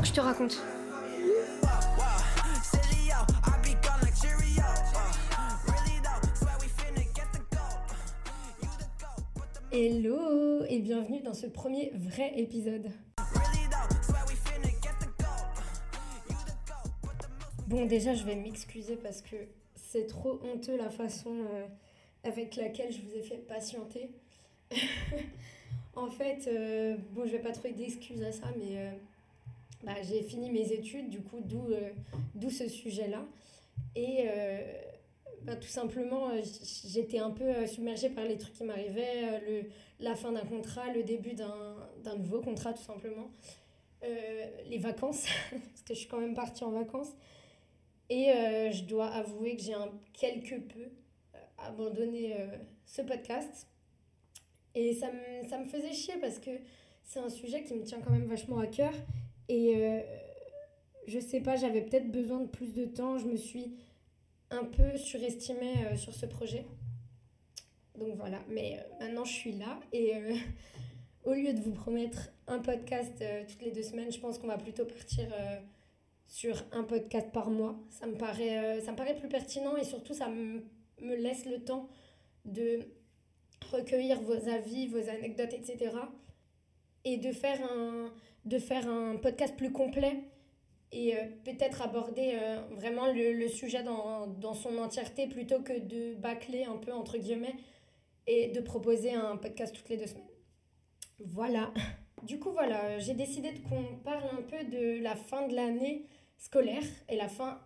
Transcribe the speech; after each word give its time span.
que 0.00 0.06
je 0.06 0.12
te 0.12 0.20
raconte. 0.20 0.60
Hello 9.70 10.64
et 10.68 10.78
bienvenue 10.78 11.20
dans 11.20 11.34
ce 11.34 11.46
premier 11.46 11.92
vrai 11.94 12.32
épisode. 12.36 12.90
Bon 17.66 17.86
déjà 17.86 18.14
je 18.14 18.24
vais 18.24 18.36
m'excuser 18.36 18.96
parce 18.96 19.20
que 19.20 19.36
c'est 19.74 20.06
trop 20.06 20.40
honteux 20.44 20.76
la 20.76 20.90
façon 20.90 21.30
euh, 21.30 21.66
avec 22.22 22.56
laquelle 22.56 22.92
je 22.92 23.00
vous 23.00 23.14
ai 23.16 23.22
fait 23.22 23.38
patienter. 23.38 24.10
en 25.96 26.10
fait, 26.10 26.48
euh, 26.48 26.96
bon 27.12 27.26
je 27.26 27.32
vais 27.32 27.38
pas 27.38 27.52
trouver 27.52 27.72
d'excuses 27.72 28.22
à 28.22 28.32
ça 28.32 28.46
mais 28.58 28.78
euh, 28.78 28.90
bah, 29.84 29.94
j'ai 30.02 30.22
fini 30.22 30.50
mes 30.50 30.72
études 30.72 31.10
du 31.10 31.20
coup 31.20 31.40
d'où 31.40 31.68
d'où 32.34 32.50
ce 32.50 32.68
sujet 32.68 33.08
là. 33.08 33.24
Et 33.96 34.28
bah, 35.44 35.56
tout 35.56 35.68
simplement, 35.68 36.30
euh, 36.30 36.40
j'étais 36.86 37.18
un 37.18 37.30
peu 37.30 37.44
euh, 37.44 37.66
submergée 37.66 38.08
par 38.08 38.24
les 38.24 38.38
trucs 38.38 38.54
qui 38.54 38.64
m'arrivaient, 38.64 39.24
euh, 39.24 39.38
le, 39.46 39.68
la 40.00 40.14
fin 40.14 40.32
d'un 40.32 40.44
contrat, 40.44 40.90
le 40.90 41.02
début 41.02 41.34
d'un 41.34 42.16
nouveau 42.16 42.40
contrat, 42.40 42.72
tout 42.72 42.82
simplement. 42.82 43.30
les 44.68 44.78
vacances, 44.78 45.26
parce 45.50 45.82
que 45.86 45.94
je 45.94 45.98
suis 46.00 46.08
quand 46.08 46.20
même 46.20 46.34
partie 46.34 46.64
en 46.64 46.70
vacances. 46.70 47.12
Et 48.10 48.26
je 48.70 48.84
dois 48.84 49.06
avouer 49.08 49.56
que 49.56 49.62
j'ai 49.62 49.72
un 49.72 49.90
quelque 50.12 50.56
peu 50.56 50.90
abandonné 51.58 52.36
ce 52.84 53.00
podcast. 53.00 53.66
Et 54.74 54.92
ça 54.94 55.10
me, 55.10 55.48
ça 55.48 55.58
me 55.58 55.66
faisait 55.66 55.92
chier 55.92 56.14
parce 56.20 56.38
que 56.38 56.50
c'est 57.02 57.20
un 57.20 57.30
sujet 57.30 57.64
qui 57.64 57.74
me 57.74 57.82
tient 57.82 58.00
quand 58.00 58.10
même 58.10 58.26
vachement 58.26 58.58
à 58.58 58.66
cœur. 58.66 58.92
Et 59.48 60.02
je 61.06 61.18
sais 61.18 61.40
pas, 61.40 61.56
j'avais 61.56 61.82
peut-être 61.82 62.10
besoin 62.10 62.40
de 62.40 62.46
plus 62.46 62.72
de 62.74 62.84
temps. 62.84 63.18
Je 63.18 63.26
me 63.26 63.36
suis 63.36 63.74
un 64.50 64.64
peu 64.64 64.96
surestimé 64.96 65.72
euh, 65.86 65.96
sur 65.96 66.14
ce 66.14 66.26
projet. 66.26 66.64
Donc 67.98 68.16
voilà, 68.16 68.40
mais 68.48 68.78
euh, 68.78 69.04
maintenant 69.04 69.24
je 69.24 69.32
suis 69.32 69.52
là 69.52 69.78
et 69.92 70.16
euh, 70.16 70.34
au 71.24 71.32
lieu 71.32 71.52
de 71.52 71.60
vous 71.60 71.72
promettre 71.72 72.30
un 72.46 72.58
podcast 72.58 73.24
toutes 73.48 73.62
les 73.62 73.70
deux 73.70 73.82
semaines, 73.82 74.12
je 74.12 74.18
pense 74.18 74.38
qu'on 74.38 74.48
va 74.48 74.58
plutôt 74.58 74.84
partir 74.84 75.26
sur 76.26 76.62
un 76.72 76.82
podcast 76.82 77.30
par 77.32 77.48
mois. 77.48 77.76
Ça 77.88 78.06
me 78.06 78.14
paraît, 78.14 78.80
ça 78.82 78.92
me 78.92 78.96
paraît 78.96 79.16
plus 79.16 79.28
pertinent 79.28 79.74
et 79.76 79.84
surtout 79.84 80.12
ça 80.12 80.28
me 80.28 80.62
laisse 81.00 81.46
le 81.46 81.64
temps 81.64 81.88
de 82.44 82.80
recueillir 83.72 84.20
vos 84.20 84.48
avis, 84.50 84.88
vos 84.88 85.08
anecdotes, 85.08 85.54
etc. 85.54 85.96
Et 87.06 87.16
de 87.16 87.32
faire 87.32 87.58
un, 87.72 88.12
de 88.44 88.58
faire 88.58 88.88
un 88.88 89.16
podcast 89.16 89.56
plus 89.56 89.72
complet 89.72 90.24
et 90.94 91.16
euh, 91.16 91.24
peut-être 91.44 91.82
aborder 91.82 92.38
euh, 92.40 92.60
vraiment 92.70 93.12
le, 93.12 93.32
le 93.32 93.48
sujet 93.48 93.82
dans, 93.82 94.28
dans, 94.28 94.54
son 94.54 94.78
entièreté 94.78 95.26
plutôt 95.26 95.60
que 95.60 95.78
de 95.78 96.14
bâcler 96.14 96.64
un 96.64 96.76
peu 96.76 96.92
entre 96.92 97.18
guillemets 97.18 97.56
et 98.26 98.48
de 98.48 98.60
proposer 98.60 99.12
un 99.12 99.36
podcast 99.36 99.74
toutes 99.74 99.88
les 99.88 99.96
deux 99.96 100.06
semaines. 100.06 100.24
Voilà. 101.26 101.72
Du 102.22 102.38
coup, 102.38 102.52
voilà, 102.52 102.98
j'ai 103.00 103.12
décidé 103.12 103.52
qu'on 103.68 103.98
parle 104.02 104.24
un 104.32 104.40
peu 104.40 104.64
de 104.64 105.02
la 105.02 105.14
fin 105.14 105.46
de 105.46 105.54
l'année 105.54 106.06
scolaire 106.38 106.82
et 107.10 107.16
la 107.16 107.28
fin 107.28 107.60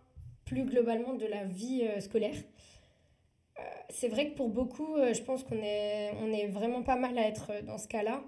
plus 0.47 0.65
globalement 0.65 1.15
de 1.15 1.27
la 1.27 1.45
vie 1.45 1.85
euh, 1.85 2.01
scolaire. 2.01 2.35
c'est 3.89 4.09
vrai 4.09 4.31
que 4.31 4.35
pour 4.35 4.49
beaucoup, 4.49 4.97
je 4.97 5.23
pense 5.23 5.45
qu'on 5.45 5.63
est, 5.63 6.11
on 6.21 6.33
est 6.33 6.49
vraiment 6.49 6.83
pas 6.83 6.97
mal 6.97 7.17
à 7.19 7.29
être 7.29 7.63
dans 7.67 7.79
ce 7.79 7.87
cas-là, 7.87 8.25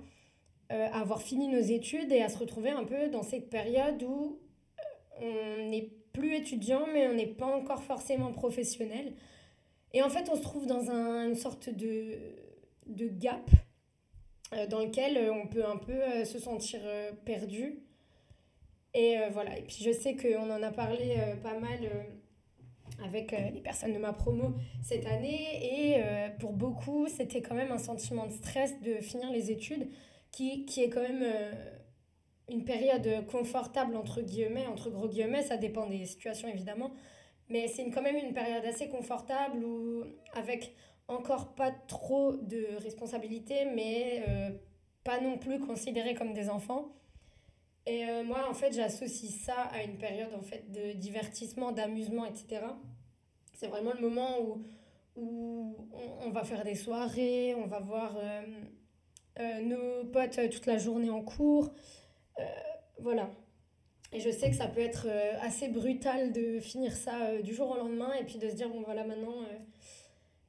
à 0.71 1.01
avoir 1.01 1.21
fini 1.21 1.49
nos 1.49 1.61
études 1.61 2.13
et 2.13 2.23
à 2.23 2.29
se 2.29 2.39
retrouver 2.39 2.71
un 2.71 2.85
peu 2.85 3.09
dans 3.09 3.23
cette 3.23 3.51
période 3.51 4.03
où 4.03 4.39
on 5.21 5.69
n'est 5.69 5.91
plus 6.13 6.35
étudiant, 6.37 6.87
mais 6.93 7.07
on 7.09 7.15
n'est 7.15 7.27
pas 7.27 7.47
encore 7.47 7.83
forcément 7.83 8.33
professionnel. 8.33 9.13
Et 9.93 10.03
en 10.03 10.09
fait, 10.09 10.29
on 10.31 10.37
se 10.37 10.43
trouve 10.43 10.67
dans 10.67 10.91
un, 10.91 11.29
une 11.29 11.35
sorte 11.35 11.69
de, 11.69 12.19
de 12.87 13.09
gap 13.09 13.51
euh, 14.55 14.67
dans 14.67 14.81
lequel 14.81 15.17
euh, 15.17 15.33
on 15.33 15.47
peut 15.47 15.65
un 15.65 15.77
peu 15.77 15.93
euh, 15.93 16.25
se 16.25 16.39
sentir 16.39 16.81
perdu. 17.25 17.81
Et 18.93 19.19
voilà, 19.31 19.57
et 19.57 19.63
puis 19.63 19.85
je 19.85 19.93
sais 19.93 20.17
qu'on 20.17 20.51
en 20.51 20.61
a 20.65 20.73
parlé 20.73 21.15
pas 21.45 21.57
mal 21.61 21.79
avec 23.05 23.31
les 23.31 23.61
personnes 23.61 23.93
de 23.93 23.99
ma 23.99 24.13
promo 24.13 24.53
cette 24.83 25.07
année, 25.07 25.95
et 25.95 26.03
pour 26.41 26.53
beaucoup, 26.53 27.07
c'était 27.07 27.41
quand 27.41 27.55
même 27.55 27.71
un 27.71 27.79
sentiment 27.79 28.27
de 28.27 28.33
stress 28.33 28.81
de 28.81 28.95
finir 28.95 29.31
les 29.31 29.53
études 29.53 29.89
qui, 30.33 30.65
qui 30.65 30.83
est 30.83 30.91
quand 30.91 31.03
même 31.03 31.25
une 32.49 32.65
période 32.65 33.27
confortable, 33.27 33.97
entre 33.97 34.21
guillemets, 34.23 34.67
entre 34.67 34.91
gros 34.91 35.09
guillemets, 35.09 35.43
ça 35.43 35.57
dépend 35.57 35.87
des 35.87 36.05
situations 36.07 36.49
évidemment, 36.49 36.93
mais 37.49 37.69
c'est 37.69 37.89
quand 37.91 38.03
même 38.03 38.17
une 38.17 38.33
période 38.33 38.65
assez 38.65 38.89
confortable 38.89 39.65
où, 39.65 40.05
avec 40.33 40.75
encore 41.09 41.55
pas 41.55 41.73
trop 41.73 42.37
de 42.37 42.67
responsabilités, 42.79 43.65
mais 43.65 44.25
euh, 44.29 44.51
pas 45.05 45.21
non 45.21 45.39
plus 45.39 45.59
considérés 45.59 46.15
comme 46.15 46.33
des 46.33 46.49
enfants. 46.49 46.93
Et 47.87 48.05
euh, 48.05 48.23
moi, 48.23 48.49
en 48.49 48.55
fait, 48.55 48.73
j'associe 48.73 49.33
ça 49.33 49.63
à 49.73 49.83
une 49.83 49.99
période 49.99 50.33
en 50.35 50.43
fait, 50.43 50.71
de 50.71 50.93
divertissement, 50.93 51.73
d'amusement, 51.73 52.25
etc. 52.25 52.63
C'est 53.55 53.67
vraiment 53.67 53.93
le 53.93 54.01
moment 54.01 54.41
où, 54.41 54.63
où 55.17 55.77
on, 56.25 56.31
va 56.31 56.45
faire 56.45 56.63
des 56.63 56.77
soirées, 56.77 57.55
on 57.57 57.67
va 57.67 57.81
voir 57.81 58.17
euh, 58.17 58.43
nos 59.39 60.05
potes 60.05 60.39
toute 60.51 60.67
la 60.67 60.79
journée 60.79 61.11
en 61.11 61.23
cours. 61.23 61.73
Euh, 62.41 62.45
voilà. 62.99 63.31
Et 64.13 64.21
je 64.21 64.31
sais 64.31 64.51
que 64.51 64.57
ça 64.57 64.67
peut 64.67 64.81
être 64.81 65.07
euh, 65.09 65.39
assez 65.41 65.69
brutal 65.69 66.33
de 66.33 66.59
finir 66.59 66.93
ça 66.93 67.27
euh, 67.27 67.43
du 67.43 67.55
jour 67.55 67.71
au 67.71 67.77
lendemain 67.77 68.13
et 68.15 68.25
puis 68.25 68.39
de 68.39 68.49
se 68.49 68.55
dire, 68.55 68.69
bon 68.69 68.83
voilà, 68.83 69.05
maintenant, 69.05 69.45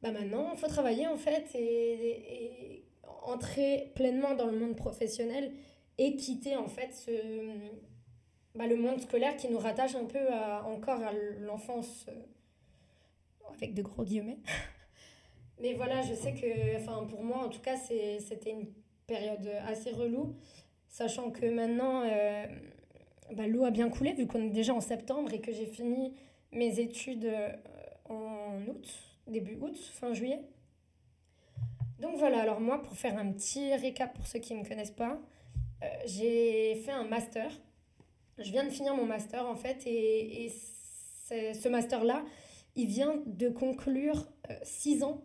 bah 0.02 0.12
maintenant, 0.12 0.50
il 0.52 0.58
faut 0.58 0.68
travailler 0.68 1.08
en 1.08 1.18
fait 1.18 1.54
et, 1.56 2.86
entrer 3.24 3.92
pleinement 3.96 4.34
dans 4.34 4.48
le 4.48 4.58
monde 4.58 4.76
professionnel 4.76 5.52
et 6.00 6.16
quitter 6.16 6.56
en 6.56 6.68
fait 6.68 6.92
ce, 6.92 7.12
bah, 8.56 8.66
le 8.66 8.76
monde 8.76 9.00
scolaire 9.00 9.38
qui 9.38 9.48
nous 9.48 9.60
rattache 9.60 9.94
un 9.94 10.06
peu 10.06 10.28
encore 10.66 11.02
à 11.02 11.14
l'enfance, 11.40 12.08
avec 13.54 13.76
de 13.76 13.84
gros 13.84 14.04
guillemets. 14.04 14.40
Mais 15.62 15.74
voilà, 15.74 16.02
je 16.02 16.14
sais 16.14 16.34
que, 16.34 16.78
enfin, 16.78 17.06
pour 17.08 17.24
moi 17.24 17.46
en 17.46 17.50
tout 17.50 17.62
cas, 17.62 17.78
c'était 17.78 18.52
une 18.52 18.68
période 19.08 19.48
assez 19.68 19.92
relou 19.92 20.36
sachant 20.92 21.32
que 21.32 21.46
maintenant, 21.46 22.04
euh, 22.04 22.46
bah, 23.32 23.48
l'eau 23.48 23.64
a 23.64 23.72
bien 23.72 23.90
coulé 23.90 24.14
vu 24.14 24.28
qu'on 24.28 24.44
est 24.44 24.50
déjà 24.50 24.74
en 24.74 24.82
septembre 24.82 25.34
et 25.34 25.40
que 25.40 25.52
j'ai 25.52 25.66
fini 25.66 26.14
mes 26.52 26.80
études 26.80 27.26
euh, 27.26 27.50
en 28.10 28.68
août, 28.68 28.88
début 29.28 29.58
août, 29.62 29.76
fin 29.94 30.14
juillet. 30.14 30.42
Donc 32.00 32.18
voilà, 32.18 32.42
alors 32.42 32.60
moi, 32.60 32.82
pour 32.82 32.94
faire 32.94 33.18
un 33.18 33.32
petit 33.32 33.74
récap 33.76 34.14
pour 34.14 34.28
ceux 34.28 34.40
qui 34.40 34.54
ne 34.54 34.60
me 34.60 34.68
connaissent 34.68 34.92
pas, 34.92 35.20
euh, 35.84 35.88
j'ai 36.06 36.76
fait 36.76 36.92
un 36.92 37.06
master. 37.06 37.50
Je 38.38 38.52
viens 38.52 38.66
de 38.66 38.70
finir 38.70 38.96
mon 38.96 39.06
master 39.06 39.48
en 39.48 39.56
fait 39.56 39.86
et, 39.86 40.46
et 40.46 40.50
ce 41.30 41.70
master-là, 41.70 42.26
il 42.76 42.88
vient 42.88 43.22
de 43.26 43.50
conclure 43.50 44.28
six 44.64 45.04
ans 45.04 45.22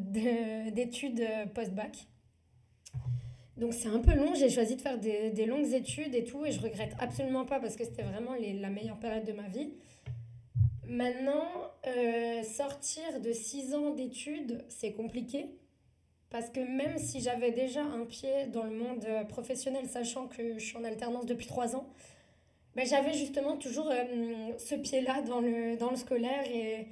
d'études 0.00 1.26
post-bac. 1.54 2.06
Donc 3.56 3.72
c'est 3.72 3.88
un 3.88 4.00
peu 4.00 4.14
long, 4.14 4.34
j'ai 4.34 4.50
choisi 4.50 4.76
de 4.76 4.80
faire 4.80 4.98
des, 4.98 5.46
longues 5.46 5.72
études 5.72 6.14
et 6.14 6.24
tout, 6.24 6.44
et 6.44 6.52
je 6.52 6.60
regrette 6.60 6.94
absolument 6.98 7.44
pas 7.44 7.60
parce 7.60 7.76
que 7.76 7.84
c'était 7.84 8.02
vraiment 8.02 8.34
les, 8.34 8.52
la 8.52 8.68
meilleure 8.68 8.98
période 8.98 9.24
de 9.24 9.32
ma 9.32 9.48
vie. 9.48 9.70
Maintenant, 10.86 11.46
euh, 11.86 12.42
sortir 12.42 13.20
de 13.20 13.32
6 13.32 13.74
ans 13.74 13.90
d'études, 13.90 14.64
c'est 14.68 14.92
compliqué. 14.92 15.46
Parce 16.30 16.50
que 16.50 16.60
même 16.60 16.98
si 16.98 17.20
j'avais 17.20 17.52
déjà 17.52 17.82
un 17.82 18.04
pied 18.04 18.46
dans 18.52 18.64
le 18.64 18.72
monde 18.72 19.04
euh, 19.06 19.24
professionnel, 19.24 19.86
sachant 19.86 20.26
que 20.26 20.58
je 20.58 20.64
suis 20.64 20.76
en 20.76 20.84
alternance 20.84 21.26
depuis 21.26 21.46
3 21.46 21.76
ans, 21.76 21.86
ben 22.74 22.84
j'avais 22.84 23.12
justement 23.12 23.56
toujours 23.56 23.88
euh, 23.88 24.52
ce 24.58 24.74
pied-là 24.74 25.22
dans 25.22 25.40
le, 25.40 25.76
dans 25.76 25.90
le 25.90 25.96
scolaire. 25.96 26.44
Et, 26.50 26.88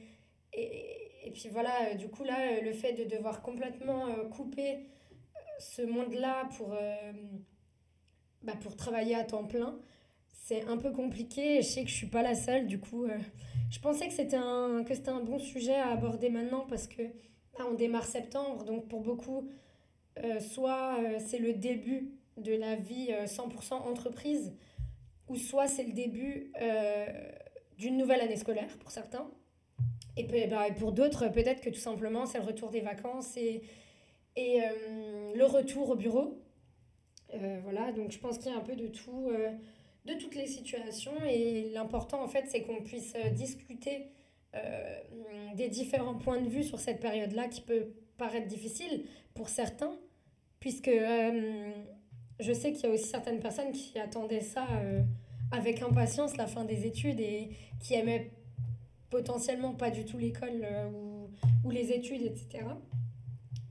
et 1.24 1.30
puis 1.30 1.48
voilà, 1.50 1.94
du 1.94 2.08
coup, 2.08 2.24
là, 2.24 2.60
le 2.60 2.72
fait 2.72 2.92
de 2.92 3.04
devoir 3.04 3.42
complètement 3.42 4.06
couper 4.30 4.86
ce 5.62 5.82
monde-là 5.82 6.48
pour, 6.56 6.72
euh, 6.74 7.12
bah, 8.42 8.54
pour 8.60 8.76
travailler 8.76 9.14
à 9.14 9.24
temps 9.24 9.44
plein, 9.44 9.78
c'est 10.28 10.64
un 10.64 10.76
peu 10.76 10.90
compliqué. 10.90 11.62
je 11.62 11.66
sais 11.66 11.84
que 11.84 11.90
je 11.90 11.94
suis 11.94 12.08
pas 12.08 12.22
la 12.22 12.34
seule. 12.34 12.66
Du 12.66 12.80
coup, 12.80 13.04
euh, 13.04 13.19
je 13.70 13.78
pensais 13.78 14.08
que 14.08 14.14
c'était 14.14 14.36
un, 14.36 14.84
que 14.84 15.10
un 15.10 15.20
bon 15.20 15.38
sujet 15.38 15.74
à 15.74 15.90
aborder 15.90 16.30
maintenant 16.30 16.66
parce 16.69 16.86
que 16.88 17.02
là, 17.02 17.66
on 17.70 17.75
démarre 17.75 18.04
septembre. 18.04 18.64
Donc, 18.64 18.88
pour 18.88 19.00
beaucoup, 19.00 19.48
euh, 20.18 20.40
soit 20.40 20.98
c'est 21.20 21.38
le 21.38 21.54
début 21.54 22.12
de 22.36 22.52
la 22.52 22.76
vie 22.76 23.10
100% 23.26 23.75
entreprise, 23.75 24.54
ou 25.28 25.36
soit 25.36 25.68
c'est 25.68 25.84
le 25.84 25.92
début 25.92 26.50
d'une 27.76 27.98
nouvelle 27.98 28.20
année 28.20 28.36
scolaire 28.36 28.78
pour 28.78 28.90
certains. 28.90 29.30
Et, 30.17 30.25
bah, 30.25 30.69
et 30.69 30.73
pour 30.73 30.93
d'autres, 30.93 31.29
peut-être 31.29 31.61
que 31.61 31.70
tout 31.70 31.81
simplement, 31.81 32.26
c'est 32.26 32.38
le 32.38 32.44
retour 32.44 32.70
des 32.70 32.81
vacances 32.81 33.37
et 33.37 33.62
et 34.37 34.62
euh, 34.62 35.32
le 35.35 35.44
retour 35.44 35.91
au 35.91 35.97
bureau. 35.97 36.43
Euh, 37.35 37.61
voilà, 37.62 37.93
donc 37.93 38.11
je 38.11 38.19
pense 38.19 38.38
qu'il 38.38 38.50
y 38.50 38.55
a 38.55 38.59
un 38.59 38.62
peu 38.62 38.76
de 38.76 38.88
tout. 38.88 39.31
Euh, 39.31 39.50
de 40.05 40.14
toutes 40.14 40.35
les 40.35 40.49
situations. 40.49 41.12
Et 41.31 41.70
l'important, 41.73 42.25
en 42.25 42.26
fait, 42.26 42.47
c'est 42.49 42.62
qu'on 42.62 42.82
puisse 42.82 43.14
discuter 43.35 44.09
des 45.55 45.69
différents 45.69 46.17
points 46.17 46.41
de 46.41 46.49
vue 46.49 46.64
sur 46.64 46.81
cette 46.81 46.99
période-là 46.99 47.47
qui 47.47 47.61
peut 47.61 47.93
paraître 48.19 48.49
difficile 48.49 49.05
pour 49.32 49.49
certains, 49.49 49.97
puisque 50.59 50.91
je 50.91 52.53
sais 52.53 52.73
qu'il 52.73 52.82
y 52.82 52.91
a 52.91 52.91
aussi 52.93 53.05
certaines 53.05 53.38
personnes 53.38 53.70
qui 53.70 53.97
attendaient 54.00 54.41
ça 54.41 54.67
avec 55.53 55.81
impatience, 55.82 56.37
la 56.37 56.49
fin 56.49 56.64
des 56.64 56.85
études, 56.85 57.20
et 57.20 57.50
qui 57.79 57.94
aimaient 57.94 58.32
potentiellement 59.12 59.75
pas 59.75 59.91
du 59.91 60.06
tout 60.06 60.17
l'école 60.17 60.67
ou, 60.94 61.29
ou, 61.64 61.70
les 61.70 61.93
études, 61.93 62.23
etc. 62.23 62.64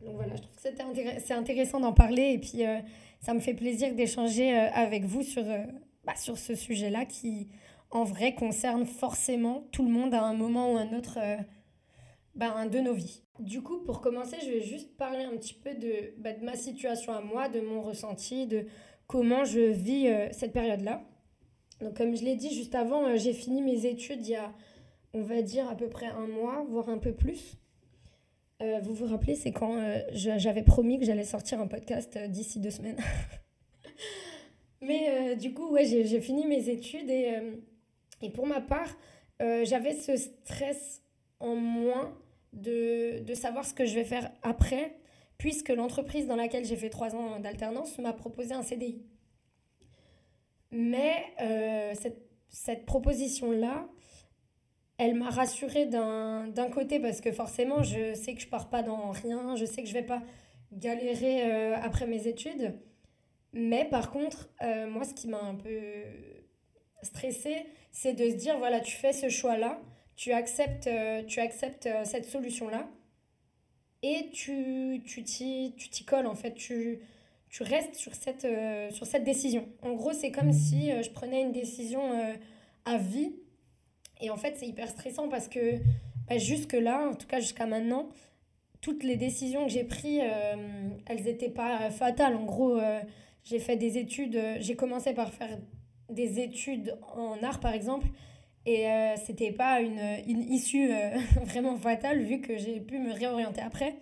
Donc 0.01 0.15
voilà, 0.15 0.35
je 0.35 0.41
trouve 0.41 0.55
que 0.55 1.19
c'est 1.19 1.33
intéressant 1.33 1.79
d'en 1.79 1.93
parler 1.93 2.33
et 2.33 2.37
puis 2.37 2.65
euh, 2.65 2.77
ça 3.19 3.33
me 3.33 3.39
fait 3.39 3.55
plaisir 3.55 3.95
d'échanger 3.95 4.55
euh, 4.55 4.69
avec 4.71 5.03
vous 5.03 5.23
sur, 5.23 5.43
euh, 5.43 5.63
bah, 6.05 6.15
sur 6.15 6.37
ce 6.37 6.53
sujet-là 6.53 7.05
qui, 7.05 7.49
en 7.89 8.03
vrai, 8.03 8.35
concerne 8.35 8.85
forcément 8.85 9.67
tout 9.71 9.83
le 9.83 9.91
monde 9.91 10.13
à 10.13 10.23
un 10.23 10.35
moment 10.35 10.73
ou 10.73 10.77
un 10.77 10.93
autre 10.95 11.17
bah, 12.35 12.67
de 12.67 12.79
nos 12.79 12.93
vies. 12.93 13.23
Du 13.39 13.63
coup, 13.63 13.79
pour 13.79 13.99
commencer, 13.99 14.37
je 14.43 14.49
vais 14.49 14.61
juste 14.61 14.95
parler 14.95 15.23
un 15.23 15.35
petit 15.37 15.55
peu 15.55 15.73
de, 15.73 16.13
bah, 16.19 16.33
de 16.33 16.45
ma 16.45 16.55
situation 16.55 17.13
à 17.13 17.21
moi, 17.21 17.49
de 17.49 17.61
mon 17.61 17.81
ressenti, 17.81 18.45
de 18.45 18.65
comment 19.07 19.43
je 19.43 19.59
vis 19.59 20.07
cette 20.31 20.53
période-là. 20.53 21.03
Donc 21.81 21.97
comme 21.97 22.15
je 22.15 22.23
l'ai 22.23 22.35
dit 22.35 22.53
juste 22.53 22.75
avant, 22.75 23.15
j'ai 23.17 23.33
fini 23.33 23.63
mes 23.63 23.87
études 23.87 24.25
il 24.27 24.33
y 24.33 24.35
a, 24.35 24.53
on 25.13 25.23
va 25.23 25.41
dire, 25.41 25.69
à 25.69 25.75
peu 25.75 25.89
près 25.89 26.07
un 26.07 26.27
mois, 26.27 26.65
voire 26.69 26.89
un 26.89 26.97
peu 26.97 27.13
plus. 27.13 27.57
Euh, 28.61 28.79
vous 28.83 28.93
vous 28.93 29.07
rappelez, 29.07 29.35
c'est 29.35 29.51
quand 29.51 29.75
euh, 29.77 29.99
j'avais 30.13 30.61
promis 30.61 30.99
que 30.99 31.05
j'allais 31.05 31.23
sortir 31.23 31.59
un 31.59 31.67
podcast 31.67 32.15
euh, 32.15 32.27
d'ici 32.27 32.59
deux 32.59 32.69
semaines. 32.69 32.97
Mais 34.81 35.35
du 35.35 35.53
coup, 35.53 35.69
ouais, 35.69 35.85
j'ai 35.85 36.21
fini 36.21 36.47
mes 36.47 36.67
études 36.67 37.07
et, 37.07 37.37
et 38.23 38.31
pour 38.31 38.47
ma 38.47 38.61
part, 38.61 38.97
j'avais 39.39 39.93
ce 39.93 40.17
stress 40.17 41.03
en 41.39 41.55
moins 41.55 42.17
de, 42.53 43.19
de, 43.19 43.33
savoir 43.35 43.63
ce 43.63 43.75
que 43.75 43.85
je 43.85 43.93
vais 43.93 44.03
faire 44.03 44.31
après, 44.41 44.95
puisque 45.37 45.69
l'entreprise 45.69 46.25
dans 46.25 46.35
laquelle 46.35 46.65
j'ai 46.65 46.77
fait 46.77 46.89
trois 46.89 47.15
ans 47.15 47.39
d'alternance 47.39 47.95
m'a 47.99 48.11
proposé 48.11 48.55
un 48.55 48.63
CDI. 48.63 49.03
Mais 50.71 51.25
cette, 51.93 52.27
cette 52.49 52.87
proposition-là, 52.87 53.87
elle 55.01 55.15
m'a 55.15 55.31
rassurée 55.31 55.87
d'un 55.87 56.69
côté 56.71 56.99
parce 56.99 57.21
que 57.21 57.31
forcément, 57.31 57.81
je 57.81 58.13
sais 58.13 58.35
que 58.35 58.41
je 58.41 58.47
pars 58.47 58.69
pas 58.69 58.83
dans 58.83 59.09
rien, 59.09 59.55
je 59.55 59.65
sais 59.65 59.81
que 59.81 59.87
je 59.87 59.93
vais 59.93 60.03
pas 60.03 60.21
galérer 60.71 61.51
euh, 61.51 61.75
après 61.81 62.05
mes 62.05 62.27
études. 62.27 62.75
Mais 63.51 63.85
par 63.85 64.11
contre, 64.11 64.47
euh, 64.61 64.87
moi, 64.87 65.03
ce 65.03 65.15
qui 65.15 65.27
m'a 65.27 65.41
un 65.41 65.55
peu 65.55 66.03
stressée, 67.01 67.65
c'est 67.91 68.13
de 68.13 68.29
se 68.29 68.35
dire 68.35 68.59
voilà, 68.59 68.79
tu 68.79 68.95
fais 68.95 69.11
ce 69.11 69.27
choix-là, 69.27 69.81
tu 70.15 70.33
acceptes, 70.33 70.85
euh, 70.85 71.23
tu 71.23 71.39
acceptes 71.39 71.89
cette 72.03 72.25
solution-là 72.25 72.87
et 74.03 74.29
tu 74.31 75.01
t'y 75.03 75.73
tu 75.75 76.03
colles 76.03 76.27
en 76.27 76.35
fait. 76.35 76.53
Tu, 76.53 76.99
tu 77.49 77.63
restes 77.63 77.95
sur 77.95 78.13
cette, 78.13 78.47
sur 78.91 79.07
cette 79.07 79.23
décision. 79.23 79.67
En 79.81 79.93
gros, 79.93 80.13
c'est 80.13 80.31
comme 80.31 80.53
si 80.53 80.91
je 81.01 81.09
prenais 81.09 81.41
une 81.41 81.51
décision 81.51 82.01
à 82.85 82.97
vie 82.97 83.33
et 84.21 84.29
en 84.29 84.37
fait, 84.37 84.55
c'est 84.57 84.67
hyper 84.67 84.87
stressant 84.89 85.27
parce 85.27 85.47
que 85.47 85.77
bah, 86.29 86.37
jusque-là, 86.37 87.09
en 87.09 87.15
tout 87.15 87.27
cas 87.27 87.39
jusqu'à 87.39 87.65
maintenant, 87.65 88.09
toutes 88.81 89.03
les 89.03 89.15
décisions 89.15 89.65
que 89.65 89.71
j'ai 89.71 89.83
prises, 89.83 90.21
euh, 90.23 90.89
elles 91.05 91.23
n'étaient 91.23 91.49
pas 91.49 91.89
fatales. 91.91 92.35
En 92.35 92.45
gros, 92.45 92.77
euh, 92.77 92.99
j'ai 93.43 93.59
fait 93.59 93.75
des 93.77 93.97
études, 93.97 94.35
euh, 94.35 94.57
j'ai 94.59 94.75
commencé 94.75 95.13
par 95.13 95.33
faire 95.33 95.57
des 96.09 96.39
études 96.39 96.97
en 97.15 97.41
art, 97.43 97.59
par 97.59 97.73
exemple, 97.73 98.07
et 98.65 98.85
c'était 99.25 99.51
pas 99.51 99.79
une, 99.79 100.01
une 100.27 100.41
issue 100.41 100.89
vraiment 101.45 101.77
fatale 101.77 102.21
vu 102.21 102.41
que 102.41 102.57
j'ai 102.57 102.79
pu 102.81 102.99
me 102.99 103.11
réorienter 103.13 103.61
après. 103.61 103.95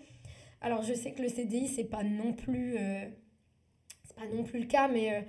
Alors, 0.60 0.82
je 0.82 0.92
sais 0.92 1.12
que 1.12 1.22
le 1.22 1.28
CDI, 1.28 1.68
c'est 1.68 1.84
pas 1.84 2.02
non 2.02 2.32
pas 4.16 4.26
non 4.34 4.42
plus 4.42 4.58
le 4.58 4.66
cas, 4.66 4.88
mais 4.88 5.24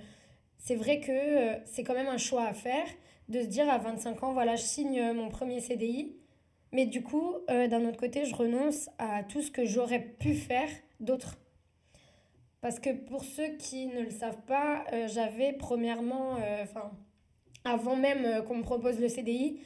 c'est 0.58 0.74
vrai 0.74 1.00
que 1.00 1.62
c'est 1.64 1.84
quand 1.84 1.94
même 1.94 2.08
un 2.08 2.18
choix 2.18 2.44
à 2.44 2.52
faire 2.52 2.86
de 3.32 3.40
se 3.40 3.46
dire 3.46 3.68
à 3.68 3.78
25 3.78 4.22
ans, 4.22 4.32
voilà, 4.32 4.54
je 4.54 4.62
signe 4.62 5.00
euh, 5.00 5.14
mon 5.14 5.30
premier 5.30 5.60
CDI. 5.60 6.14
Mais 6.70 6.86
du 6.86 7.02
coup, 7.02 7.34
euh, 7.50 7.66
d'un 7.66 7.84
autre 7.86 7.98
côté, 7.98 8.24
je 8.24 8.34
renonce 8.34 8.88
à 8.98 9.24
tout 9.24 9.42
ce 9.42 9.50
que 9.50 9.64
j'aurais 9.64 10.00
pu 10.00 10.34
faire 10.34 10.68
d'autre. 11.00 11.36
Parce 12.60 12.78
que 12.78 12.90
pour 12.90 13.24
ceux 13.24 13.56
qui 13.56 13.86
ne 13.86 14.02
le 14.02 14.10
savent 14.10 14.42
pas, 14.46 14.84
euh, 14.92 15.08
j'avais 15.08 15.52
premièrement, 15.52 16.36
enfin, 16.62 16.92
avant 17.64 17.96
même 17.96 18.44
qu'on 18.44 18.56
me 18.56 18.62
propose 18.62 19.00
le 19.00 19.08
CDI, 19.08 19.58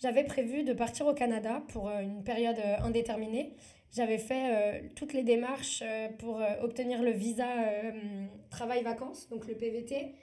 j'avais 0.00 0.24
prévu 0.24 0.62
de 0.62 0.72
partir 0.72 1.06
au 1.06 1.14
Canada 1.14 1.62
pour 1.68 1.90
une 1.90 2.22
période 2.22 2.58
indéterminée. 2.82 3.54
J'avais 3.92 4.18
fait 4.18 4.90
toutes 4.96 5.12
les 5.12 5.22
démarches 5.22 5.84
pour 6.18 6.42
obtenir 6.62 7.00
le 7.00 7.12
visa 7.12 7.46
travail-vacances, 8.50 9.28
donc 9.28 9.46
le 9.46 9.54
PVT, 9.54 10.14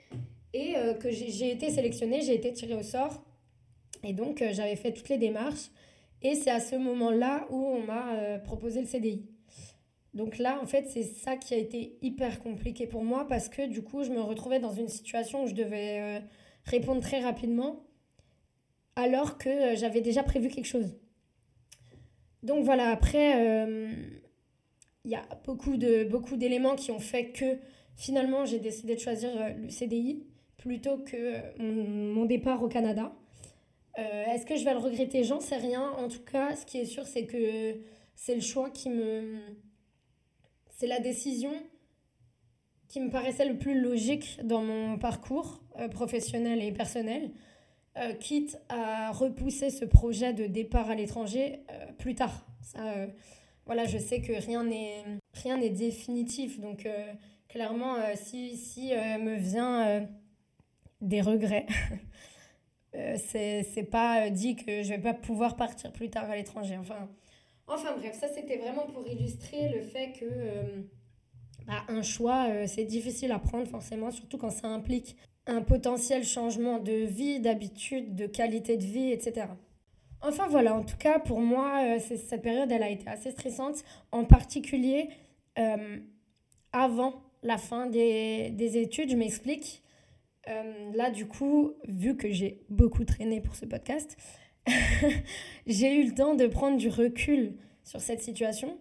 et 0.54 0.76
euh, 0.76 0.94
que 0.94 1.10
j'ai 1.10 1.52
été 1.52 1.70
sélectionnée, 1.70 2.22
j'ai 2.22 2.36
été 2.36 2.52
tirée 2.54 2.76
au 2.76 2.84
sort. 2.84 3.24
Et 4.04 4.14
donc, 4.14 4.42
euh, 4.42 4.50
j'avais 4.52 4.76
fait 4.76 4.94
toutes 4.94 5.10
les 5.10 5.18
démarches. 5.18 5.70
Et 6.22 6.36
c'est 6.36 6.52
à 6.52 6.60
ce 6.60 6.76
moment-là 6.76 7.48
où 7.50 7.58
on 7.58 7.84
m'a 7.84 8.14
euh, 8.16 8.38
proposé 8.40 8.82
le 8.82 8.88
CDI. 8.88 9.26
Donc 10.14 10.38
là, 10.38 10.60
en 10.62 10.66
fait, 10.66 10.88
c'est 10.90 11.04
ça 11.04 11.38
qui 11.38 11.54
a 11.54 11.58
été 11.58 11.98
hyper 12.02 12.42
compliqué 12.42 12.86
pour 12.86 13.04
moi 13.04 13.28
parce 13.28 13.48
que 13.48 13.66
du 13.66 13.82
coup, 13.82 14.04
je 14.04 14.10
me 14.10 14.22
retrouvais 14.22 14.60
dans 14.60 14.74
une 14.74 14.90
situation 14.90 15.44
où 15.44 15.48
je 15.48 15.54
devais 15.54 16.22
répondre 16.66 17.00
très 17.00 17.22
rapidement 17.22 17.86
alors 18.98 19.38
que 19.38 19.74
j'avais 19.78 20.02
déjà 20.02 20.22
prévu 20.22 20.50
quelque 20.50 20.68
chose. 20.68 20.98
Donc 22.44 22.66
voilà, 22.66 22.90
après, 22.90 23.66
il 25.06 25.12
y 25.12 25.16
a 25.16 25.24
beaucoup 25.46 25.78
d'éléments 25.78 26.10
beaucoup 26.10 26.76
qui 26.76 26.92
ont 26.92 27.00
fait 27.00 27.30
que 27.30 27.58
finalement, 27.96 28.46
j'ai 28.46 28.60
décidé 28.60 28.96
de 28.96 29.00
choisir 29.00 29.32
le 29.58 29.70
CDI 29.70 30.26
plutôt 30.62 31.00
que 31.00 31.60
mon, 31.60 32.26
départ 32.26 32.64
au 32.64 32.70
Canada. 32.70 33.12
Euh, 33.98 34.26
est-ce 34.28 34.46
que 34.46 34.56
je 34.56 34.64
vais 34.64 34.74
le 34.74 34.80
regretter? 34.80 35.24
J'en 35.24 35.42
sais 35.42 35.58
rien. 35.58 35.92
En 35.98 36.08
tout 36.08 36.22
cas, 36.22 36.56
ce 36.56 36.66
qui 36.66 36.78
est 36.78 36.86
sûr, 36.86 37.06
c'est 37.06 37.26
que 37.26 37.76
c'est 38.16 38.36
le 38.36 38.42
choix 38.42 38.70
qui 38.70 38.90
me... 38.90 39.40
C'est 40.70 40.88
la 40.88 41.00
décision 41.00 41.52
qui 42.88 43.00
me 43.00 43.10
paraissait 43.10 43.46
le 43.46 43.58
plus 43.58 43.80
logique 43.80 44.40
dans 44.44 44.62
mon 44.62 44.98
parcours 44.98 45.62
euh, 45.80 45.88
professionnel 45.88 46.62
et 46.62 46.72
personnel, 46.72 47.32
euh, 47.98 48.14
quitte 48.14 48.60
à 48.70 49.12
repousser 49.12 49.70
ce 49.70 49.86
projet 49.86 50.34
de 50.34 50.46
départ 50.46 50.90
à 50.90 50.96
l'étranger 50.96 51.62
plus 51.98 52.16
tard. 52.16 52.46
Voilà, 53.66 53.86
je 53.86 53.98
sais 53.98 54.22
que 54.22 54.34
rien 54.34 54.64
n'est 54.64 55.04
rien 55.34 55.58
n'est 55.58 55.70
définitif, 55.70 56.60
donc 56.60 56.88
clairement, 57.48 57.96
si, 58.16 58.58
si 58.58 58.92
me 58.92 59.36
vient 59.36 60.08
des 61.02 61.22
regrets. 61.22 61.66
euh, 62.96 63.16
c'est 63.18 63.90
pas 63.90 64.30
dit 64.30 64.56
que 64.56 64.84
je 64.84 64.90
vais 64.90 65.00
pas 65.00 65.14
pouvoir 65.14 65.56
partir 65.56 65.92
plus 65.92 66.10
tard 66.10 66.30
à 66.30 66.36
l'étranger. 66.36 66.78
Enfin, 66.78 67.10
enfin 67.68 67.96
bref, 67.98 68.18
ça 68.20 68.28
c'était 68.28 68.58
vraiment 68.58 68.86
pour 68.88 69.08
illustrer 69.08 69.70
le 69.70 69.82
fait 69.82 70.14
que 70.20 70.26
euh, 70.26 70.82
bah, 71.66 71.84
un 71.88 72.02
choix, 72.02 72.48
euh, 72.50 72.66
c'est 72.68 72.86
difficile 72.86 73.32
à 73.32 73.40
prendre 73.40 73.68
forcément, 73.68 74.12
surtout 74.12 74.38
quand 74.38 74.50
ça 74.50 74.68
implique 74.68 75.16
un 75.48 75.62
potentiel 75.62 76.24
changement 76.24 76.80
de 76.80 76.94
vie, 76.94 77.40
d'habitude, 77.40 78.16
de 78.16 78.28
qualité 78.28 78.78
de 78.78 78.84
vie, 78.84 79.12
etc. 79.12 79.48
Enfin 80.22 80.48
voilà, 80.48 80.76
en 80.76 80.84
tout 80.84 80.98
cas 80.98 81.18
pour 81.18 81.40
moi, 81.40 81.84
euh, 81.84 82.00
cette 82.00 82.44
période, 82.44 82.72
elle 82.72 82.84
a 82.84 82.90
été 82.90 83.08
assez 83.08 83.32
stressante, 83.32 83.84
en 84.12 84.24
particulier 84.24 85.10
avant 86.72 87.22
la 87.44 87.58
fin 87.58 87.86
des, 87.86 88.52
des 88.52 88.78
études, 88.78 89.12
je 89.12 89.18
m'explique. 89.18 89.84
Euh, 90.50 90.92
là, 90.94 91.12
du 91.12 91.28
coup, 91.28 91.74
vu 91.88 92.18
que 92.18 92.32
j'ai 92.32 92.62
beaucoup 92.70 93.06
traîné 93.06 93.42
pour 93.42 93.56
ce 93.56 93.66
podcast, 93.66 94.18
j'ai 95.68 95.96
eu 95.96 96.06
le 96.06 96.14
temps 96.14 96.36
de 96.36 96.48
prendre 96.48 96.78
du 96.78 96.90
recul 96.90 97.56
sur 97.84 98.02
cette 98.02 98.22
situation 98.22 98.78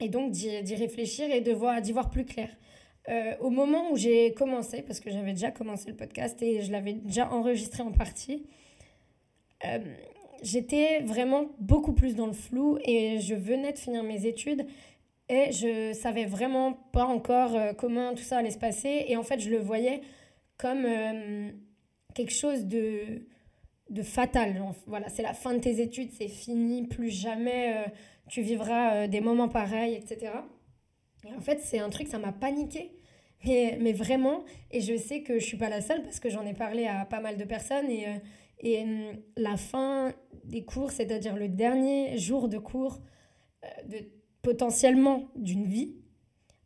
et 0.00 0.08
donc 0.08 0.32
d'y 0.32 0.74
réfléchir 0.74 1.30
et 1.30 1.40
de 1.40 1.52
voir, 1.52 1.80
d'y 1.80 1.92
voir 1.92 2.10
plus 2.10 2.24
clair. 2.24 2.48
Euh, 3.08 3.34
au 3.40 3.50
moment 3.50 3.90
où 3.90 3.96
j'ai 3.96 4.32
commencé, 4.32 4.82
parce 4.82 5.00
que 5.00 5.10
j'avais 5.10 5.32
déjà 5.32 5.50
commencé 5.50 5.90
le 5.90 5.96
podcast 5.96 6.40
et 6.42 6.62
je 6.62 6.70
l'avais 6.70 6.94
déjà 6.94 7.30
enregistré 7.32 7.82
en 7.82 7.92
partie, 7.92 8.46
euh, 9.64 9.78
j'étais 10.42 11.00
vraiment 11.00 11.46
beaucoup 11.58 11.92
plus 11.92 12.14
dans 12.14 12.26
le 12.26 12.32
flou 12.32 12.78
et 12.84 13.20
je 13.20 13.34
venais 13.34 13.72
de 13.72 13.78
finir 13.78 14.02
mes 14.02 14.26
études 14.26 14.66
et 15.28 15.52
je 15.52 15.92
savais 15.92 16.24
vraiment 16.24 16.74
pas 16.92 17.04
encore 17.04 17.56
comment 17.78 18.12
tout 18.14 18.24
ça 18.24 18.38
allait 18.38 18.50
se 18.50 18.58
passer 18.58 19.04
et 19.06 19.16
en 19.16 19.22
fait 19.22 19.38
je 19.38 19.50
le 19.50 19.58
voyais 19.58 20.02
comme 20.62 20.84
euh, 20.86 21.50
quelque 22.14 22.32
chose 22.32 22.66
de, 22.66 23.26
de 23.90 24.02
fatal. 24.02 24.62
Voilà, 24.86 25.08
c'est 25.08 25.22
la 25.22 25.34
fin 25.34 25.54
de 25.54 25.58
tes 25.58 25.80
études, 25.80 26.12
c'est 26.12 26.28
fini, 26.28 26.86
plus 26.86 27.10
jamais 27.10 27.74
euh, 27.74 27.90
tu 28.28 28.42
vivras 28.42 28.94
euh, 28.94 29.06
des 29.08 29.20
moments 29.20 29.48
pareils, 29.48 29.96
etc. 29.96 30.30
Et 31.28 31.34
en 31.34 31.40
fait, 31.40 31.58
c'est 31.60 31.80
un 31.80 31.90
truc, 31.90 32.06
ça 32.06 32.20
m'a 32.20 32.30
paniqué. 32.30 32.92
Mais, 33.44 33.76
mais 33.80 33.92
vraiment, 33.92 34.44
et 34.70 34.80
je 34.80 34.96
sais 34.96 35.22
que 35.22 35.40
je 35.40 35.44
suis 35.44 35.56
pas 35.56 35.68
la 35.68 35.80
seule 35.80 36.04
parce 36.04 36.20
que 36.20 36.30
j'en 36.30 36.46
ai 36.46 36.54
parlé 36.54 36.86
à 36.86 37.04
pas 37.06 37.18
mal 37.18 37.36
de 37.36 37.44
personnes 37.44 37.90
et, 37.90 38.06
et 38.60 38.82
hum, 38.84 39.16
la 39.36 39.56
fin 39.56 40.12
des 40.44 40.64
cours, 40.64 40.92
c'est-à-dire 40.92 41.34
le 41.34 41.48
dernier 41.48 42.16
jour 42.18 42.48
de 42.48 42.58
cours 42.58 43.00
de, 43.88 43.98
potentiellement 44.42 45.24
d'une 45.34 45.64
vie, 45.64 45.96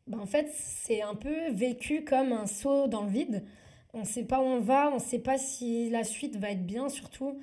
ben 0.06 0.18
en 0.18 0.26
fait, 0.26 0.50
c'est 0.52 1.00
un 1.00 1.14
peu 1.14 1.50
vécu 1.50 2.04
comme 2.04 2.32
un 2.32 2.46
saut 2.46 2.88
dans 2.88 3.04
le 3.04 3.10
vide. 3.10 3.42
On 3.96 4.00
ne 4.00 4.04
sait 4.04 4.24
pas 4.24 4.40
où 4.40 4.44
on 4.44 4.60
va, 4.60 4.90
on 4.90 4.96
ne 4.96 5.00
sait 5.00 5.18
pas 5.18 5.38
si 5.38 5.90
la 5.90 6.04
suite 6.04 6.36
va 6.36 6.50
être 6.50 6.64
bien, 6.64 6.88
surtout. 6.88 7.38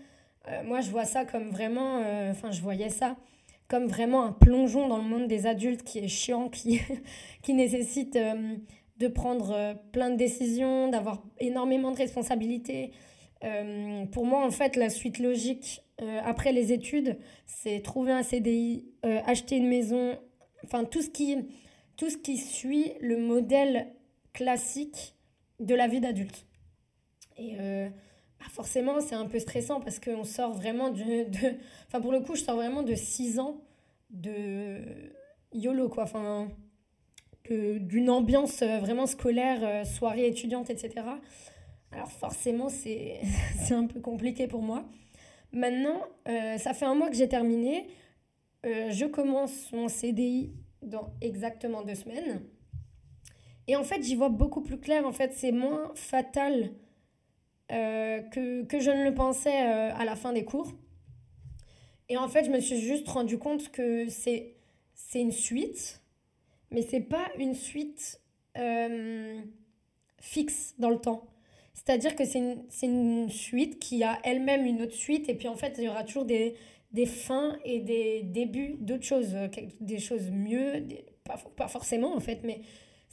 Euh, 0.48 0.64
moi, 0.64 0.80
je 0.80 0.90
vois 0.90 1.06
ça 1.06 1.26
comme 1.26 1.50
vraiment, 1.50 2.00
enfin, 2.30 2.52
je 2.52 2.62
voyais 2.62 2.90
ça 2.90 3.18
comme 3.68 3.88
vraiment 3.88 4.24
un 4.24 4.32
plongeon 4.32 4.88
dans 4.88 4.98
le 4.98 5.04
monde 5.04 5.28
des 5.28 5.48
adultes 5.48 5.84
qui 5.84 6.00
est 6.00 6.08
chiant, 6.08 6.48
qui, 6.50 6.80
qui 7.42 7.54
nécessite 7.54 8.18
de 8.98 9.08
prendre 9.08 9.52
euh, 9.52 9.74
plein 9.92 10.10
de 10.10 10.16
décisions, 10.16 10.88
d'avoir 10.88 11.24
énormément 11.40 11.92
de 11.92 11.98
responsabilités. 11.98 12.92
Euh, 13.44 14.06
pour 14.06 14.26
moi, 14.26 14.46
en 14.46 14.52
fait, 14.52 14.76
la 14.76 14.90
suite 14.90 15.20
logique 15.20 15.82
euh, 16.02 16.20
après 16.24 16.52
les 16.52 16.72
études, 16.72 17.18
c'est 17.46 17.82
trouver 17.82 18.12
un 18.12 18.24
CDI, 18.24 18.86
acheter 19.26 19.58
une 19.58 19.68
maison, 19.68 20.18
enfin 20.64 20.86
tout 20.86 21.02
ce, 21.02 21.10
qui, 21.10 21.38
tout 21.98 22.10
ce 22.10 22.18
qui 22.18 22.38
suit 22.38 22.94
le 23.02 23.18
modèle 23.18 23.88
classique 24.32 25.13
de 25.60 25.76
la 25.76 25.88
vie 25.88 26.00
d'adulte. 26.00 26.46
Et 27.38 27.56
bah, 27.56 28.46
forcément, 28.52 29.00
c'est 29.02 29.16
un 29.16 29.26
peu 29.26 29.40
stressant 29.40 29.80
parce 29.80 30.00
qu'on 30.00 30.24
sort 30.24 30.54
vraiment 30.54 30.90
de. 30.90 31.26
Enfin, 31.88 32.02
pour 32.02 32.12
le 32.12 32.20
coup, 32.20 32.36
je 32.36 32.44
sors 32.44 32.56
vraiment 32.56 32.84
de 32.84 32.96
6 32.96 33.40
ans 33.40 33.62
de 34.12 34.80
YOLO, 35.54 35.90
quoi. 35.90 36.04
Enfin, 36.04 36.50
d'une 37.50 38.10
ambiance 38.10 38.62
euh, 38.62 38.80
vraiment 38.80 39.06
scolaire, 39.06 39.60
euh, 39.64 39.84
soirée 39.84 40.28
étudiante, 40.28 40.70
etc. 40.70 41.06
Alors 41.92 42.12
forcément, 42.12 42.70
c'est 42.70 43.20
un 43.72 43.86
peu 43.86 44.00
compliqué 44.00 44.48
pour 44.48 44.62
moi. 44.62 44.86
Maintenant, 45.52 46.02
euh, 46.28 46.58
ça 46.58 46.74
fait 46.74 46.86
un 46.86 46.96
mois 46.96 47.10
que 47.10 47.16
j'ai 47.16 47.30
terminé. 47.30 47.88
je 48.64 49.06
commence 49.06 49.72
mon 49.72 49.88
CDI 49.88 50.54
dans 50.82 51.14
exactement 51.22 51.84
deux 51.84 51.96
semaines. 51.96 52.42
Et 53.68 53.76
en 53.76 53.84
fait, 53.84 54.04
j'y 54.04 54.16
vois 54.16 54.30
beaucoup 54.30 54.62
plus 54.62 54.80
clair. 54.80 55.06
En 55.06 55.14
fait, 55.14 55.34
c'est 55.34 55.52
moins 55.52 55.92
fatal 55.96 56.72
que, 57.70 58.64
que, 58.66 58.80
je 58.80 58.92
ne 58.92 59.04
le 59.04 59.16
pensais 59.16 59.58
à 59.58 60.06
la 60.06 60.16
fin 60.16 60.32
des 60.32 60.46
cours. 60.46 60.74
Et 62.08 62.18
en 62.18 62.28
fait, 62.28 62.46
je 62.46 62.52
me 62.52 62.60
suis 62.60 62.80
juste 62.80 63.08
rendu 63.08 63.40
compte 63.40 63.72
que 63.72 64.08
c'est 64.10 64.56
une 65.16 65.32
suite 65.32 66.04
mais 66.74 66.82
c'est 66.82 67.00
pas 67.00 67.30
une 67.38 67.54
suite 67.54 68.20
euh, 68.58 69.40
fixe 70.20 70.76
dans 70.80 70.90
le 70.90 70.98
temps. 70.98 71.28
C'est-à-dire 71.74 72.16
que 72.16 72.26
c'est 72.26 72.40
une, 72.40 72.64
une, 72.82 73.30
suite 73.30 73.80
qui 73.80 74.04
a 74.04 74.20
elle-même 74.24 74.66
une 74.66 74.82
autre 74.82 74.96
suite, 74.96 75.30
et 75.30 75.36
puis 75.36 75.48
en 75.48 75.56
fait, 75.56 75.76
il 75.78 75.86
y 75.86 75.90
aura 75.90 76.04
toujours 76.04 76.26
des, 76.26 76.56
des 76.92 77.06
fins 77.06 77.58
et 77.64 77.80
des 77.80 78.24
débuts 78.24 78.76
d'autres 78.80 79.06
choses, 79.06 79.34
euh, 79.36 79.48
des 79.80 80.00
choses 80.00 80.30
mieux, 80.32 80.84
pas, 81.56 81.68
forcément 81.68 82.16
en 82.16 82.20
fait, 82.20 82.42
mais 82.44 82.62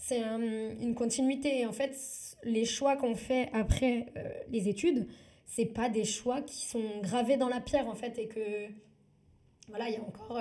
c'est 0.01 0.21
une 0.21 0.95
continuité. 0.95 1.65
En 1.67 1.73
fait, 1.73 1.97
les 2.43 2.65
choix 2.65 2.97
qu'on 2.97 3.15
fait 3.15 3.49
après 3.53 4.07
euh, 4.17 4.29
les 4.51 4.69
études, 4.69 5.07
c'est 5.47 5.67
pas 5.67 5.89
des 5.89 6.05
choix 6.05 6.43
qui 6.43 6.67
sont 6.67 7.01
gravés 7.01 7.37
dans 7.37 7.49
la 7.49 7.61
pierre 7.61 7.89
en 7.89 7.95
fait, 7.95 8.19
et 8.19 8.27
que 8.27 8.67
voilà, 9.69 9.89
il 9.89 9.95
y 9.95 9.99
a 9.99 10.03
encore, 10.03 10.41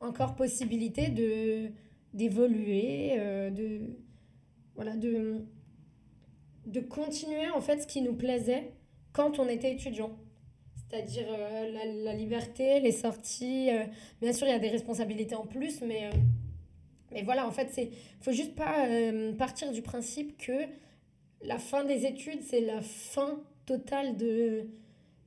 encore 0.00 0.34
possibilité 0.34 1.08
de 1.08 1.70
d'évoluer, 2.12 3.14
euh, 3.18 3.50
de, 3.50 3.96
voilà, 4.74 4.96
de, 4.96 5.44
de 6.66 6.80
continuer 6.80 7.48
en 7.50 7.60
fait 7.60 7.82
ce 7.82 7.86
qui 7.86 8.02
nous 8.02 8.14
plaisait 8.14 8.72
quand 9.12 9.38
on 9.38 9.48
était 9.48 9.72
étudiant. 9.72 10.16
C'est-à-dire 10.74 11.26
euh, 11.28 11.70
la, 11.72 11.84
la, 11.84 12.14
liberté, 12.14 12.80
les 12.80 12.92
sorties. 12.92 13.70
Euh, 13.70 13.84
bien 14.20 14.32
sûr, 14.32 14.46
il 14.48 14.50
y 14.50 14.54
a 14.54 14.58
des 14.58 14.70
responsabilités 14.70 15.36
en 15.36 15.46
plus, 15.46 15.82
mais, 15.82 16.10
mais 17.12 17.22
voilà, 17.22 17.46
en 17.46 17.50
fait, 17.50 17.76
ne 17.76 17.84
faut 18.20 18.32
juste 18.32 18.54
pas 18.54 18.86
partir 19.38 19.72
du 19.72 19.82
principe 19.82 20.38
que 20.38 20.66
la 21.42 21.58
fin 21.58 21.84
des 21.84 22.06
études, 22.06 22.42
c'est 22.42 22.60
la 22.60 22.80
fin 22.80 23.40
totale 23.66 24.16
de, 24.16 24.66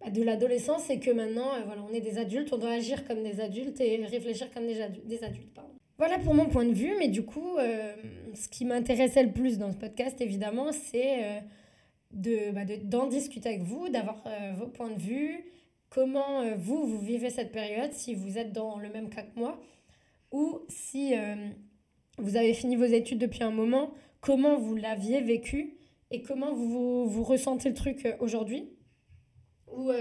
bah, 0.03 0.09
de 0.09 0.21
l'adolescence 0.21 0.89
et 0.89 0.99
que 0.99 1.11
maintenant, 1.11 1.51
voilà, 1.65 1.81
on 1.89 1.93
est 1.93 2.01
des 2.01 2.17
adultes, 2.17 2.51
on 2.53 2.57
doit 2.57 2.71
agir 2.71 3.05
comme 3.05 3.23
des 3.23 3.39
adultes 3.39 3.79
et 3.81 4.05
réfléchir 4.05 4.51
comme 4.51 4.67
des, 4.67 4.81
adultes. 4.81 5.59
Voilà 5.97 6.19
pour 6.19 6.33
mon 6.33 6.47
point 6.47 6.65
de 6.65 6.73
vue, 6.73 6.93
mais 6.99 7.07
du 7.07 7.23
coup, 7.23 7.57
euh, 7.57 7.93
ce 8.33 8.47
qui 8.47 8.65
m'intéressait 8.65 9.23
le 9.23 9.31
plus 9.31 9.57
dans 9.57 9.71
ce 9.71 9.77
podcast, 9.77 10.19
évidemment, 10.21 10.71
c'est 10.71 11.23
euh, 11.23 11.39
de, 12.11 12.51
bah, 12.51 12.61
d'en 12.83 13.07
discuter 13.07 13.49
avec 13.49 13.61
vous, 13.61 13.89
d'avoir 13.89 14.23
euh, 14.27 14.53
vos 14.57 14.67
points 14.67 14.91
de 14.91 14.99
vue, 14.99 15.45
comment 15.89 16.43
vous, 16.57 16.87
vous 16.87 16.99
vivez 16.99 17.29
cette 17.29 17.51
période, 17.51 17.93
si 17.93 18.15
vous 18.15 18.37
êtes 18.37 18.51
dans 18.51 18.79
le 18.79 18.89
même 18.89 19.09
cas 19.09 19.21
que 19.21 19.39
moi, 19.39 19.59
ou 20.31 20.61
si 20.67 21.13
vous 22.17 22.35
avez 22.35 22.53
fini 22.53 22.75
vos 22.75 22.85
études 22.85 23.19
depuis 23.19 23.43
un 23.43 23.51
moment, 23.51 23.93
comment 24.21 24.57
vous 24.57 24.75
l'aviez 24.75 25.21
vécu 25.21 25.77
et 26.11 26.21
comment 26.21 26.53
vous, 26.53 27.07
vous 27.07 27.23
ressentez 27.23 27.69
le 27.69 27.75
truc 27.75 28.07
aujourd'hui? 28.19 28.69
Ou 29.75 29.91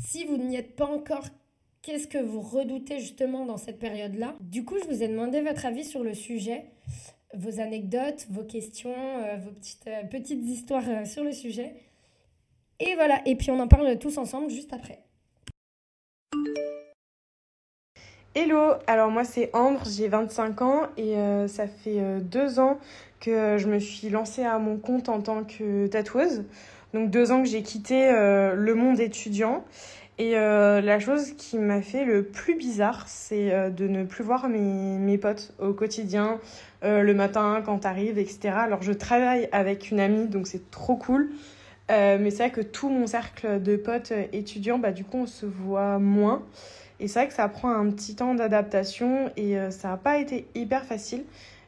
si 0.00 0.24
vous 0.24 0.36
n'y 0.36 0.56
êtes 0.56 0.74
pas 0.74 0.86
encore 0.86 1.26
Qu'est-ce 1.82 2.06
que 2.06 2.18
vous 2.18 2.40
redoutez 2.40 3.00
justement 3.00 3.44
dans 3.44 3.56
cette 3.56 3.80
période-là? 3.80 4.36
Du 4.38 4.64
coup, 4.64 4.76
je 4.78 4.84
vous 4.86 5.02
ai 5.02 5.08
demandé 5.08 5.40
votre 5.40 5.66
avis 5.66 5.84
sur 5.84 6.04
le 6.04 6.14
sujet, 6.14 6.66
vos 7.34 7.58
anecdotes, 7.58 8.28
vos 8.30 8.44
questions, 8.44 8.94
euh, 8.94 9.36
vos 9.38 9.50
petites, 9.50 9.88
euh, 9.88 10.04
petites 10.04 10.44
histoires 10.44 10.88
euh, 10.88 11.04
sur 11.04 11.24
le 11.24 11.32
sujet. 11.32 11.74
Et 12.78 12.94
voilà, 12.94 13.20
et 13.26 13.34
puis 13.34 13.50
on 13.50 13.58
en 13.58 13.66
parle 13.66 13.98
tous 13.98 14.16
ensemble 14.16 14.48
juste 14.48 14.72
après. 14.72 15.02
Hello, 18.34 18.72
alors 18.86 19.10
moi 19.10 19.24
c'est 19.24 19.50
Ambre, 19.52 19.82
j'ai 19.86 20.08
25 20.08 20.62
ans 20.62 20.86
et 20.96 21.16
ça 21.48 21.66
fait 21.66 22.00
deux 22.22 22.58
ans 22.58 22.78
que 23.20 23.58
je 23.58 23.68
me 23.68 23.78
suis 23.78 24.08
lancée 24.08 24.42
à 24.42 24.58
mon 24.58 24.78
compte 24.78 25.10
en 25.10 25.20
tant 25.20 25.44
que 25.44 25.86
tatoueuse. 25.86 26.44
Donc 26.94 27.10
deux 27.10 27.30
ans 27.30 27.42
que 27.42 27.48
j'ai 27.48 27.62
quitté 27.62 28.10
le 28.10 28.74
monde 28.74 29.00
étudiant 29.00 29.64
et 30.18 30.36
euh, 30.36 30.80
la 30.80 31.00
chose 31.00 31.32
qui 31.32 31.58
m'a 31.58 31.80
fait 31.80 32.04
le 32.04 32.22
plus 32.22 32.54
bizarre, 32.54 33.04
c'est 33.08 33.52
euh, 33.52 33.70
de 33.70 33.88
ne 33.88 34.04
plus 34.04 34.22
voir 34.22 34.48
mes, 34.48 34.98
mes 34.98 35.16
potes 35.16 35.52
au 35.58 35.72
quotidien, 35.72 36.38
euh, 36.84 37.02
le 37.02 37.14
matin 37.14 37.62
quand 37.64 37.78
t'arrives, 37.78 38.18
etc. 38.18 38.50
Alors 38.56 38.82
je 38.82 38.92
travaille 38.92 39.48
avec 39.52 39.90
une 39.90 40.00
amie, 40.00 40.28
donc 40.28 40.46
c'est 40.46 40.70
trop 40.70 40.96
cool. 40.96 41.30
mais 41.88 42.30
c'est 42.30 42.48
vrai 42.48 42.50
que 42.50 42.60
tout 42.60 42.88
mon 42.88 43.06
cercle 43.06 43.60
de 43.60 43.76
potes 43.76 44.12
étudiants, 44.32 44.78
bah, 44.78 44.92
du 44.92 45.04
coup, 45.04 45.18
on 45.18 45.26
se 45.26 45.44
voit 45.46 45.98
moins. 45.98 46.42
Et 47.02 47.08
c'est 47.08 47.18
vrai 47.18 47.28
que 47.28 47.34
ça 47.34 47.48
prend 47.48 47.70
un 47.70 47.90
petit 47.90 48.14
temps 48.14 48.34
d'adaptation 48.34 49.30
et 49.36 49.56
ça 49.70 49.88
n'a 49.88 49.96
pas 49.98 50.18
été 50.18 50.46
hyper 50.54 50.84
facile. 50.86 51.24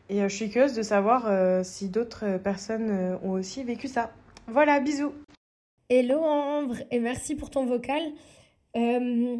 Et 0.09 0.21
je 0.21 0.29
suis 0.29 0.49
curieuse 0.49 0.75
de 0.75 0.83
savoir 0.83 1.29
si 1.65 1.89
d'autres 1.89 2.39
personnes 2.39 3.19
ont 3.23 3.33
aussi 3.33 3.65
vécu 3.65 3.89
ça. 3.89 4.13
Voilà, 4.47 4.79
bisous 4.79 5.13
Hello 5.91 6.19
Ambre 6.19 6.77
et 6.91 6.99
merci 6.99 7.35
pour 7.35 7.51
ton 7.51 7.67
vocal. 7.67 8.03
Euh, 8.75 9.37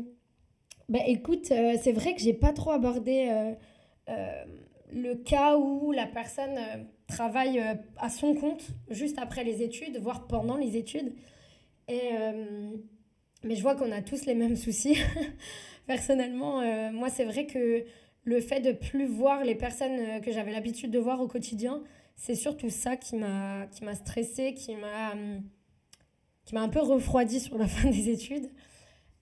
bah, 0.91 0.99
écoute, 1.07 1.51
euh, 1.51 1.75
c'est 1.83 1.93
vrai 1.93 2.15
que 2.15 2.21
j'ai 2.21 2.35
pas 2.35 2.53
trop 2.53 2.71
abordé 2.71 3.55
euh, 4.09 4.45
le 4.93 5.15
cas 5.15 5.57
où 5.57 5.91
la 5.91 6.07
personne 6.07 6.59
travaille 7.07 7.63
à 7.97 8.11
son 8.11 8.35
compte 8.35 8.63
juste 8.91 9.19
après 9.19 9.43
les 9.43 9.63
études, 9.63 9.99
voire 10.03 10.27
pendant 10.27 10.57
les 10.57 10.77
études. 10.77 11.15
Et, 11.89 12.11
mais 13.43 13.57
je 13.57 13.63
vois 13.63 13.75
qu'on 13.75 13.91
a 13.91 14.03
tous 14.03 14.27
les 14.27 14.35
mêmes 14.35 14.57
soucis. 14.57 14.99
Personnellement, 15.87 16.63
moi, 16.93 17.11
c'est 17.11 17.25
vrai 17.25 17.47
que 17.47 17.85
le 18.25 18.41
fait 18.41 18.61
de 18.61 18.73
plus 18.73 19.07
voir 19.07 19.45
les 19.45 19.55
personnes 19.55 20.21
que 20.23 20.33
j'avais 20.33 20.53
l'habitude 20.53 20.91
de 20.91 20.99
voir 20.99 21.21
au 21.21 21.29
quotidien, 21.29 21.83
c'est 22.17 22.35
surtout 22.35 22.71
ça 22.71 22.97
qui 22.97 23.17
m'a 23.17 23.67
qui 23.67 23.85
stressée, 23.97 24.55
qui 24.55 24.77
m'a 24.77 25.15
qui 26.45 26.55
m'a 26.55 26.63
un 26.63 26.69
peu 26.69 26.81
refroidi 26.81 27.41
sur 27.41 27.59
la 27.59 27.67
fin 27.69 27.91
des 27.91 28.09
études. 28.09 28.51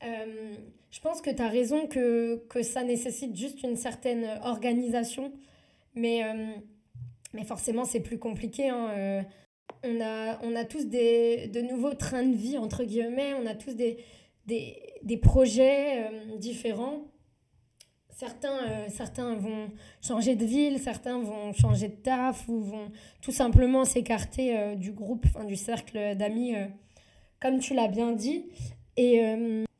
Euh, 0.04 0.54
je 0.90 1.00
pense 1.00 1.20
que 1.20 1.30
tu 1.30 1.40
as 1.40 1.48
raison 1.48 1.86
que, 1.86 2.44
que 2.48 2.62
ça 2.62 2.82
nécessite 2.82 3.36
juste 3.36 3.62
une 3.62 3.76
certaine 3.76 4.26
organisation, 4.42 5.32
mais, 5.94 6.24
euh, 6.24 6.52
mais 7.32 7.44
forcément 7.44 7.84
c'est 7.84 8.00
plus 8.00 8.18
compliqué. 8.18 8.68
Hein. 8.68 8.90
Euh, 8.90 9.22
on, 9.84 10.00
a, 10.00 10.40
on 10.42 10.54
a 10.54 10.64
tous 10.64 10.86
des, 10.86 11.48
de 11.48 11.60
nouveaux 11.60 11.94
trains 11.94 12.24
de 12.24 12.36
vie, 12.36 12.58
entre 12.58 12.84
guillemets, 12.84 13.34
on 13.34 13.46
a 13.46 13.54
tous 13.54 13.74
des, 13.74 13.98
des, 14.46 14.76
des 15.02 15.16
projets 15.16 16.10
différents. 16.38 17.02
Certains, 18.10 18.88
certains 18.88 19.34
vont 19.34 19.70
changer 20.00 20.36
de 20.36 20.44
ville, 20.44 20.78
certains 20.78 21.18
vont 21.18 21.52
changer 21.52 21.88
de 21.88 21.96
taf 21.96 22.48
ou 22.48 22.60
vont 22.60 22.92
tout 23.20 23.32
simplement 23.32 23.84
s'écarter 23.84 24.76
du 24.76 24.92
groupe, 24.92 25.24
enfin, 25.26 25.44
du 25.44 25.56
cercle 25.56 26.14
d'amis, 26.16 26.54
comme 27.40 27.58
tu 27.58 27.74
l'as 27.74 27.88
bien 27.88 28.12
dit. 28.12 28.44
Et, 28.96 29.22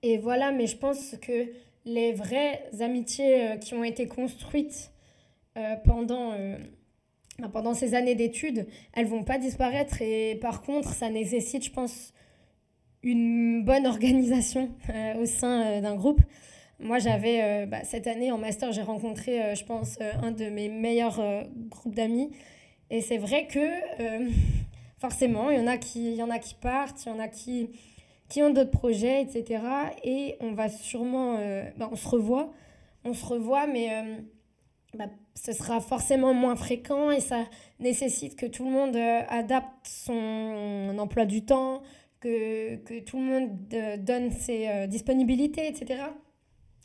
et 0.03 0.19
voilà, 0.19 0.51
mais 0.51 0.67
je 0.67 0.77
pense 0.77 1.15
que 1.23 1.53
les 1.85 2.13
vraies 2.13 2.65
amitiés 2.81 3.43
euh, 3.43 3.57
qui 3.57 3.75
ont 3.75 3.85
été 3.85 4.07
construites 4.07 4.93
euh, 5.57 5.77
pendant, 5.85 6.33
euh, 6.33 6.57
pendant 7.53 7.75
ces 7.75 7.95
années 7.95 8.15
d'études, 8.15 8.67
elles 8.93 9.07
vont 9.07 9.25
pas 9.25 9.39
disparaître. 9.39 10.01
Et 10.01 10.37
par 10.37 10.63
contre, 10.63 10.93
ça 10.93 11.11
nécessite, 11.11 11.65
je 11.65 11.71
pense, 11.71 12.13
une 13.03 13.65
bonne 13.65 13.87
organisation 13.87 14.71
euh, 14.91 15.23
au 15.23 15.27
sein 15.27 15.63
euh, 15.63 15.81
d'un 15.81 15.95
groupe. 15.95 16.21
Moi, 16.79 16.99
j'avais, 16.99 17.43
euh, 17.43 17.67
bah, 17.67 17.85
cette 17.85 18.07
année 18.07 18.33
en 18.33 18.39
master, 18.39 18.73
j'ai 18.73 18.83
rencontré, 18.83 19.55
je 19.55 19.65
pense, 19.65 19.99
un 20.23 20.33
de 20.33 20.47
mes 20.47 20.69
meilleurs 20.69 21.23
groupes 21.69 21.95
d'amis. 21.95 22.33
Et 22.91 23.01
c'est 23.01 23.19
vrai 23.19 23.47
que, 23.47 23.69
forcément, 24.99 25.51
il 25.51 25.59
y, 25.59 25.61
en 25.61 25.69
a 25.69 25.77
qui, 25.77 26.11
il 26.11 26.17
y 26.17 26.23
en 26.23 26.31
a 26.31 26.41
qui 26.41 26.55
partent, 26.55 27.05
il 27.07 27.11
y 27.11 27.13
en 27.13 27.21
a 27.21 27.29
qui, 27.29 27.71
qui 28.29 28.43
ont 28.43 28.51
d'autres 28.51 28.73
projets, 28.73 29.23
etc. 29.23 29.63
Et 30.03 30.37
on 30.41 30.53
va 30.53 30.69
sûrement, 30.69 31.39
bah, 31.77 31.89
on 31.93 31.97
se 31.97 32.09
revoit, 32.09 32.53
on 33.05 33.15
se 33.15 33.25
revoit, 33.25 33.69
mais 33.69 33.89
bah, 34.95 35.07
ce 35.35 35.53
sera 35.53 35.81
forcément 35.81 36.35
moins 36.35 36.57
fréquent 36.57 37.13
et 37.13 37.21
ça 37.21 37.45
nécessite 37.79 38.35
que 38.35 38.47
tout 38.47 38.65
le 38.65 38.73
monde 38.73 38.97
adapte 39.29 39.87
son 39.87 40.97
emploi 40.99 41.27
du 41.27 41.45
temps, 41.45 41.83
que, 42.23 42.77
que 42.77 43.01
tout 43.01 43.19
le 43.19 43.25
monde 43.25 43.51
euh, 43.75 43.97
donne 43.97 44.31
ses 44.31 44.69
euh, 44.69 44.87
disponibilités, 44.87 45.69
etc. 45.69 46.03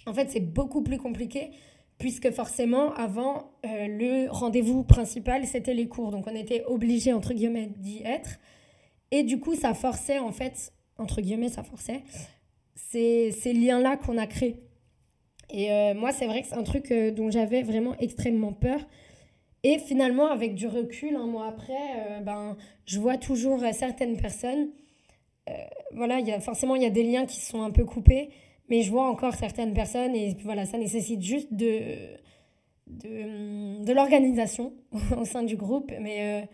En 0.05 0.13
fait, 0.13 0.29
c'est 0.29 0.41
beaucoup 0.41 0.81
plus 0.81 0.97
compliqué 0.97 1.51
puisque 1.97 2.29
forcément, 2.29 2.93
avant, 2.93 3.49
le 3.63 4.27
rendez-vous 4.29 4.83
principal, 4.83 5.47
c'était 5.47 5.73
les 5.73 5.87
cours. 5.87 6.11
Donc, 6.11 6.27
on 6.27 6.35
était 6.35 6.63
obligé, 6.65 7.11
entre 7.11 7.33
guillemets, 7.33 7.71
d'y 7.77 8.03
être. 8.03 8.37
Et 9.09 9.23
du 9.23 9.39
coup, 9.39 9.55
ça 9.55 9.73
forçait, 9.73 10.19
en 10.19 10.31
fait, 10.31 10.73
entre 10.99 11.21
guillemets, 11.21 11.49
ça 11.49 11.63
forçait 11.63 12.03
ces, 12.75 13.31
ces 13.31 13.53
liens-là 13.53 13.97
qu'on 13.97 14.17
a 14.17 14.27
créés. 14.27 14.61
Et 15.49 15.71
euh, 15.71 15.93
moi, 15.93 16.11
c'est 16.11 16.25
vrai 16.25 16.41
que 16.41 16.47
c'est 16.47 16.57
un 16.57 16.63
truc 16.63 16.91
euh, 16.91 17.11
dont 17.11 17.31
j'avais 17.31 17.63
vraiment 17.63 17.95
extrêmement 17.99 18.53
peur. 18.53 18.79
Et 19.63 19.79
finalement, 19.79 20.27
avec 20.27 20.55
du 20.55 20.67
recul, 20.67 21.15
un 21.15 21.25
mois 21.25 21.47
après, 21.47 21.73
euh, 21.73 22.19
ben, 22.19 22.57
je 22.85 22.99
vois 22.99 23.17
toujours 23.17 23.61
certaines 23.73 24.17
personnes. 24.17 24.69
Voilà, 25.93 26.19
y 26.19 26.31
a, 26.31 26.39
forcément, 26.39 26.75
il 26.75 26.83
y 26.83 26.85
a 26.85 26.89
des 26.89 27.03
liens 27.03 27.25
qui 27.25 27.39
sont 27.39 27.61
un 27.61 27.71
peu 27.71 27.85
coupés, 27.85 28.29
mais 28.69 28.81
je 28.81 28.91
vois 28.91 29.09
encore 29.09 29.35
certaines 29.35 29.73
personnes 29.73 30.15
et 30.15 30.35
voilà, 30.43 30.65
ça 30.65 30.77
nécessite 30.77 31.21
juste 31.21 31.53
de, 31.53 31.81
de, 32.87 33.83
de 33.83 33.93
l'organisation 33.93 34.73
au 35.19 35.25
sein 35.25 35.43
du 35.43 35.55
groupe. 35.55 35.91
Mais 35.99 36.47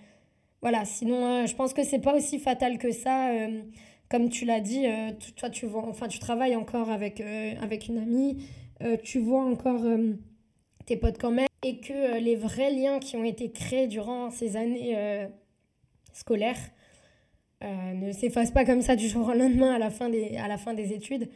voilà, 0.61 0.85
sinon, 0.85 1.45
je 1.45 1.55
pense 1.55 1.73
que 1.73 1.83
c'est 1.83 1.99
pas 1.99 2.15
aussi 2.15 2.39
fatal 2.39 2.77
que 2.77 2.91
ça. 2.91 3.31
comme 4.09 4.29
tu 4.29 4.45
l'as 4.45 4.61
dit, 4.61 4.85
toi, 5.35 5.49
tu, 5.49 5.65
vois, 5.65 5.85
enfin, 5.87 6.07
tu 6.07 6.19
travailles 6.19 6.55
encore 6.55 6.89
avec, 6.89 7.21
avec 7.61 7.87
une 7.87 7.97
amie. 7.97 8.37
Euh, 8.83 8.97
tu 9.01 9.19
vois 9.19 9.43
encore 9.43 9.83
euh, 9.85 10.13
tes 10.85 10.97
potes 10.97 11.17
quand 11.17 11.31
même, 11.31 11.47
et 11.63 11.79
que 11.79 11.93
euh, 11.93 12.19
les 12.19 12.35
vrais 12.35 12.71
liens 12.71 12.99
qui 12.99 13.15
ont 13.15 13.23
été 13.23 13.51
créés 13.51 13.87
durant 13.87 14.29
ces 14.29 14.57
années 14.57 15.27
scolaires 16.11 16.59
ne 17.63 18.11
s'effacent 18.11 18.51
pas 18.51 18.65
comme 18.65 18.81
ça 18.81 18.95
du 18.95 19.07
jour 19.07 19.27
au 19.27 19.33
lendemain 19.33 19.73
à 19.73 19.79
la 19.79 19.89
fin 19.89 20.09
des, 20.09 20.37
à 20.37 20.47
la 20.47 20.57
fin 20.57 20.73
des 20.73 20.93
études. 20.93 21.29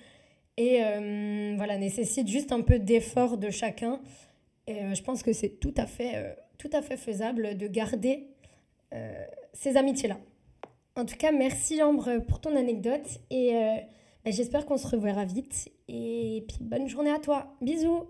Et 0.57 0.79
voilà, 1.55 1.77
nécessite 1.77 2.27
juste 2.27 2.51
un 2.51 2.61
peu 2.61 2.79
d'effort 2.79 3.37
de 3.37 3.49
chacun. 3.49 4.01
Et 4.67 4.93
je 4.93 5.03
pense 5.03 5.23
que 5.23 5.33
c'est 5.33 5.59
tout, 5.59 5.73
à 5.77 5.85
fait, 5.85 6.35
tout 6.57 6.69
à 6.73 6.81
fait 6.81 6.97
faisable 6.97 7.57
de 7.57 7.67
garder 7.67 8.27
ces 9.53 9.77
amitiés-là. 9.77 10.17
En 10.95 11.05
tout 11.05 11.15
cas, 11.15 11.31
merci 11.31 11.81
Ambre 11.83 12.19
pour 12.27 12.41
ton 12.41 12.55
anecdote 12.55 13.19
et 13.29 13.53
bah, 14.25 14.31
j'espère 14.31 14.65
qu'on 14.65 14.77
se 14.77 14.87
reverra 14.87 15.25
vite. 15.25 15.69
Et 15.87 16.43
puis 16.47 16.57
bonne 16.61 16.87
journée 16.87 17.11
à 17.11 17.19
toi. 17.19 17.55
Bisous. 17.61 18.07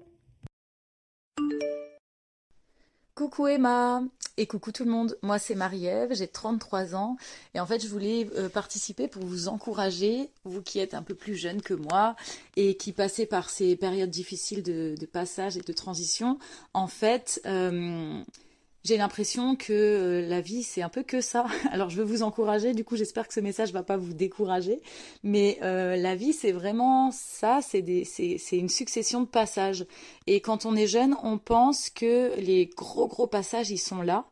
Coucou 3.18 3.48
Emma 3.48 4.03
et 4.38 4.46
coucou 4.46 4.72
tout 4.72 4.86
le 4.86 4.92
monde. 4.92 5.18
Moi 5.24 5.40
c'est 5.40 5.56
Marie-Ève, 5.56 6.14
j'ai 6.14 6.27
33 6.27 6.94
ans 6.94 7.18
et 7.56 7.60
en 7.60 7.66
fait 7.66 7.82
je 7.82 7.88
voulais 7.88 8.30
euh, 8.36 8.48
participer 8.48 9.08
pour 9.08 9.25
vous 9.25 9.48
encourager, 9.48 10.30
vous 10.44 10.62
qui 10.62 10.77
êtes 10.77 10.94
un 10.94 11.01
peu 11.01 11.16
plus 11.16 11.36
jeune 11.36 11.64
que 11.64 11.74
moi 11.74 12.16
et 12.58 12.77
qui 12.77 12.92
passez 12.92 13.25
par 13.25 13.50
ces 13.50 13.75
périodes 13.75 14.12
difficiles 14.12 14.62
de, 14.62 14.96
passage 15.12 15.58
et 15.58 15.62
de 15.62 15.74
transition. 15.74 16.38
En 16.75 16.86
fait, 16.86 17.42
euh, 17.48 18.22
j'ai 18.88 18.96
l'impression 18.96 19.58
que 19.58 19.74
euh, 19.74 20.30
la 20.30 20.40
vie 20.40 20.64
c'est 20.64 20.82
un 20.82 20.88
peu 20.88 21.04
que 21.04 21.20
ça. 21.20 21.46
Alors 21.72 21.90
je 21.90 21.98
veux 21.98 22.06
vous 22.06 22.24
encourager, 22.24 22.74
du 22.74 22.86
coup 22.86 22.96
j'espère 22.96 23.28
que 23.28 23.34
ce 23.34 23.42
message 23.42 23.74
va 23.74 23.84
pas 23.84 23.98
vous 23.98 24.14
décourager, 24.14 24.82
mais 25.24 25.60
euh, 25.62 25.98
la 25.98 26.16
vie 26.16 26.32
c'est 26.32 26.54
vraiment 26.54 27.12
ça, 27.12 27.60
c'est 27.62 27.82
une 28.54 28.70
succession 28.70 29.20
de 29.20 29.28
passages. 29.28 29.86
Et 30.26 30.40
quand 30.40 30.66
on 30.66 30.76
est 30.76 30.88
jeune, 30.88 31.18
on 31.22 31.38
pense 31.38 31.90
que 31.90 32.32
les 32.40 32.68
gros 32.68 33.08
gros 33.08 33.28
passages 33.28 33.72
ils 33.72 33.78
sont 33.78 34.02
là, 34.02 34.26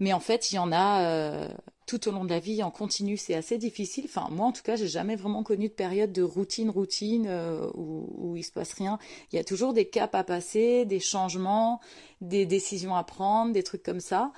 mais 0.00 0.12
en 0.12 0.20
fait 0.20 0.52
il 0.52 0.56
y 0.56 0.58
en 0.58 0.70
a 0.70 1.04
euh, 1.04 1.48
tout 1.86 2.08
au 2.08 2.12
long 2.12 2.24
de 2.24 2.30
la 2.30 2.40
vie 2.40 2.62
en 2.62 2.70
continu, 2.70 3.16
c'est 3.16 3.34
assez 3.34 3.58
difficile. 3.58 4.04
Enfin, 4.06 4.28
moi 4.30 4.46
en 4.46 4.52
tout 4.52 4.62
cas, 4.62 4.76
j'ai 4.76 4.88
jamais 4.88 5.16
vraiment 5.16 5.42
connu 5.42 5.68
de 5.68 5.74
période 5.74 6.12
de 6.12 6.22
routine, 6.22 6.70
routine 6.70 7.26
euh, 7.28 7.68
où, 7.74 8.08
où 8.16 8.36
il 8.36 8.42
se 8.42 8.52
passe 8.52 8.72
rien. 8.72 8.98
Il 9.32 9.36
y 9.36 9.38
a 9.38 9.44
toujours 9.44 9.72
des 9.72 9.88
caps 9.88 10.14
à 10.14 10.24
passer, 10.24 10.84
des 10.84 11.00
changements, 11.00 11.80
des 12.20 12.46
décisions 12.46 12.94
à 12.94 13.04
prendre, 13.04 13.52
des 13.52 13.62
trucs 13.62 13.82
comme 13.82 14.00
ça. 14.00 14.32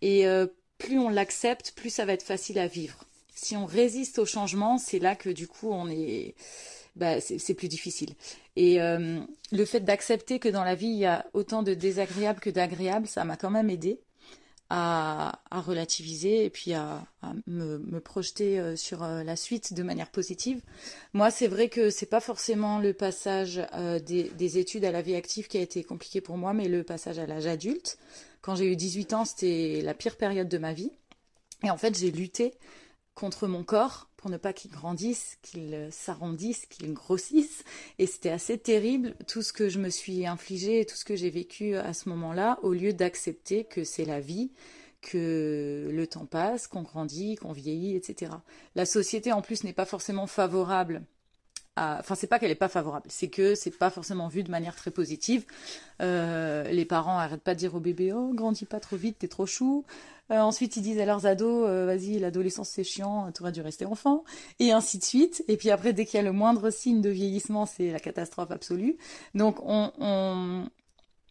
Et 0.00 0.26
euh, 0.26 0.46
plus 0.78 0.98
on 0.98 1.08
l'accepte, 1.08 1.72
plus 1.76 1.90
ça 1.90 2.04
va 2.04 2.12
être 2.12 2.22
facile 2.22 2.58
à 2.58 2.66
vivre. 2.66 3.04
Si 3.34 3.56
on 3.56 3.66
résiste 3.66 4.18
au 4.18 4.26
changement, 4.26 4.78
c'est 4.78 4.98
là 4.98 5.16
que 5.16 5.30
du 5.30 5.48
coup 5.48 5.70
on 5.70 5.88
est, 5.88 6.34
bah, 6.96 7.20
c'est 7.20 7.54
plus 7.54 7.68
difficile. 7.68 8.14
Et 8.56 8.80
euh, 8.80 9.20
le 9.50 9.64
fait 9.64 9.80
d'accepter 9.80 10.38
que 10.38 10.48
dans 10.48 10.64
la 10.64 10.74
vie 10.74 10.88
il 10.88 10.98
y 10.98 11.06
a 11.06 11.26
autant 11.32 11.62
de 11.62 11.74
désagréables 11.74 12.40
que 12.40 12.50
d'agréables, 12.50 13.06
ça 13.06 13.24
m'a 13.24 13.36
quand 13.36 13.50
même 13.50 13.70
aidé 13.70 14.00
à, 14.74 15.38
relativiser 15.50 16.46
et 16.46 16.50
puis 16.50 16.72
à, 16.72 17.04
me, 17.46 18.00
projeter 18.00 18.58
euh, 18.58 18.74
sur 18.74 19.02
euh, 19.02 19.22
la 19.22 19.36
suite 19.36 19.74
de 19.74 19.82
manière 19.82 20.10
positive. 20.10 20.62
Moi, 21.12 21.30
c'est 21.30 21.46
vrai 21.46 21.68
que 21.68 21.90
c'est 21.90 22.06
pas 22.06 22.20
forcément 22.20 22.78
le 22.78 22.94
passage 22.94 23.60
euh, 23.74 23.98
des, 24.00 24.58
études 24.58 24.86
à 24.86 24.90
la 24.90 25.02
vie 25.02 25.14
active 25.14 25.46
qui 25.46 25.58
a 25.58 25.60
été 25.60 25.84
compliqué 25.84 26.22
pour 26.22 26.38
moi, 26.38 26.54
mais 26.54 26.68
le 26.68 26.84
passage 26.84 27.18
à 27.18 27.26
l'âge 27.26 27.46
adulte. 27.46 27.98
Quand 28.40 28.54
j'ai 28.54 28.72
eu 28.72 28.76
18 28.76 29.12
ans, 29.12 29.24
c'était 29.26 29.82
la 29.82 29.92
pire 29.92 30.16
période 30.16 30.48
de 30.48 30.58
ma 30.58 30.72
vie. 30.72 30.90
Et 31.64 31.70
en 31.70 31.76
fait, 31.76 31.96
j'ai 31.96 32.10
lutté 32.10 32.54
contre 33.14 33.46
mon 33.46 33.64
corps 33.64 34.08
pour 34.22 34.30
ne 34.30 34.36
pas 34.36 34.52
qu'il 34.52 34.70
grandisse, 34.70 35.36
qu'il 35.42 35.88
s'arrondisse, 35.90 36.66
qu'il 36.66 36.94
grossisse. 36.94 37.64
Et 37.98 38.06
c'était 38.06 38.30
assez 38.30 38.56
terrible 38.56 39.16
tout 39.26 39.42
ce 39.42 39.52
que 39.52 39.68
je 39.68 39.80
me 39.80 39.90
suis 39.90 40.26
infligé, 40.28 40.86
tout 40.86 40.94
ce 40.94 41.04
que 41.04 41.16
j'ai 41.16 41.28
vécu 41.28 41.74
à 41.74 41.92
ce 41.92 42.08
moment-là, 42.08 42.60
au 42.62 42.72
lieu 42.72 42.92
d'accepter 42.92 43.64
que 43.64 43.82
c'est 43.82 44.04
la 44.04 44.20
vie, 44.20 44.52
que 45.00 45.88
le 45.90 46.06
temps 46.06 46.26
passe, 46.26 46.68
qu'on 46.68 46.82
grandit, 46.82 47.34
qu'on 47.34 47.50
vieillit, 47.50 47.96
etc. 47.96 48.30
La 48.76 48.86
société 48.86 49.32
en 49.32 49.42
plus 49.42 49.64
n'est 49.64 49.72
pas 49.72 49.86
forcément 49.86 50.28
favorable 50.28 51.02
Enfin, 51.76 52.14
c'est 52.14 52.26
pas 52.26 52.38
qu'elle 52.38 52.50
est 52.50 52.54
pas 52.54 52.68
favorable, 52.68 53.06
c'est 53.08 53.28
que 53.28 53.54
c'est 53.54 53.70
pas 53.70 53.88
forcément 53.88 54.28
vu 54.28 54.42
de 54.42 54.50
manière 54.50 54.76
très 54.76 54.90
positive. 54.90 55.46
Euh, 56.02 56.64
les 56.64 56.84
parents 56.84 57.16
arrêtent 57.16 57.42
pas 57.42 57.54
de 57.54 57.58
dire 57.60 57.74
au 57.74 57.80
bébé 57.80 58.12
Oh, 58.12 58.32
grandis 58.34 58.66
pas 58.66 58.78
trop 58.78 58.96
vite, 58.96 59.20
t'es 59.20 59.28
trop 59.28 59.46
chou. 59.46 59.86
Euh, 60.30 60.38
ensuite, 60.38 60.76
ils 60.76 60.82
disent 60.82 61.00
à 61.00 61.04
leurs 61.04 61.26
ados 61.26 61.66
euh, 61.68 61.84
Vas-y, 61.86 62.18
l'adolescence 62.18 62.70
c'est 62.70 62.84
chiant, 62.84 63.30
t'aurais 63.32 63.52
dû 63.52 63.60
rester 63.60 63.84
enfant. 63.84 64.24
Et 64.60 64.72
ainsi 64.72 64.98
de 64.98 65.04
suite. 65.04 65.44
Et 65.48 65.56
puis 65.56 65.70
après, 65.70 65.92
dès 65.92 66.06
qu'il 66.06 66.16
y 66.16 66.20
a 66.20 66.22
le 66.22 66.32
moindre 66.32 66.70
signe 66.70 67.00
de 67.00 67.10
vieillissement, 67.10 67.66
c'est 67.66 67.90
la 67.90 68.00
catastrophe 68.00 68.50
absolue. 68.50 68.96
Donc, 69.34 69.58
on, 69.64 69.92
on... 69.98 70.68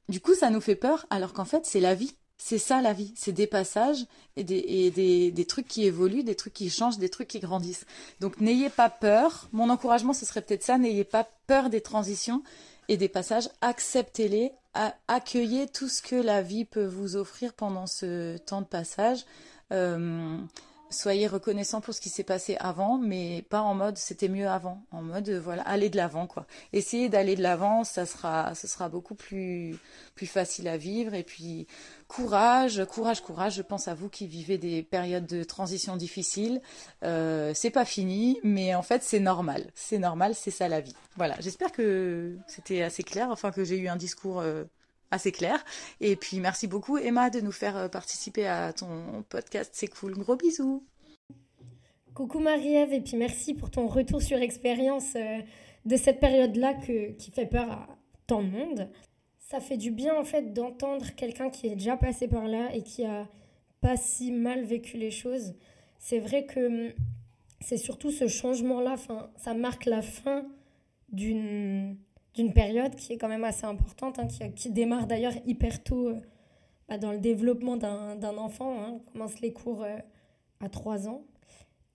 du 0.10 0.20
coup, 0.20 0.36
ça 0.36 0.50
nous 0.50 0.62
fait 0.62 0.76
peur, 0.76 1.06
alors 1.10 1.34
qu'en 1.34 1.46
fait, 1.46 1.66
c'est 1.66 1.80
la 1.80 1.96
vie. 1.96 2.16
C'est 2.44 2.58
ça 2.58 2.82
la 2.82 2.92
vie, 2.92 3.14
c'est 3.16 3.34
des 3.34 3.46
passages 3.46 4.08
et, 4.36 4.44
des, 4.44 5.30
des, 5.30 5.46
trucs 5.46 5.68
qui 5.68 5.86
évoluent, 5.86 6.24
des 6.24 6.34
trucs 6.34 6.54
qui 6.54 6.72
changent, 6.72 6.98
des 6.98 7.08
trucs 7.08 7.28
qui 7.28 7.40
grandissent. 7.40 7.86
Donc 8.20 8.42
n'ayez 8.42 8.72
pas 8.72 8.90
peur, 8.90 9.48
mon 9.52 9.70
encouragement 9.70 10.12
ce 10.12 10.26
serait 10.26 10.42
peut-être 10.42 10.64
ça, 10.64 10.80
n'ayez 10.80 11.04
pas 11.04 11.30
peur 11.46 11.70
des 11.70 11.82
transitions 11.82 12.42
et 12.88 12.98
des 12.98 13.10
passages, 13.10 13.50
acceptez-les, 13.62 14.52
accueillez 15.08 15.68
tout 15.68 15.88
ce 15.88 16.02
que 16.02 16.16
la 16.16 16.42
vie 16.42 16.66
peut 16.66 16.86
vous 16.86 17.16
offrir 17.16 17.54
pendant 17.54 17.88
ce 17.88 18.38
temps 18.38 18.62
de 18.62 18.68
passage. 18.68 19.26
Euh, 19.72 20.38
soyez 20.92 21.28
reconnaissant 21.28 21.82
pour 21.82 21.94
ce 21.94 22.02
qui 22.02 22.10
s'est 22.10 22.24
passé 22.24 22.56
avant, 22.60 22.98
mais 22.98 23.44
pas 23.50 23.62
en 23.62 23.74
mode 23.74 23.98
c'était 23.98 24.28
mieux 24.28 24.48
avant, 24.48 24.84
en 24.92 25.02
mode 25.02 25.30
voilà, 25.30 25.64
aller 25.64 25.90
de 25.90 25.98
l'avant 25.98 26.28
quoi. 26.28 26.46
Essayez 26.74 27.10
d'aller 27.10 27.36
de 27.36 27.42
l'avant, 27.42 27.84
ça 27.84 28.06
sera, 28.06 28.54
ce 28.56 28.68
sera 28.68 28.90
beaucoup 28.90 29.16
plus, 29.16 29.78
plus 30.16 30.28
facile 30.28 30.68
à 30.68 30.78
vivre 30.78 31.14
et 31.14 31.24
puis 31.24 31.68
courage, 32.08 32.86
courage, 32.86 33.22
courage. 33.22 33.56
Je 33.56 33.62
pense 33.62 33.88
à 33.88 33.94
vous 33.94 34.10
qui 34.10 34.28
vivez 34.28 34.58
des 34.58 34.84
périodes 34.84 35.26
de 35.26 35.44
transition 35.44 35.96
difficiles. 35.96 36.62
Euh, 37.04 37.54
c'est 37.56 37.72
pas 37.72 37.86
fini, 37.86 38.40
mais 38.44 38.76
en 38.76 38.84
fait 38.84 39.04
c'est 39.04 39.20
normal, 39.20 39.72
c'est 39.74 40.00
normal, 40.00 40.36
c'est 40.36 40.52
ça 40.52 40.68
la 40.68 40.82
vie. 40.82 40.96
Voilà, 41.16 41.36
j'espère 41.40 41.72
que 41.72 42.38
c'était 42.48 42.84
assez 42.84 43.04
clair, 43.04 43.30
enfin 43.32 43.52
que 43.52 43.64
j'ai 43.64 43.78
eu 43.78 43.88
un 43.88 43.96
discours 43.96 44.40
euh, 44.40 44.64
assez 45.12 45.32
clair. 45.32 45.64
Et 46.00 46.16
puis 46.16 46.40
merci 46.40 46.68
beaucoup 46.68 46.98
Emma 46.98 47.30
de 47.30 47.40
nous 47.42 47.52
faire 47.52 47.78
euh, 47.78 47.88
participer 47.88 48.48
à 48.48 48.74
ton 48.74 49.24
podcast, 49.30 49.72
c'est 49.74 49.88
cool. 49.88 50.14
Gros 50.18 50.36
bisous. 50.36 50.84
Coucou 52.14 52.40
Marie-Ève 52.40 52.94
et 52.94 53.02
puis 53.02 53.16
merci 53.16 53.54
pour 53.54 53.72
ton 53.72 53.88
retour 53.88 54.22
sur 54.22 54.38
expérience 54.38 55.16
euh, 55.16 55.40
de 55.86 55.96
cette 55.96 56.20
période-là 56.20 56.74
qui 56.74 57.32
fait 57.32 57.46
peur 57.46 57.72
à 57.72 57.88
tant 58.28 58.44
de 58.44 58.50
monde. 58.50 58.90
ça 59.40 59.60
fait 59.60 59.78
du 59.78 59.92
bien 59.92 60.16
en 60.16 60.24
fait 60.24 60.54
d'entendre 60.54 61.06
quelqu'un 61.16 61.50
qui 61.50 61.68
est 61.68 61.76
déjà 61.76 61.98
passé 61.98 62.28
par 62.28 62.48
là 62.48 62.74
et 62.74 62.84
qui 62.84 63.06
a 63.06 63.28
pas 63.82 63.98
si 63.98 64.32
mal 64.32 64.64
vécu 64.64 64.98
les 64.98 65.12
choses. 65.12 65.54
C'est 66.00 66.20
vrai 66.20 66.46
que 66.46 66.88
hum, 66.88 66.94
c'est 67.60 67.78
surtout 67.78 68.12
ce 68.12 68.28
changement-là, 68.28 68.96
ça 69.38 69.54
marque 69.54 69.86
la 69.86 70.02
fin 70.02 70.46
d'une 71.10 71.98
d'une 72.34 72.54
période 72.54 72.96
qui 72.96 73.14
est 73.14 73.18
quand 73.18 73.28
même 73.28 73.44
assez 73.44 73.66
importante, 73.66 74.20
hein, 74.20 74.28
qui, 74.28 74.52
qui, 74.54 74.70
démarre 74.70 75.08
d'ailleurs 75.08 75.34
hyper 75.46 75.84
tôt 75.84 76.10
euh, 76.10 76.20
bah, 76.88 76.98
dans 76.98 77.12
le 77.12 77.20
développement 77.20 77.78
d'un 77.78 78.38
enfant. 78.38 78.80
Hein. 78.80 78.94
On 78.96 79.12
commence 79.12 79.42
les 79.42 79.52
cours 79.52 79.84
euh, 79.84 79.98
à 80.62 80.70
3 80.70 81.08
ans. 81.08 81.24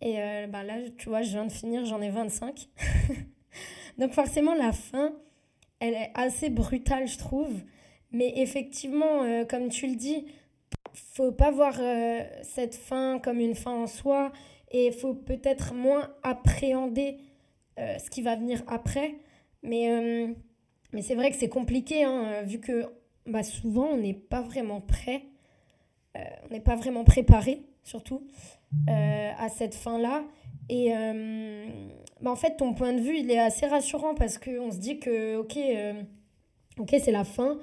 Et 0.02 0.20
euh, 0.20 0.46
bah, 0.46 0.62
là, 0.62 0.74
tu 0.98 1.08
vois, 1.08 1.22
je 1.22 1.30
viens 1.30 1.46
de 1.46 1.52
finir, 1.52 1.84
j'en 1.86 2.02
ai 2.02 2.10
25. 2.10 2.68
Donc 3.98 4.12
forcément, 4.12 4.54
la 4.54 4.72
fin, 4.72 5.14
elle 5.80 5.94
est 5.94 6.10
assez 6.14 6.50
brutale, 6.50 7.08
je 7.08 7.16
trouve. 7.16 7.62
Mais 8.12 8.34
effectivement, 8.36 9.44
comme 9.46 9.68
tu 9.68 9.88
le 9.88 9.96
dis, 9.96 10.26
faut 10.92 11.32
pas 11.32 11.50
voir 11.50 11.74
cette 12.42 12.74
fin 12.74 13.18
comme 13.18 13.40
une 13.40 13.54
fin 13.54 13.72
en 13.72 13.86
soi. 13.86 14.32
Et 14.70 14.86
il 14.86 14.92
faut 14.92 15.14
peut-être 15.14 15.74
moins 15.74 16.08
appréhender 16.22 17.18
ce 17.76 18.08
qui 18.10 18.22
va 18.22 18.36
venir 18.36 18.62
après 18.68 19.16
mais, 19.66 19.90
euh, 19.90 20.32
mais 20.92 21.02
c'est 21.02 21.14
vrai 21.14 21.30
que 21.30 21.36
c'est 21.36 21.48
compliqué, 21.48 22.04
hein, 22.04 22.42
vu 22.42 22.60
que 22.60 22.86
bah, 23.26 23.42
souvent 23.42 23.88
on 23.88 23.96
n'est 23.96 24.14
pas 24.14 24.40
vraiment 24.40 24.80
prêt, 24.80 25.24
euh, 26.16 26.20
on 26.48 26.54
n'est 26.54 26.60
pas 26.60 26.76
vraiment 26.76 27.04
préparé, 27.04 27.62
surtout, 27.82 28.26
euh, 28.88 29.30
à 29.36 29.48
cette 29.48 29.74
fin-là. 29.74 30.24
Et 30.68 30.90
bah, 32.20 32.30
en 32.30 32.36
fait, 32.36 32.56
ton 32.56 32.74
point 32.74 32.92
de 32.92 33.00
vue, 33.00 33.18
il 33.18 33.30
est 33.30 33.38
assez 33.38 33.66
rassurant 33.66 34.14
parce 34.14 34.38
qu'on 34.38 34.70
se 34.70 34.78
dit 34.78 34.98
que, 34.98 35.36
ok, 35.36 35.58
ok 36.78 36.96
c'est 37.00 37.12
la 37.12 37.24
fin 37.24 37.58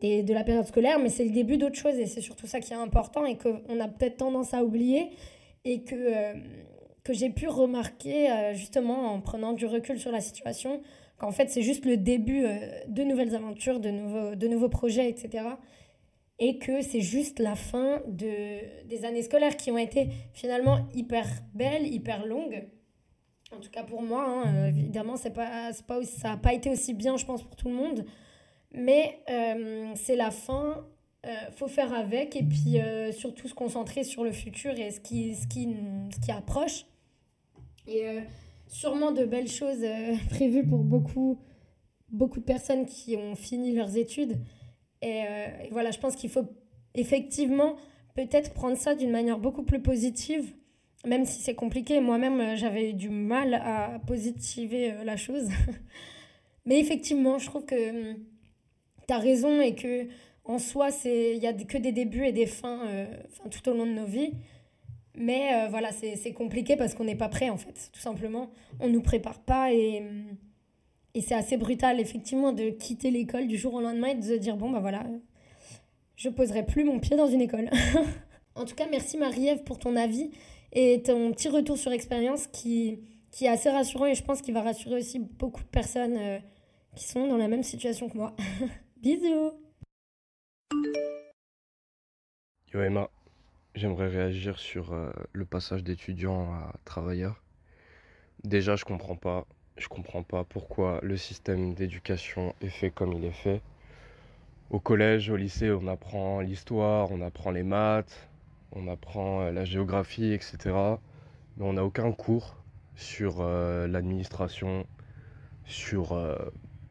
des, 0.00 0.22
de 0.22 0.34
la 0.34 0.44
période 0.44 0.66
scolaire, 0.66 0.98
mais 0.98 1.08
c'est 1.08 1.24
le 1.24 1.30
début 1.30 1.56
d'autre 1.56 1.76
chose 1.76 1.94
et 1.94 2.06
c'est 2.06 2.20
surtout 2.20 2.46
ça 2.46 2.60
qui 2.60 2.72
est 2.72 2.76
important 2.76 3.24
et 3.24 3.38
qu'on 3.38 3.80
a 3.80 3.88
peut-être 3.88 4.18
tendance 4.18 4.52
à 4.52 4.64
oublier 4.64 5.10
et 5.64 5.82
que, 5.82 6.34
que 7.04 7.14
j'ai 7.14 7.30
pu 7.30 7.48
remarquer 7.48 8.52
justement 8.54 9.12
en 9.14 9.20
prenant 9.20 9.54
du 9.54 9.64
recul 9.64 9.98
sur 9.98 10.12
la 10.12 10.20
situation 10.20 10.82
en 11.20 11.32
fait 11.32 11.48
c'est 11.50 11.62
juste 11.62 11.84
le 11.84 11.96
début 11.96 12.44
euh, 12.44 12.58
de 12.88 13.02
nouvelles 13.02 13.34
aventures, 13.34 13.80
de 13.80 13.90
nouveaux, 13.90 14.34
de 14.34 14.48
nouveaux 14.48 14.68
projets, 14.68 15.08
etc. 15.08 15.44
Et 16.38 16.58
que 16.58 16.82
c'est 16.82 17.00
juste 17.00 17.38
la 17.38 17.54
fin 17.54 18.00
de, 18.08 18.84
des 18.86 19.04
années 19.04 19.22
scolaires 19.22 19.56
qui 19.56 19.70
ont 19.70 19.78
été 19.78 20.08
finalement 20.32 20.86
hyper 20.94 21.26
belles, 21.54 21.86
hyper 21.86 22.26
longues. 22.26 22.66
En 23.54 23.60
tout 23.60 23.70
cas 23.70 23.84
pour 23.84 24.02
moi, 24.02 24.24
hein, 24.26 24.54
euh, 24.54 24.68
évidemment, 24.68 25.16
c'est 25.16 25.32
pas, 25.32 25.70
pas 25.86 26.02
ça 26.04 26.30
n'a 26.30 26.36
pas 26.36 26.54
été 26.54 26.70
aussi 26.70 26.94
bien, 26.94 27.16
je 27.16 27.24
pense, 27.24 27.42
pour 27.42 27.54
tout 27.54 27.68
le 27.68 27.74
monde. 27.74 28.04
Mais 28.72 29.20
euh, 29.28 29.92
c'est 29.94 30.16
la 30.16 30.30
fin, 30.30 30.86
il 31.24 31.52
faut 31.54 31.68
faire 31.68 31.92
avec 31.92 32.34
et 32.34 32.42
puis 32.42 32.78
surtout 33.12 33.46
se 33.46 33.54
concentrer 33.54 34.02
sur 34.02 34.24
le 34.24 34.32
futur 34.32 34.72
et 34.72 34.90
ce 34.90 34.98
qui, 34.98 35.36
ce 35.36 35.46
qui, 35.46 35.68
ce 36.12 36.18
qui 36.18 36.32
approche. 36.32 36.86
Et 37.86 38.06
sûrement 38.72 39.12
de 39.12 39.24
belles 39.24 39.48
choses 39.48 39.84
euh, 39.84 40.14
prévues 40.30 40.66
pour 40.66 40.80
beaucoup, 40.80 41.38
beaucoup 42.08 42.40
de 42.40 42.44
personnes 42.44 42.86
qui 42.86 43.16
ont 43.16 43.36
fini 43.36 43.72
leurs 43.72 43.96
études. 43.96 44.38
Et, 45.02 45.22
euh, 45.28 45.46
voilà, 45.70 45.90
je 45.90 45.98
pense 45.98 46.16
qu'il 46.16 46.30
faut 46.30 46.46
effectivement 46.94 47.76
peut-être 48.16 48.52
prendre 48.52 48.76
ça 48.76 48.94
d'une 48.94 49.10
manière 49.10 49.38
beaucoup 49.38 49.62
plus 49.62 49.80
positive, 49.80 50.52
même 51.06 51.24
si 51.24 51.40
c'est 51.42 51.54
compliqué. 51.54 52.00
Moi-même, 52.00 52.40
euh, 52.40 52.56
j'avais 52.56 52.90
eu 52.90 52.94
du 52.94 53.10
mal 53.10 53.54
à 53.54 54.00
positiver 54.06 54.94
la 55.04 55.16
chose. 55.16 55.48
Mais 56.64 56.78
effectivement, 56.78 57.38
je 57.38 57.46
trouve 57.46 57.64
que 57.64 58.12
hum, 58.12 58.16
tu 59.06 59.14
as 59.14 59.18
raison 59.18 59.60
et 59.60 59.74
que 59.74 60.06
en 60.44 60.58
soi, 60.58 60.88
il 61.04 61.38
n'y 61.38 61.46
a 61.46 61.52
que 61.52 61.78
des 61.78 61.92
débuts 61.92 62.24
et 62.24 62.32
des 62.32 62.46
fins 62.46 63.06
tout 63.48 63.68
au 63.68 63.74
long 63.74 63.86
de 63.86 63.92
nos 63.92 64.06
vies. 64.06 64.32
Mais 65.14 65.54
euh, 65.54 65.68
voilà, 65.68 65.90
c'est 65.92 66.32
compliqué 66.32 66.76
parce 66.76 66.94
qu'on 66.94 67.04
n'est 67.04 67.16
pas 67.16 67.28
prêt 67.28 67.50
en 67.50 67.58
fait, 67.58 67.90
tout 67.92 68.00
simplement. 68.00 68.50
On 68.80 68.88
ne 68.88 68.92
nous 68.92 69.02
prépare 69.02 69.40
pas 69.40 69.72
et, 69.72 70.02
et 71.14 71.20
c'est 71.20 71.34
assez 71.34 71.56
brutal 71.56 72.00
effectivement 72.00 72.52
de 72.52 72.70
quitter 72.70 73.10
l'école 73.10 73.46
du 73.46 73.58
jour 73.58 73.74
au 73.74 73.80
lendemain 73.80 74.08
et 74.08 74.14
de 74.14 74.22
se 74.22 74.32
dire 74.32 74.56
bon 74.56 74.70
bah 74.70 74.80
voilà, 74.80 75.04
je 76.16 76.28
poserai 76.28 76.64
plus 76.64 76.84
mon 76.84 76.98
pied 76.98 77.16
dans 77.16 77.26
une 77.26 77.42
école. 77.42 77.68
en 78.54 78.64
tout 78.64 78.74
cas, 78.74 78.86
merci 78.90 79.18
Marie-Ève 79.18 79.64
pour 79.64 79.78
ton 79.78 79.96
avis 79.96 80.30
et 80.72 81.02
ton 81.02 81.32
petit 81.32 81.48
retour 81.48 81.76
sur 81.76 81.92
expérience 81.92 82.46
qui, 82.46 83.00
qui 83.30 83.44
est 83.44 83.48
assez 83.48 83.70
rassurant 83.70 84.06
et 84.06 84.14
je 84.14 84.22
pense 84.22 84.40
qu'il 84.40 84.54
va 84.54 84.62
rassurer 84.62 84.96
aussi 84.96 85.18
beaucoup 85.18 85.62
de 85.62 85.68
personnes 85.68 86.16
euh, 86.16 86.38
qui 86.96 87.04
sont 87.04 87.26
dans 87.26 87.36
la 87.36 87.48
même 87.48 87.62
situation 87.62 88.08
que 88.08 88.16
moi. 88.16 88.34
Bisous 88.96 89.52
Yo 92.72 92.80
Emma, 92.80 93.10
J'aimerais 93.74 94.08
réagir 94.08 94.58
sur 94.58 94.92
euh, 94.92 95.10
le 95.32 95.46
passage 95.46 95.82
d'étudiant 95.82 96.52
à 96.52 96.74
travailleur. 96.84 97.42
Déjà, 98.44 98.76
je 98.76 98.84
comprends 98.84 99.16
pas. 99.16 99.46
Je 99.78 99.88
comprends 99.88 100.22
pas 100.22 100.44
pourquoi 100.44 101.00
le 101.02 101.16
système 101.16 101.72
d'éducation 101.72 102.54
est 102.60 102.68
fait 102.68 102.90
comme 102.90 103.14
il 103.14 103.24
est 103.24 103.30
fait. 103.30 103.62
Au 104.68 104.78
collège, 104.78 105.30
au 105.30 105.36
lycée, 105.36 105.70
on 105.70 105.86
apprend 105.86 106.40
l'histoire, 106.40 107.12
on 107.12 107.22
apprend 107.22 107.50
les 107.50 107.62
maths, 107.62 108.28
on 108.72 108.88
apprend 108.88 109.40
euh, 109.40 109.52
la 109.52 109.64
géographie, 109.64 110.34
etc. 110.34 110.58
Mais 111.56 111.64
on 111.64 111.72
n'a 111.72 111.84
aucun 111.84 112.12
cours 112.12 112.58
sur 112.94 113.36
euh, 113.40 113.86
l'administration, 113.88 114.86
sur 115.64 116.14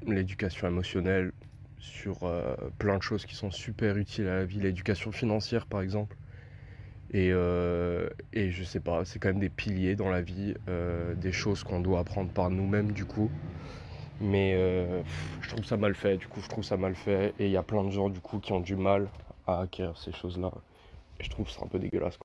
l'éducation 0.08 0.67
émotionnelle, 0.67 1.32
sur 1.78 2.20
plein 2.80 2.98
de 2.98 3.04
choses 3.04 3.28
qui 3.28 3.36
sont 3.36 3.52
super 3.52 3.98
utiles 3.98 4.28
à 4.28 4.38
la 4.38 4.46
vie, 4.46 4.60
l'éducation 4.60 5.12
financière 5.12 5.67
par 5.67 5.82
exemple. 5.82 6.15
Et, 7.13 7.30
euh, 7.34 8.10
et 8.32 8.52
je 8.52 8.63
sais 8.63 8.80
pas, 8.80 9.04
c'est 9.04 9.19
quand 9.19 9.28
même 9.28 9.39
des 9.39 9.50
piliers 9.50 9.95
dans 9.95 10.10
la 10.10 10.21
vie, 10.21 10.54
euh, 10.69 11.13
des 11.15 11.34
choses 11.34 11.63
qu'on 11.63 11.82
doit 11.82 12.00
apprendre 12.00 12.32
par 12.32 12.50
nous-mêmes 12.50 12.93
du 12.93 13.04
coup. 13.04 13.30
Mais 14.21 14.54
euh, 14.56 15.02
je 15.41 15.50
trouve 15.50 15.65
ça 15.65 15.76
mal 15.76 15.93
fait, 15.93 16.15
du 16.17 16.28
coup 16.28 16.39
je 16.39 16.47
trouve 16.47 16.63
ça 16.63 16.78
mal 16.78 16.95
fait. 16.95 17.34
Et 17.38 17.47
il 17.47 17.52
y 17.52 17.58
a 17.58 17.63
plein 17.63 17.84
de 17.84 17.89
gens 17.89 18.10
du 18.10 18.21
coup 18.21 18.39
qui 18.39 18.54
ont 18.54 18.62
du 18.62 18.78
mal 18.78 19.10
à 19.45 19.62
acquérir 19.62 19.97
ces 19.97 20.13
choses-là. 20.13 20.52
Et 21.19 21.24
je 21.26 21.30
trouve 21.30 21.50
ça 21.50 21.62
un 21.65 21.67
peu 21.67 21.80
dégueulasse. 21.80 22.17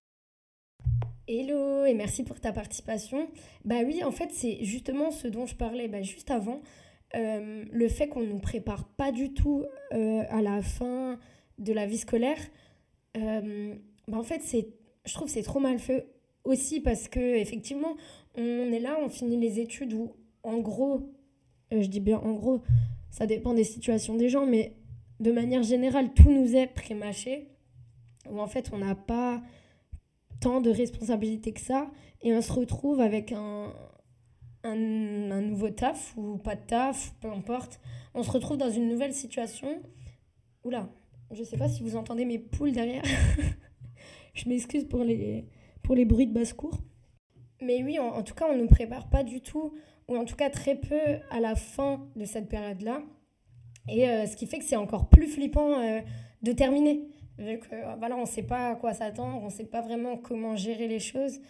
Hello 1.26 1.84
et 1.84 1.94
merci 1.94 2.22
pour 2.22 2.38
ta 2.38 2.52
participation. 2.52 3.28
Bah 3.64 3.80
oui, 3.84 4.04
en 4.04 4.12
fait 4.12 4.30
c'est 4.30 4.62
justement 4.62 5.10
ce 5.10 5.26
dont 5.26 5.46
je 5.46 5.56
parlais 5.56 5.88
bah, 5.88 6.02
juste 6.02 6.30
avant. 6.30 6.60
le 7.12 7.88
fait 7.88 8.06
qu'on 8.06 8.20
ne 8.20 8.26
nous 8.26 8.38
prépare 8.38 8.84
pas 8.84 9.10
du 9.10 9.34
tout 9.34 9.64
à 9.90 10.42
la 10.42 10.62
fin 10.62 11.18
de 11.58 11.72
la 11.72 11.86
vie 11.86 11.98
scolaire. 11.98 12.38
Bah, 14.08 14.18
en 14.18 14.22
fait, 14.22 14.40
c'est, 14.42 14.68
je 15.04 15.14
trouve 15.14 15.28
c'est 15.28 15.42
trop 15.42 15.60
mal 15.60 15.78
fait 15.78 16.08
aussi 16.44 16.80
parce 16.80 17.08
que 17.08 17.20
effectivement, 17.36 17.96
on 18.36 18.72
est 18.72 18.80
là, 18.80 18.98
on 19.02 19.08
finit 19.08 19.36
les 19.36 19.60
études 19.60 19.92
où, 19.92 20.12
en 20.42 20.58
gros, 20.58 21.12
euh, 21.72 21.82
je 21.82 21.88
dis 21.88 22.00
bien 22.00 22.18
en 22.18 22.32
gros, 22.32 22.62
ça 23.10 23.26
dépend 23.26 23.54
des 23.54 23.64
situations 23.64 24.14
des 24.14 24.28
gens, 24.28 24.46
mais 24.46 24.76
de 25.20 25.32
manière 25.32 25.62
générale, 25.62 26.12
tout 26.14 26.30
nous 26.30 26.54
est 26.54 26.66
prémâché, 26.66 27.48
où 28.30 28.40
en 28.40 28.46
fait, 28.46 28.70
on 28.72 28.78
n'a 28.78 28.94
pas 28.94 29.42
tant 30.40 30.60
de 30.60 30.70
responsabilités 30.70 31.52
que 31.52 31.60
ça, 31.60 31.90
et 32.22 32.32
on 32.34 32.42
se 32.42 32.52
retrouve 32.52 33.00
avec 33.00 33.32
un, 33.32 33.72
un, 34.62 35.30
un, 35.30 35.40
nouveau 35.40 35.70
taf, 35.70 36.14
ou 36.16 36.36
pas 36.36 36.54
de 36.54 36.66
taf, 36.66 37.14
peu 37.20 37.30
importe. 37.30 37.80
On 38.14 38.22
se 38.22 38.30
retrouve 38.30 38.56
dans 38.56 38.70
une 38.70 38.88
nouvelle 38.88 39.14
situation. 39.14 39.80
Oula, 40.64 40.88
je 41.32 41.42
sais 41.42 41.56
pas 41.56 41.68
si 41.68 41.82
vous 41.82 41.96
entendez 41.96 42.24
mes 42.24 42.38
poules 42.38 42.72
derrière. 42.72 43.02
Je 44.36 44.48
m'excuse 44.50 44.84
pour 44.84 45.02
les, 45.02 45.46
pour 45.82 45.94
les 45.94 46.04
bruits 46.04 46.26
de 46.26 46.32
basse-cour. 46.32 46.78
Mais 47.62 47.82
oui, 47.82 47.98
en, 47.98 48.22
tout 48.22 48.34
cas, 48.34 48.46
on 48.50 48.54
ne 48.54 48.60
nous 48.60 48.68
prépare 48.68 49.08
pas 49.08 49.24
du 49.24 49.40
tout, 49.40 49.72
ou 50.08 50.16
en 50.16 50.26
tout 50.26 50.36
cas 50.36 50.50
très 50.50 50.74
peu, 50.74 51.00
à 51.30 51.40
la 51.40 51.54
fin 51.54 52.06
de 52.16 52.26
cette 52.26 52.48
période-là. 52.48 53.02
Et 53.88 54.08
euh, 54.08 54.26
ce 54.26 54.36
qui 54.36 54.46
fait 54.46 54.58
que 54.58 54.64
c'est 54.64 54.76
encore 54.76 55.08
plus 55.08 55.26
flippant 55.26 55.80
euh, 55.80 56.00
de 56.42 56.52
terminer. 56.52 57.00
Vu 57.38 57.58
que 57.58 57.74
euh, 57.74 57.94
voilà, 57.98 58.16
on 58.16 58.22
ne 58.22 58.26
sait 58.26 58.42
pas 58.42 58.70
à 58.70 58.74
quoi 58.74 58.92
s'attendre, 58.92 59.40
on 59.42 59.46
ne 59.46 59.50
sait 59.50 59.64
pas 59.64 59.80
vraiment 59.80 60.18
comment 60.18 60.54
gérer 60.54 60.86
les 60.86 61.00
choses. 61.00 61.40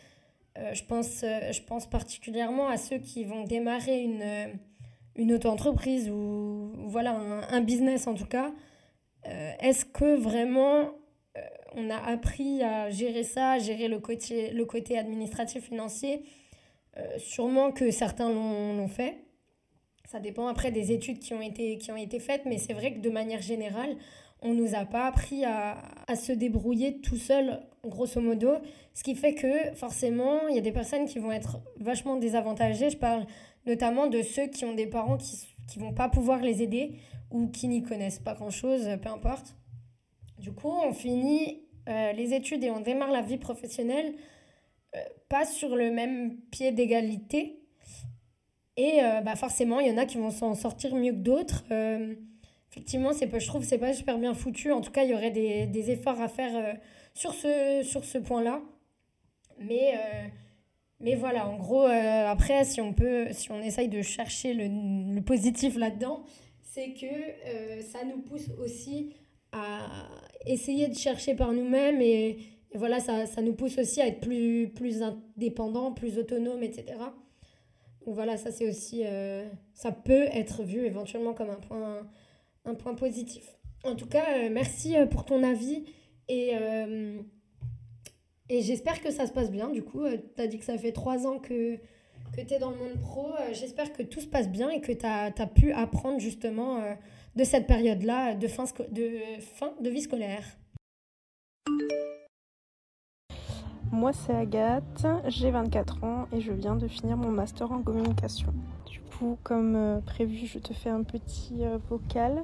je, 0.73 0.85
pense, 0.85 1.23
je 1.23 1.63
pense 1.63 1.87
particulièrement 1.87 2.69
à 2.69 2.77
ceux 2.77 2.99
qui 2.99 3.25
vont 3.25 3.43
démarrer 3.45 4.01
une, 4.01 4.59
une 5.17 5.33
auto-entreprise 5.33 6.09
ou 6.09 6.73
voilà, 6.87 7.17
un, 7.17 7.43
un, 7.49 7.61
business 7.61 8.07
en 8.07 8.15
tout 8.15 8.27
cas. 8.27 8.53
Est-ce 9.61 9.85
que 9.85 10.15
vraiment 10.17 10.93
on 11.75 11.91
a 11.91 11.97
appris 11.97 12.63
à 12.63 12.91
gérer 12.91 13.25
ça, 13.25 13.53
à 13.53 13.59
gérer 13.59 13.89
le 13.89 13.99
côté, 13.99 14.51
le 14.51 14.65
côté 14.65 14.99
administratif 14.99 15.65
financier. 15.65 16.23
Euh, 16.97 17.19
sûrement 17.19 17.73
que 17.73 17.91
certains 17.91 18.31
l'ont 18.31 18.89
fait. 18.89 19.19
Ça 20.07 20.21
dépend 20.21 20.47
après 20.47 20.71
des 20.71 20.93
études 20.93 21.19
qui 21.19 21.35
ont 21.35 21.43
été, 21.43 21.79
qui 21.79 21.91
ont 21.91 21.97
été 21.97 22.21
faites, 22.21 22.47
mais 22.47 22.59
c'est 22.59 22.73
vrai 22.73 22.95
que 22.95 23.01
de 23.01 23.11
manière 23.11 23.43
générale, 23.43 23.97
on 24.41 24.55
ne 24.55 24.63
nous 24.63 24.75
a 24.75 24.85
pas 24.85 25.07
appris 25.07 25.45
à, 25.45 25.79
à, 26.07 26.17
se 26.17 26.33
débrouiller 26.33 27.01
tout 27.01 27.17
seul, 27.17 27.61
grosso 27.85 28.21
modo. 28.21 28.53
Ce 28.95 29.03
qui 29.03 29.15
fait 29.15 29.35
que 29.35 29.75
forcément, 29.75 30.47
il 30.49 30.55
y 30.55 30.59
a 30.59 30.63
des 30.63 30.73
personnes 30.73 31.07
qui 31.07 31.19
vont 31.19 31.33
être 31.33 31.59
vachement 31.81 32.17
désavantagées. 32.17 32.91
Je 32.91 32.97
parle 32.97 33.27
notamment 33.67 34.07
de 34.07 34.23
ceux 34.23 34.47
qui 34.47 34.65
ont 34.65 34.75
des 34.75 34.87
parents 34.87 35.19
qui 35.19 35.79
ne 35.79 35.85
vont 35.85 35.93
pas 35.93 36.09
pouvoir 36.09 36.41
les 36.41 36.63
aider 36.63 36.93
ou 37.31 37.49
qui 37.49 37.69
n'y 37.69 37.83
connaissent 37.83 38.21
pas 38.21 38.35
grand-chose, 38.35 38.89
peu 39.03 39.09
importe. 39.09 39.57
Du 40.39 40.53
coup, 40.53 40.71
on 40.71 40.93
finit 40.93 41.63
les 41.87 42.35
études 42.35 42.65
et 42.65 42.71
on 42.71 42.81
démarre 42.81 43.11
la 43.11 43.23
vie 43.23 43.39
professionnelle 43.39 44.15
pas 45.29 45.45
sur 45.45 45.77
le 45.77 45.91
même 45.91 46.37
pied 46.51 46.73
d'égalité. 46.73 47.61
Et 48.77 49.01
bah 49.25 49.37
forcément, 49.37 49.81
il 49.81 49.89
y 49.89 49.91
en 49.91 49.97
a 49.97 50.05
qui 50.05 50.19
vont 50.19 50.31
s'en 50.31 50.55
sortir 50.55 50.95
mieux 50.95 51.13
que 51.13 51.19
d'autres 51.19 51.65
effectivement, 52.77 53.13
c'est 53.15 53.31
je 53.39 53.47
trouve 53.47 53.63
que 53.63 53.67
c'est 53.67 53.79
pas 53.79 53.95
super 53.95 54.19
bien 54.19 54.35
foutu. 54.35 54.71
En 54.71 54.83
tout 54.83 54.93
cas, 54.93 55.05
il 55.05 55.11
y 55.11 55.15
aurait 55.15 55.31
des, 55.31 55.67
des 55.67 55.91
efforts 55.91 56.21
à 56.21 56.29
faire 56.29 56.55
euh, 56.55 56.75
sur 57.15 57.33
ce, 57.33 57.81
sur 57.83 58.05
ce 58.05 58.19
point-là. 58.19 58.61
Mais, 59.59 59.95
euh, 59.95 60.29
mais 61.01 61.15
voilà, 61.15 61.49
en 61.49 61.57
gros, 61.57 61.85
euh, 61.85 62.27
après, 62.27 62.65
si 62.65 62.83
on, 62.83 62.93
peut, 62.93 63.29
si 63.33 63.51
on 63.51 63.61
essaye 63.63 63.89
de 63.89 64.03
chercher 64.03 64.53
le 64.53 65.21
positif 65.21 65.77
là-dedans, 65.77 66.25
c'est 66.63 66.93
que 66.93 67.81
ça 67.83 68.05
nous 68.05 68.21
pousse 68.21 68.51
aussi 68.63 69.15
à 69.57 70.09
essayer 70.47 70.89
de 70.89 70.95
chercher 70.95 71.35
par 71.35 71.53
nous-mêmes 71.53 72.01
et, 72.01 72.39
voilà, 72.75 73.01
ça, 73.01 73.27
ça, 73.27 73.41
nous 73.41 73.55
pousse 73.55 73.79
aussi 73.79 74.03
à 74.03 74.07
être 74.07 74.21
plus, 74.21 74.69
plus 74.69 75.03
indépendants, 75.03 75.93
plus 75.93 76.19
autonomes, 76.19 76.63
etc. 76.63 76.99
Donc 78.05 78.15
voilà, 78.15 78.37
ça 78.37 78.51
c'est 78.51 78.69
aussi, 78.69 79.03
ça 79.73 79.93
peut 79.93 80.27
être 80.33 80.63
vu 80.63 80.85
éventuellement 80.85 81.33
comme 81.33 81.51
un 81.51 81.55
point 81.55 82.07
un 82.67 82.75
point 82.75 82.95
positif. 82.95 83.57
En 83.85 83.95
tout 83.95 84.07
cas, 84.07 84.25
euh, 84.37 84.49
merci 84.51 84.97
euh, 84.97 85.07
pour 85.07 85.25
ton 85.25 85.43
avis 85.43 85.85
et, 86.29 86.51
euh, 86.55 87.19
et 88.49 88.63
j'espère 88.63 89.01
que 89.01 89.11
ça 89.11 89.27
se 89.27 89.33
passe 89.33 89.51
bien. 89.51 89.71
Du 89.71 89.83
coup, 89.83 90.05
tu 90.37 90.43
as 90.43 90.47
dit 90.47 90.59
que 90.59 90.65
ça 90.65 90.77
fait 90.77 90.93
trois 90.93 91.27
ans 91.27 91.39
que, 91.39 91.77
que 92.37 92.41
tu 92.41 92.55
es 92.55 92.59
dans 92.59 92.71
le 92.71 92.77
monde 92.77 92.99
pro. 93.01 93.29
j'espère 93.53 93.93
que 93.93 94.03
tout 94.03 94.21
se 94.21 94.27
passe 94.27 94.49
bien 94.49 94.69
et 94.71 94.81
que 94.81 94.93
tu 94.93 95.07
as, 95.07 95.47
pu 95.47 95.73
apprendre 95.73 96.19
justement 96.19 96.83
de 97.37 97.45
cette 97.45 97.67
période-là 97.67 98.35
de 98.35 98.49
fin, 98.49 98.65
de 98.91 99.21
fin 99.41 99.73
de 99.81 99.91
vie 99.91 100.03
scolaire. 100.03 100.45
Moi, 103.93 104.13
c'est 104.13 104.35
Agathe, 104.35 105.07
j'ai 105.29 105.51
24 105.51 106.05
ans 106.05 106.27
et 106.33 106.41
je 106.41 106.53
viens 106.53 106.75
de 106.75 106.89
finir 106.89 107.17
mon 107.17 107.31
master 107.31 107.71
en 107.71 107.83
communication 107.83 108.53
comme 109.43 109.77
euh, 109.77 110.01
prévu, 110.01 110.47
je 110.47 110.59
te 110.59 110.73
fais 110.73 110.91
un 110.91 111.03
petit 111.03 111.65
euh, 111.65 111.79
vocal 111.89 112.43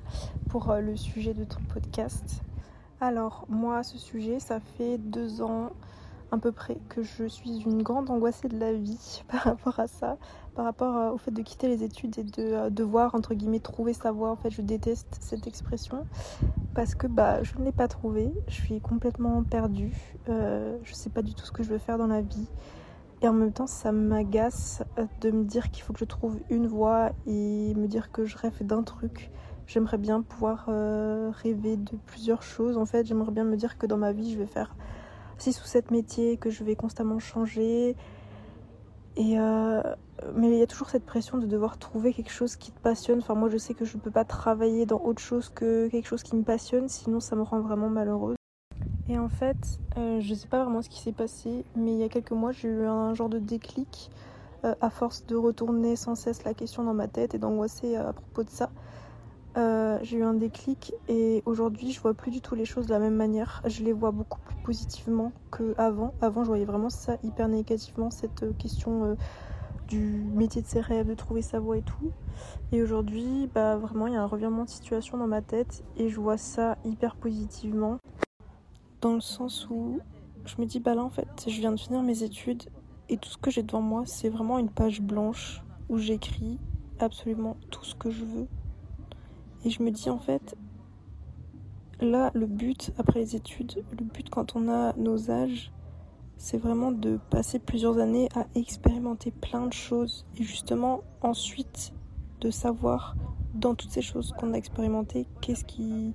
pour 0.48 0.70
euh, 0.70 0.81
le 0.81 0.96
sujet 0.96 1.35
de 1.35 1.44
ton 1.44 1.61
podcast. 1.72 2.42
Alors, 3.00 3.44
moi, 3.48 3.83
ce 3.83 3.98
sujet, 3.98 4.38
ça 4.38 4.61
fait 4.61 4.98
deux 4.98 5.42
ans 5.42 5.70
à 6.33 6.38
peu 6.38 6.51
près 6.51 6.79
que 6.88 7.03
je 7.03 7.25
suis 7.27 7.61
une 7.61 7.83
grande 7.83 8.11
angoissée 8.11 8.49
de 8.49 8.59
la 8.59 8.73
vie 8.73 9.23
par 9.29 9.42
rapport 9.42 9.79
à 9.79 9.87
ça, 9.87 10.16
par 10.55 10.64
rapport 10.64 11.14
au 11.14 11.18
fait 11.18 11.31
de 11.31 11.42
quitter 11.42 11.68
les 11.68 11.85
études 11.85 12.18
et 12.18 12.25
de 12.25 12.68
devoir, 12.71 13.14
entre 13.14 13.35
guillemets, 13.35 13.61
trouver 13.61 13.92
sa 13.92 14.11
voie. 14.11 14.31
En 14.31 14.37
fait, 14.37 14.51
je 14.51 14.62
déteste 14.62 15.18
cette 15.21 15.47
expression 15.47 16.07
parce 16.75 16.95
que 16.95 17.07
bah, 17.07 17.42
je 17.42 17.57
ne 17.59 17.64
l'ai 17.64 17.73
pas 17.73 17.88
trouvée. 17.88 18.33
Je 18.49 18.55
suis 18.55 18.81
complètement 18.81 19.42
perdue. 19.45 19.92
je 20.27 20.92
sais 20.92 21.11
pas 21.11 21.23
du 21.23 21.35
tout 21.35 21.45
ce 21.45 21.53
que 21.53 21.62
je 21.62 21.68
veux 21.68 21.79
faire 21.79 21.99
dans 21.99 22.09
la 22.09 22.23
vie. 22.23 22.49
Et 23.23 23.29
en 23.29 23.33
même 23.33 23.53
temps, 23.53 23.68
ça 23.68 23.92
m'agace 23.92 24.83
de 25.21 25.31
me 25.31 25.45
dire 25.45 25.71
qu'il 25.71 25.85
faut 25.85 25.92
que 25.92 26.01
je 26.01 26.05
trouve 26.05 26.40
une 26.51 26.66
voie 26.66 27.12
et 27.25 27.73
me 27.75 27.87
dire 27.87 28.11
que 28.11 28.25
je 28.25 28.37
rêve 28.37 28.66
d'un 28.66 28.83
truc. 28.83 29.31
J'aimerais 29.68 29.97
bien 29.97 30.23
pouvoir 30.23 30.66
euh, 30.68 31.31
rêver 31.33 31.77
de 31.77 31.92
plusieurs 32.07 32.42
choses. 32.42 32.77
En 32.77 32.85
fait, 32.85 33.07
j'aimerais 33.07 33.31
bien 33.31 33.45
me 33.45 33.57
dire 33.57 33.79
que 33.79 33.87
dans 33.87 33.97
ma 33.97 34.11
vie, 34.11 34.33
je 34.33 34.38
vais 34.38 34.47
faire 34.47 34.75
6 35.42 35.61
ou 35.61 35.64
7 35.64 35.90
métiers, 35.90 36.37
que 36.37 36.50
je 36.50 36.62
vais 36.62 36.76
constamment 36.76 37.18
changer. 37.18 37.96
Et 39.16 39.38
euh, 39.38 39.83
mais 40.35 40.50
il 40.50 40.57
y 40.57 40.62
a 40.62 40.66
toujours 40.66 40.88
cette 40.88 41.05
pression 41.05 41.37
de 41.38 41.46
devoir 41.46 41.78
trouver 41.78 42.12
quelque 42.12 42.31
chose 42.31 42.55
qui 42.55 42.70
te 42.70 42.81
passionne. 42.81 43.18
Enfin, 43.18 43.35
moi, 43.35 43.48
je 43.48 43.59
sais 43.59 43.74
que 43.74 43.85
je 43.85 43.96
ne 43.96 44.00
peux 44.00 44.12
pas 44.12 44.24
travailler 44.24 44.87
dans 44.87 45.00
autre 45.00 45.20
chose 45.20 45.48
que 45.48 45.88
quelque 45.88 46.07
chose 46.07 46.22
qui 46.22 46.37
me 46.37 46.42
passionne, 46.42 46.88
sinon 46.88 47.18
ça 47.18 47.35
me 47.35 47.42
rend 47.42 47.61
vraiment 47.61 47.88
malheureuse. 47.88 48.37
Et 49.09 49.18
en 49.18 49.28
fait, 49.28 49.81
euh, 49.98 50.20
je 50.20 50.33
sais 50.33 50.46
pas 50.46 50.62
vraiment 50.62 50.81
ce 50.81 50.88
qui 50.88 51.00
s'est 51.00 51.12
passé, 51.12 51.64
mais 51.74 51.92
il 51.92 51.98
y 51.98 52.05
a 52.05 52.09
quelques 52.09 52.31
mois, 52.31 52.52
j'ai 52.52 52.68
eu 52.68 52.87
un 52.87 53.14
genre 53.14 53.28
de 53.28 53.40
déclic 53.40 54.11
euh, 54.64 54.76
à 54.81 54.90
force 54.90 55.26
de 55.26 55.35
retourner 55.35 55.96
sans 55.96 56.14
cesse 56.14 56.44
la 56.44 56.55
question 56.55 56.85
dans 56.85 56.94
ma 56.94 57.09
tête 57.09 57.35
et 57.35 57.38
d'angoisser 57.38 57.96
à 57.96 58.12
propos 58.12 58.44
de 58.44 58.50
ça. 58.50 58.70
Euh, 59.57 59.99
j'ai 60.03 60.19
eu 60.19 60.25
un 60.25 60.35
déclic 60.35 60.95
et 61.09 61.43
aujourd'hui, 61.45 61.93
je 61.93 62.01
vois 62.01 62.15
plus 62.15 62.31
du 62.31 62.41
tout 62.41 62.55
les 62.55 62.65
choses 62.65 62.87
de 62.87 62.93
la 62.93 62.99
même 62.99 63.17
manière. 63.17 63.62
Je 63.67 63.83
les 63.83 63.93
vois 63.93 64.11
beaucoup 64.11 64.41
plus 64.41 64.57
positivement 64.57 65.33
qu'avant. 65.57 66.15
Avant, 66.21 66.43
je 66.43 66.49
voyais 66.49 66.65
vraiment 66.65 66.91
ça 66.91 67.17
hyper 67.23 67.49
négativement, 67.49 68.11
cette 68.11 68.57
question 68.57 69.17
du 69.88 70.25
métier 70.35 70.62
de 70.62 70.67
ses 70.67 70.81
rêves, 70.81 71.07
de 71.07 71.15
trouver 71.15 71.43
sa 71.43 71.61
voie 71.61 71.77
et 71.77 71.83
tout. 71.83 72.12
Et 72.73 72.83
aujourd'hui, 72.83 73.51
bah 73.55 73.77
vraiment, 73.77 74.07
il 74.07 74.15
y 74.15 74.17
a 74.17 74.23
un 74.23 74.27
revirement 74.27 74.65
de 74.65 74.71
situation 74.71 75.19
dans 75.19 75.27
ma 75.27 75.43
tête 75.43 75.85
et 75.99 76.09
je 76.09 76.19
vois 76.19 76.38
ça 76.38 76.79
hyper 76.85 77.17
positivement 77.17 77.99
dans 79.03 79.15
le 79.15 79.21
sens 79.21 79.69
où 79.69 80.01
je 80.47 80.55
me 80.59 80.65
dis 80.65 80.81
bah 80.81 80.95
là 80.95 81.03
en 81.03 81.11
fait 81.11 81.29
je 81.47 81.61
viens 81.61 81.73
de 81.73 81.79
finir 81.79 82.03
mes 82.03 82.23
études 82.23 82.62
et 83.09 83.19
tout 83.19 83.29
ce 83.29 83.37
que 83.37 83.51
j'ai 83.51 83.62
devant 83.62 83.83
moi 83.83 84.05
c'est 84.07 84.29
vraiment 84.29 84.59
une 84.59 84.71
page 84.71 85.03
blanche 85.03 85.62
où 85.88 85.99
j'écris 85.99 86.59
absolument 87.01 87.57
tout 87.71 87.85
ce 87.85 87.95
que 87.95 88.11
je 88.11 88.25
veux 88.25 88.47
et 89.64 89.70
je 89.70 89.83
me 89.83 89.90
dis 89.90 90.11
en 90.11 90.18
fait 90.18 90.57
là 92.01 92.31
le 92.35 92.46
but 92.46 92.92
après 92.98 93.20
les 93.20 93.37
études 93.37 93.85
le 93.98 94.05
but 94.05 94.29
quand 94.31 94.57
on 94.57 94.68
a 94.68 94.92
nos 94.96 95.31
âges 95.31 95.72
c'est 96.37 96.59
vraiment 96.59 96.90
de 96.90 97.18
passer 97.31 97.59
plusieurs 97.59 97.98
années 97.98 98.29
à 98.35 98.46
expérimenter 98.55 99.31
plein 99.31 99.66
de 99.66 99.72
choses 99.72 100.27
et 100.38 100.42
justement 100.42 101.03
ensuite 101.20 101.92
de 102.40 102.51
savoir 102.51 103.14
dans 103.55 103.75
toutes 103.75 103.90
ces 103.90 104.03
choses 104.03 104.35
qu'on 104.38 104.53
a 104.55 104.57
expérimentées 104.57 105.27
qu'est-ce 105.40 105.64
qui 105.64 106.14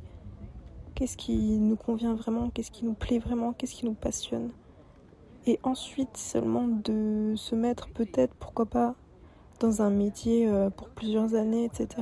qu'est-ce 0.97 1.15
qui 1.15 1.59
nous 1.59 1.75
convient 1.75 2.15
vraiment, 2.15 2.49
qu'est-ce 2.49 2.71
qui 2.71 2.83
nous 2.83 2.95
plaît 2.95 3.19
vraiment, 3.19 3.53
qu'est-ce 3.53 3.75
qui 3.75 3.85
nous 3.85 3.93
passionne. 3.93 4.49
Et 5.45 5.59
ensuite 5.61 6.17
seulement 6.17 6.67
de 6.67 7.33
se 7.35 7.53
mettre 7.53 7.87
peut-être, 7.89 8.33
pourquoi 8.33 8.65
pas, 8.65 8.95
dans 9.59 9.83
un 9.83 9.91
métier 9.91 10.47
euh, 10.49 10.71
pour 10.71 10.89
plusieurs 10.89 11.35
années, 11.35 11.65
etc. 11.65 12.01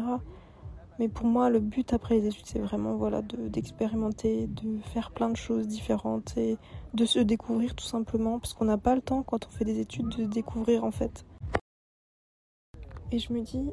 Mais 0.97 1.09
pour 1.09 1.25
moi, 1.25 1.49
le 1.49 1.59
but 1.59 1.91
après 1.93 2.19
les 2.19 2.27
études, 2.27 2.45
c'est 2.45 2.59
vraiment 2.59 2.95
voilà, 2.95 3.21
d'expérimenter, 3.21 4.47
de, 4.47 4.79
faire 4.93 5.11
plein 5.11 5.29
de 5.29 5.35
choses 5.35 5.67
différentes 5.67 6.37
et 6.37 6.57
de 6.93 7.05
se 7.05 7.19
découvrir 7.19 7.75
tout 7.75 7.85
simplement, 7.85 8.39
parce 8.39 8.53
qu'on 8.53 8.65
n'a 8.65 8.77
pas 8.77 8.95
le 8.95 9.01
temps 9.01 9.21
quand 9.23 9.45
on 9.45 9.49
fait 9.49 9.65
des 9.65 9.79
études 9.79 10.07
de 10.09 10.23
découvrir 10.23 10.85
en 10.85 10.91
fait. 10.91 11.25
Et 13.11 13.19
je 13.19 13.33
me 13.33 13.41
dis, 13.41 13.69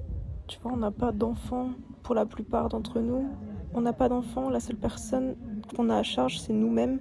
tu 0.49 0.59
vois, 0.61 0.73
on 0.73 0.77
n'a 0.77 0.91
pas 0.91 1.13
d'enfants 1.13 1.71
pour 2.03 2.15
la 2.15 2.27
plupart 2.27 2.69
d'entre 2.69 3.01
nous, 3.01 3.29
on 3.75 3.81
n'a 3.81 3.93
pas 3.93 4.09
d'enfant, 4.09 4.51
la 4.51 4.61
seule 4.61 4.77
personne 4.77 5.37
qu'on 5.77 5.89
a 5.91 5.97
à 5.97 6.03
charge, 6.03 6.41
c'est 6.41 6.53
nous-mêmes. 6.53 7.01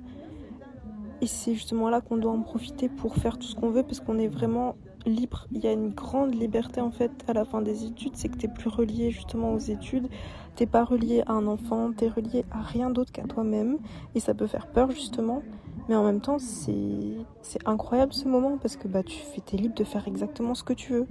Et 1.22 1.28
c'est 1.28 1.54
justement 1.54 1.90
là 1.90 2.02
qu'on 2.02 2.18
doit 2.18 2.32
en 2.32 2.42
profiter 2.42 2.90
pour 2.90 3.16
faire 3.16 3.38
tout 3.38 3.46
ce 3.46 3.56
qu'on 3.56 3.70
veut 3.70 3.84
parce 3.84 4.00
qu'on 4.00 4.18
est 4.18 4.28
vraiment 4.28 4.76
libre. 5.06 5.48
Il 5.52 5.64
y 5.64 5.68
a 5.68 5.72
une 5.72 5.90
grande 5.90 6.34
liberté 6.34 6.82
en 6.82 6.92
fait 6.92 7.12
à 7.28 7.34
la 7.34 7.46
fin 7.46 7.62
des 7.62 7.86
études, 7.86 8.16
c'est 8.16 8.30
que 8.30 8.38
tu 8.38 8.48
n'es 8.48 8.54
plus 8.54 8.70
relié 8.70 9.12
justement 9.12 9.54
aux 9.54 9.60
études, 9.60 10.08
t'es 10.56 10.66
pas 10.66 10.84
relié 10.84 11.24
à 11.28 11.34
un 11.34 11.48
enfant, 11.48 11.92
tu 11.96 12.06
es 12.06 12.10
relié 12.10 12.46
à 12.52 12.62
rien 12.62 12.90
d'autre 12.90 13.12
qu'à 13.12 13.24
toi-même 13.24 13.78
et 14.16 14.20
ça 14.20 14.34
peut 14.34 14.48
faire 14.48 14.68
peur 14.68 14.92
justement. 14.92 15.42
Mais 15.90 15.96
en 15.96 16.04
même 16.04 16.22
temps, 16.22 16.38
c'est 16.40 17.18
incroyable 17.66 18.14
ce 18.14 18.28
moment 18.28 18.58
parce 18.58 18.76
que 18.76 18.88
bah, 18.88 19.04
tu 19.04 19.18
es 19.54 19.58
libre 19.58 19.76
de 19.76 19.84
faire 19.84 20.08
exactement 20.08 20.56
ce 20.56 20.64
que 20.64 20.74
tu 20.74 20.94
veux. 20.94 21.08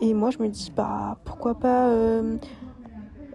Et 0.00 0.14
moi, 0.14 0.30
je 0.30 0.38
me 0.38 0.48
dis, 0.48 0.72
bah, 0.74 1.18
pourquoi 1.24 1.54
pas 1.54 1.88
euh, 1.88 2.36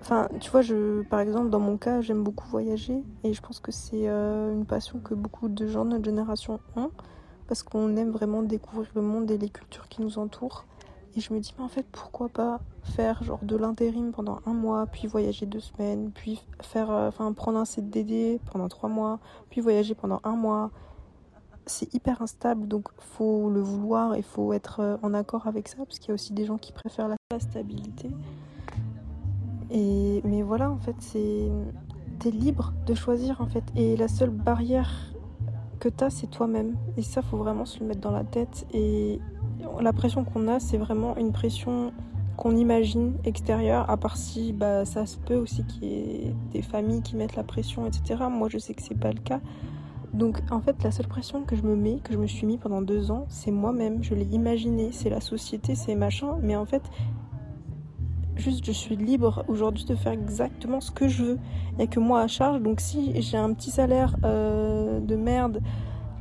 Enfin, 0.02 0.30
tu 0.40 0.50
vois, 0.52 0.62
je, 0.62 1.02
par 1.04 1.20
exemple, 1.20 1.50
dans 1.50 1.60
mon 1.60 1.78
cas, 1.78 2.02
j'aime 2.02 2.24
beaucoup 2.24 2.48
voyager 2.48 3.04
et 3.24 3.34
je 3.34 3.42
pense 3.42 3.60
que 3.60 3.72
c'est 3.72 4.08
euh, 4.08 4.54
une 4.54 4.66
passion 4.66 5.00
que 5.00 5.14
beaucoup 5.14 5.50
de 5.50 5.68
gens 5.68 5.84
de 5.84 5.92
notre 5.92 6.06
génération 6.06 6.60
ont 6.76 6.92
parce 7.48 7.64
qu'on 7.64 7.96
aime 7.96 8.12
vraiment 8.12 8.42
découvrir 8.44 8.90
le 8.96 9.02
monde 9.02 9.30
et 9.32 9.38
les 9.38 9.50
cultures 9.50 9.88
qui 9.88 10.02
nous 10.02 10.20
entourent. 10.20 10.66
Et 11.16 11.20
je 11.20 11.34
me 11.34 11.40
dis, 11.40 11.54
mais 11.58 11.64
en 11.64 11.68
fait, 11.68 11.86
pourquoi 11.92 12.30
pas 12.30 12.60
faire 12.84 13.24
genre 13.24 13.40
de 13.42 13.56
l'intérim 13.56 14.12
pendant 14.12 14.40
un 14.46 14.54
mois, 14.54 14.86
puis 14.86 15.08
voyager 15.08 15.46
deux 15.46 15.60
semaines, 15.60 16.12
puis 16.12 16.46
faire, 16.62 16.92
euh, 16.92 17.08
enfin, 17.08 17.34
prendre 17.34 17.58
un 17.58 17.66
CDD 17.66 18.40
pendant 18.52 18.68
trois 18.68 18.90
mois, 18.90 19.20
puis 19.50 19.62
voyager 19.62 19.96
pendant 19.96 20.22
un 20.24 20.36
mois. 20.36 20.70
C'est 21.66 21.92
hyper 21.94 22.22
instable, 22.22 22.68
donc 22.68 22.88
faut 23.00 23.50
le 23.50 23.62
vouloir 23.62 24.16
et 24.16 24.22
faut 24.22 24.54
être 24.54 24.80
euh, 24.80 24.98
en 25.02 25.14
accord 25.14 25.48
avec 25.48 25.68
ça, 25.68 25.78
parce 25.78 25.98
qu'il 25.98 26.10
y 26.10 26.12
a 26.12 26.14
aussi 26.14 26.34
des 26.34 26.46
gens 26.46 26.58
qui 26.58 26.72
préfèrent 26.72 27.10
la 27.10 27.40
stabilité. 27.40 28.12
Et, 29.70 30.22
mais 30.24 30.44
voilà, 30.44 30.70
en 30.70 30.78
fait, 30.78 30.96
c'est. 31.00 31.50
T'es 32.20 32.32
libre 32.32 32.74
de 32.86 32.94
choisir, 32.94 33.42
en 33.42 33.46
fait. 33.46 33.64
Et 33.76 33.96
la 33.96 34.08
seule 34.08 34.30
barrière 34.30 35.14
que 35.78 35.90
t'as, 35.90 36.10
c'est 36.10 36.28
toi-même. 36.28 36.76
Et 36.98 37.02
ça, 37.02 37.22
faut 37.22 37.38
vraiment 37.38 37.66
se 37.66 37.80
le 37.80 37.86
mettre 37.86 38.02
dans 38.02 38.12
la 38.12 38.24
tête. 38.24 38.66
Et 38.74 39.20
la 39.82 39.94
pression 39.94 40.24
qu'on 40.24 40.48
a, 40.48 40.60
c'est 40.60 40.78
vraiment 40.78 41.16
une 41.18 41.32
pression 41.32 41.92
qu'on 42.36 42.56
imagine 42.56 43.16
extérieure, 43.26 43.90
à 43.90 43.98
part 43.98 44.16
si 44.16 44.54
bah, 44.54 44.86
ça 44.86 45.08
se 45.08 45.18
peut 45.18 45.36
aussi 45.36 45.66
qu'il 45.66 45.88
y 45.88 45.96
ait 45.96 46.36
des 46.52 46.62
familles 46.62 47.02
qui 47.02 47.16
mettent 47.16 47.36
la 47.36 47.44
pression, 47.44 47.88
etc. 47.88 48.26
Moi, 48.30 48.48
je 48.50 48.60
sais 48.60 48.74
que 48.76 48.82
c'est 48.82 49.00
pas 49.00 49.12
le 49.12 49.20
cas. 49.20 49.42
Donc, 50.14 50.40
en 50.52 50.62
fait, 50.62 50.82
la 50.84 50.92
seule 50.92 51.08
pression 51.08 51.44
que 51.44 51.56
je 51.56 51.64
me 51.64 51.76
mets, 51.76 52.00
que 52.04 52.14
je 52.14 52.18
me 52.18 52.28
suis 52.28 52.48
mis 52.48 52.58
pendant 52.58 52.82
deux 52.82 53.12
ans, 53.12 53.26
c'est 53.28 53.52
moi-même. 53.52 54.04
Je 54.04 54.16
l'ai 54.16 54.26
imaginé. 54.26 54.90
C'est 54.92 55.10
la 55.10 55.20
société, 55.20 55.76
c'est 55.76 55.96
machin. 55.96 56.38
Mais 56.42 56.56
en 56.56 56.66
fait, 56.66 56.84
juste 58.40 58.66
je 58.66 58.72
suis 58.72 58.96
libre 58.96 59.44
aujourd'hui 59.48 59.86
de 59.86 59.96
faire 59.96 60.12
exactement 60.12 60.82
ce 60.82 60.92
que 60.92 61.08
je 61.08 61.24
veux. 61.24 61.40
Il 61.72 61.78
n'y 61.78 61.84
a 61.84 61.88
que 61.88 62.00
moi 62.00 62.22
à 62.22 62.28
charge. 62.28 62.62
Donc 62.62 62.80
si 62.80 63.22
j'ai 63.22 63.38
un 63.38 63.54
petit 63.54 63.72
salaire 63.72 64.16
euh, 64.24 65.00
de 65.00 65.16
merde 65.16 65.62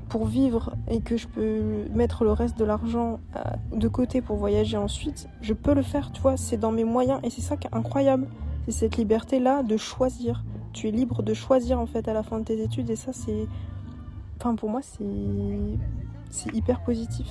pour 0.08 0.26
vivre 0.26 0.74
et 0.88 1.00
que 1.00 1.16
je 1.16 1.26
peux 1.26 1.84
mettre 1.94 2.24
le 2.24 2.32
reste 2.32 2.58
de 2.58 2.64
l'argent 2.64 3.18
euh, 3.36 3.40
de 3.76 3.88
côté 3.88 4.20
pour 4.20 4.36
voyager 4.36 4.76
ensuite, 4.76 5.28
je 5.40 5.52
peux 5.52 5.74
le 5.74 5.82
faire, 5.82 6.12
tu 6.12 6.20
vois, 6.20 6.36
c'est 6.36 6.56
dans 6.56 6.72
mes 6.72 6.84
moyens 6.84 7.20
et 7.22 7.30
c'est 7.30 7.40
ça 7.40 7.56
qui 7.56 7.66
est 7.66 7.74
incroyable. 7.74 8.26
C'est 8.66 8.72
cette 8.72 8.96
liberté-là 8.96 9.62
de 9.62 9.76
choisir. 9.76 10.44
Tu 10.72 10.88
es 10.88 10.90
libre 10.90 11.22
de 11.22 11.34
choisir 11.34 11.80
en 11.80 11.86
fait 11.86 12.08
à 12.08 12.12
la 12.12 12.22
fin 12.22 12.38
de 12.38 12.44
tes 12.44 12.62
études 12.62 12.90
et 12.90 12.96
ça 12.96 13.12
c'est... 13.12 13.46
Enfin 14.38 14.54
pour 14.54 14.70
moi 14.70 14.80
c'est... 14.82 15.04
C'est 16.30 16.54
hyper 16.54 16.82
positif. 16.82 17.28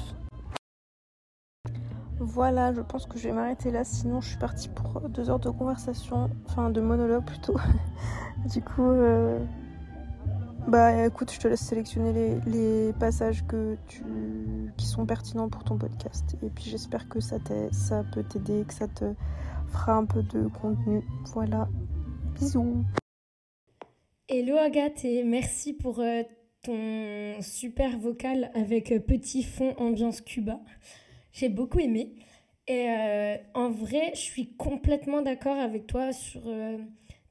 Voilà, 2.19 2.73
je 2.73 2.81
pense 2.81 3.05
que 3.05 3.17
je 3.17 3.27
vais 3.27 3.33
m'arrêter 3.33 3.71
là, 3.71 3.83
sinon 3.83 4.21
je 4.21 4.29
suis 4.29 4.37
partie 4.37 4.69
pour 4.69 5.01
deux 5.09 5.29
heures 5.29 5.39
de 5.39 5.49
conversation, 5.49 6.29
enfin 6.45 6.69
de 6.69 6.79
monologue 6.79 7.25
plutôt. 7.25 7.57
du 8.53 8.61
coup, 8.61 8.83
euh, 8.89 9.43
bah 10.67 11.05
écoute, 11.05 11.31
je 11.31 11.39
te 11.39 11.47
laisse 11.47 11.61
sélectionner 11.61 12.39
les, 12.45 12.93
passages 12.93 13.43
qui 14.77 14.85
sont 14.85 15.05
pertinents 15.05 15.49
pour 15.49 15.63
ton 15.63 15.77
podcast. 15.77 16.37
Et 16.41 16.49
puis 16.49 16.63
j'espère 16.65 17.09
que 17.09 17.19
ça, 17.19 17.37
ça 17.71 18.03
peut 18.13 18.23
t'aider, 18.23 18.63
que 18.65 18.73
ça 18.73 18.87
te 18.87 19.13
fera 19.67 19.95
un 19.95 20.05
peu 20.05 20.23
de 20.23 20.47
contenu. 20.47 21.03
Voilà, 21.33 21.67
bisous. 22.33 22.85
Hello 24.27 24.57
Agathe 24.57 25.05
et 25.05 25.23
merci 25.23 25.73
pour 25.73 25.99
euh, 25.99 26.23
ton 26.63 27.39
super 27.41 27.99
vocal 27.99 28.49
avec 28.55 28.91
euh, 28.91 28.99
petit 28.99 29.43
fond 29.43 29.75
ambiance 29.77 30.21
Cuba. 30.21 30.59
J'ai 31.35 31.49
beaucoup 31.49 31.79
aimé. 31.79 32.13
Et 32.67 32.89
euh, 32.89 33.35
en 33.53 33.69
vrai, 33.69 34.11
je 34.13 34.21
suis 34.21 34.53
complètement 34.55 35.21
d'accord 35.21 35.57
avec 35.57 35.85
toi 35.85 36.13
sur 36.13 36.41
euh, 36.47 36.77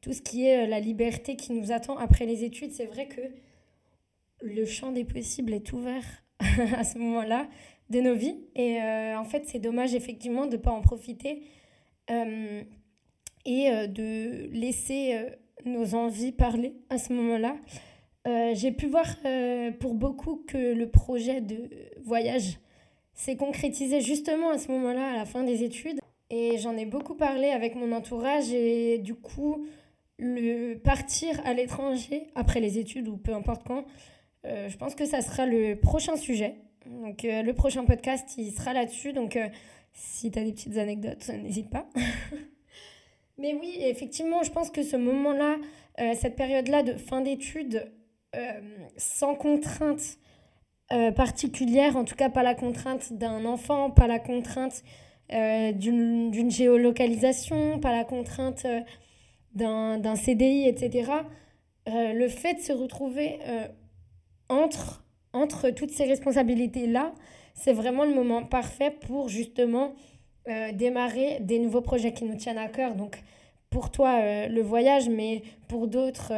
tout 0.02 0.12
ce 0.12 0.20
qui 0.20 0.46
est 0.46 0.64
euh, 0.64 0.66
la 0.66 0.78
liberté 0.78 1.36
qui 1.36 1.52
nous 1.54 1.72
attend 1.72 1.96
après 1.96 2.26
les 2.26 2.44
études. 2.44 2.70
C'est 2.70 2.84
vrai 2.84 3.08
que 3.08 3.22
le 4.42 4.66
champ 4.66 4.92
des 4.92 5.04
possibles 5.04 5.54
est 5.54 5.72
ouvert 5.72 6.04
à 6.76 6.84
ce 6.84 6.98
moment-là 6.98 7.48
de 7.88 8.00
nos 8.00 8.14
vies. 8.14 8.44
Et 8.54 8.78
en 8.80 9.24
fait, 9.24 9.44
c'est 9.46 9.58
dommage 9.58 9.94
effectivement 9.94 10.46
de 10.46 10.56
ne 10.56 10.60
pas 10.60 10.70
en 10.70 10.82
profiter 10.82 11.42
et 12.08 13.70
de 13.88 14.48
laisser 14.52 15.18
nos 15.64 15.94
envies 15.94 16.32
parler 16.32 16.74
à 16.90 16.98
ce 16.98 17.12
moment-là. 17.12 17.56
J'ai 18.54 18.72
pu 18.72 18.86
voir 18.86 19.06
pour 19.80 19.94
beaucoup 19.94 20.44
que 20.46 20.74
le 20.74 20.88
projet 20.88 21.42
de 21.42 21.70
voyage 22.02 22.58
s'est 23.14 23.36
concrétisé 23.36 24.00
justement 24.00 24.50
à 24.50 24.58
ce 24.58 24.70
moment-là, 24.72 25.12
à 25.12 25.16
la 25.16 25.24
fin 25.24 25.42
des 25.44 25.62
études. 25.62 26.00
Et 26.30 26.58
j'en 26.58 26.76
ai 26.76 26.84
beaucoup 26.84 27.14
parlé 27.14 27.48
avec 27.48 27.76
mon 27.76 27.92
entourage 27.92 28.52
et 28.52 28.98
du 28.98 29.14
coup, 29.14 29.66
le 30.18 30.74
partir 30.74 31.40
à 31.44 31.54
l'étranger 31.54 32.28
après 32.34 32.60
les 32.60 32.78
études 32.78 33.08
ou 33.08 33.16
peu 33.16 33.34
importe 33.34 33.62
quand, 33.66 33.84
euh, 34.46 34.68
je 34.68 34.76
pense 34.76 34.94
que 34.94 35.06
ça 35.06 35.20
sera 35.20 35.46
le 35.46 35.76
prochain 35.76 36.16
sujet. 36.16 36.56
Donc 36.86 37.24
euh, 37.24 37.42
le 37.42 37.54
prochain 37.54 37.84
podcast, 37.84 38.34
il 38.36 38.52
sera 38.52 38.72
là-dessus. 38.72 39.12
Donc 39.12 39.36
euh, 39.36 39.48
si 39.92 40.30
tu 40.30 40.38
as 40.38 40.44
des 40.44 40.52
petites 40.52 40.76
anecdotes, 40.76 41.28
n'hésite 41.28 41.70
pas. 41.70 41.88
Mais 43.38 43.54
oui, 43.54 43.76
effectivement, 43.80 44.42
je 44.42 44.50
pense 44.50 44.70
que 44.70 44.82
ce 44.82 44.96
moment-là, 44.96 45.56
cette 46.14 46.36
période-là 46.36 46.84
de 46.84 46.92
fin 46.94 47.20
d'études, 47.20 47.90
sans 48.96 49.34
contrainte, 49.34 50.18
euh, 50.92 51.12
particulière, 51.12 51.96
en 51.96 52.04
tout 52.04 52.14
cas 52.14 52.28
pas 52.28 52.42
la 52.42 52.54
contrainte 52.54 53.12
d'un 53.12 53.44
enfant, 53.44 53.90
pas 53.90 54.06
la 54.06 54.18
contrainte 54.18 54.82
euh, 55.32 55.72
d'une 55.72 56.50
géolocalisation, 56.50 57.78
pas 57.80 57.92
la 57.92 58.04
contrainte 58.04 58.64
euh, 58.66 58.80
d'un 59.54 60.16
CDI, 60.16 60.68
etc. 60.68 61.10
le 61.86 62.28
fait 62.28 62.54
de 62.54 62.60
se 62.60 62.72
retrouver 62.72 63.38
entre, 64.48 65.04
entre 65.32 65.70
toutes 65.70 65.92
ces 65.92 66.04
responsabilités-là, 66.04 67.12
c'est 67.54 67.72
vraiment 67.72 68.04
le 68.04 68.12
moment 68.12 68.42
parfait 68.42 68.90
pour 68.90 69.28
justement 69.28 69.94
démarrer 70.72 71.38
des 71.40 71.60
nouveaux 71.60 71.82
projets 71.82 72.12
qui 72.12 72.24
nous 72.24 72.34
tiennent 72.34 72.58
à 72.58 72.66
cœur. 72.66 72.96
Donc 72.96 73.22
pour 73.70 73.92
toi, 73.92 74.48
le 74.48 74.60
voyage, 74.60 75.08
mais 75.08 75.42
pour 75.68 75.86
d'autres, 75.86 76.32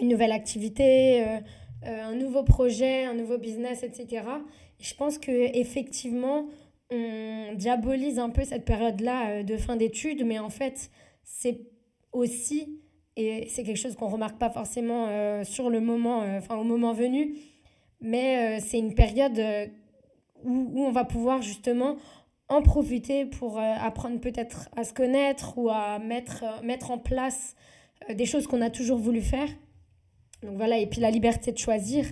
une 0.00 0.08
nouvelle 0.08 0.32
activité 0.32 1.24
euh, 1.26 1.38
un 1.86 2.14
nouveau 2.14 2.42
projet, 2.42 3.04
un 3.04 3.14
nouveau 3.14 3.38
business, 3.38 3.82
etc. 3.82 4.24
je 4.80 4.94
pense 4.94 5.18
que 5.18 5.32
effectivement, 5.56 6.46
on 6.90 7.54
diabolise 7.54 8.18
un 8.18 8.30
peu 8.30 8.44
cette 8.44 8.64
période-là 8.64 9.30
euh, 9.30 9.42
de 9.42 9.56
fin 9.56 9.76
d'études, 9.76 10.24
mais 10.24 10.38
en 10.38 10.50
fait, 10.50 10.90
c'est 11.24 11.60
aussi, 12.12 12.80
et 13.16 13.46
c'est 13.48 13.64
quelque 13.64 13.78
chose 13.78 13.96
qu'on 13.96 14.08
remarque 14.08 14.38
pas 14.38 14.50
forcément 14.50 15.06
euh, 15.08 15.44
sur 15.44 15.70
le 15.70 15.80
moment, 15.80 16.18
enfin 16.20 16.56
au 16.56 16.64
moment 16.64 16.92
venu, 16.92 17.34
mais 18.00 18.60
c'est 18.60 18.78
une 18.78 18.94
période 18.94 19.40
où, 20.44 20.70
où, 20.74 20.84
on 20.84 20.92
va 20.92 21.04
pouvoir 21.04 21.42
justement 21.42 21.96
en 22.48 22.62
profiter 22.62 23.24
pour 23.24 23.58
apprendre 23.58 24.20
peut-être 24.20 24.68
à 24.76 24.84
se 24.84 24.92
connaître 24.92 25.58
ou 25.58 25.70
à 25.70 25.98
mettre, 25.98 26.44
mettre 26.62 26.90
en 26.90 26.98
place 26.98 27.56
des 28.14 28.26
choses 28.26 28.46
qu'on 28.46 28.60
a 28.60 28.70
toujours 28.70 28.98
voulu 28.98 29.22
faire. 29.22 29.48
Donc 30.42 30.56
voilà, 30.56 30.78
et 30.78 30.86
puis 30.86 31.00
la 31.00 31.10
liberté 31.10 31.52
de 31.52 31.58
choisir, 31.58 32.04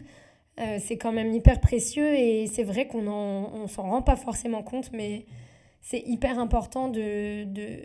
euh, 0.60 0.78
c'est 0.80 0.96
quand 0.96 1.12
même 1.12 1.32
hyper 1.32 1.60
précieux 1.60 2.14
et 2.14 2.46
c'est 2.46 2.62
vrai 2.62 2.86
qu'on 2.86 3.02
ne 3.02 3.66
s'en 3.66 3.82
rend 3.82 4.02
pas 4.02 4.16
forcément 4.16 4.62
compte, 4.62 4.90
mais 4.92 5.26
c'est 5.80 6.02
hyper 6.06 6.38
important 6.38 6.88
de, 6.88 7.44
de, 7.44 7.78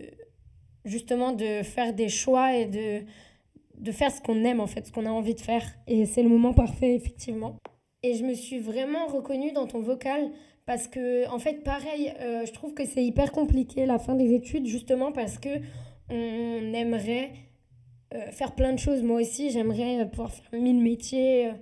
justement 0.86 1.32
de 1.32 1.64
faire 1.64 1.94
des 1.94 2.10
choix 2.10 2.56
et 2.56 2.66
de, 2.66 3.02
de 3.78 3.92
faire 3.92 4.12
ce 4.12 4.22
qu'on 4.22 4.44
aime 4.44 4.60
en 4.60 4.68
fait, 4.68 4.88
ce 4.88 4.92
qu'on 4.92 5.06
a 5.06 5.12
envie 5.12 5.36
de 5.36 5.42
faire. 5.42 5.64
Et 5.88 6.06
c'est 6.06 6.24
le 6.24 6.30
moment 6.30 6.54
parfait, 6.54 6.96
effectivement. 6.96 7.58
Et 8.04 8.16
je 8.16 8.24
me 8.24 8.34
suis 8.34 8.60
vraiment 8.60 9.08
reconnue 9.08 9.52
dans 9.52 9.68
ton 9.68 9.82
vocal 9.82 10.30
parce 10.66 10.88
que, 10.88 11.28
en 11.30 11.40
fait, 11.40 11.64
pareil, 11.64 12.14
euh, 12.22 12.46
je 12.46 12.54
trouve 12.54 12.74
que 12.74 12.86
c'est 12.86 13.04
hyper 13.04 13.32
compliqué 13.32 13.86
la 13.86 14.00
fin 14.00 14.16
des 14.16 14.34
études, 14.34 14.68
justement 14.68 15.12
parce 15.12 15.38
que 15.38 15.50
on 16.10 16.74
aimerait 16.74 17.32
euh, 18.16 18.32
faire 18.32 18.56
plein 18.56 18.74
de 18.74 18.80
choses. 18.80 19.04
Moi 19.04 19.22
aussi, 19.22 19.52
j'aimerais 19.52 20.02
euh, 20.02 20.06
pouvoir 20.06 20.32
faire 20.32 20.60
mille 20.60 20.82
métiers, 20.82 21.50
euh, 21.50 21.54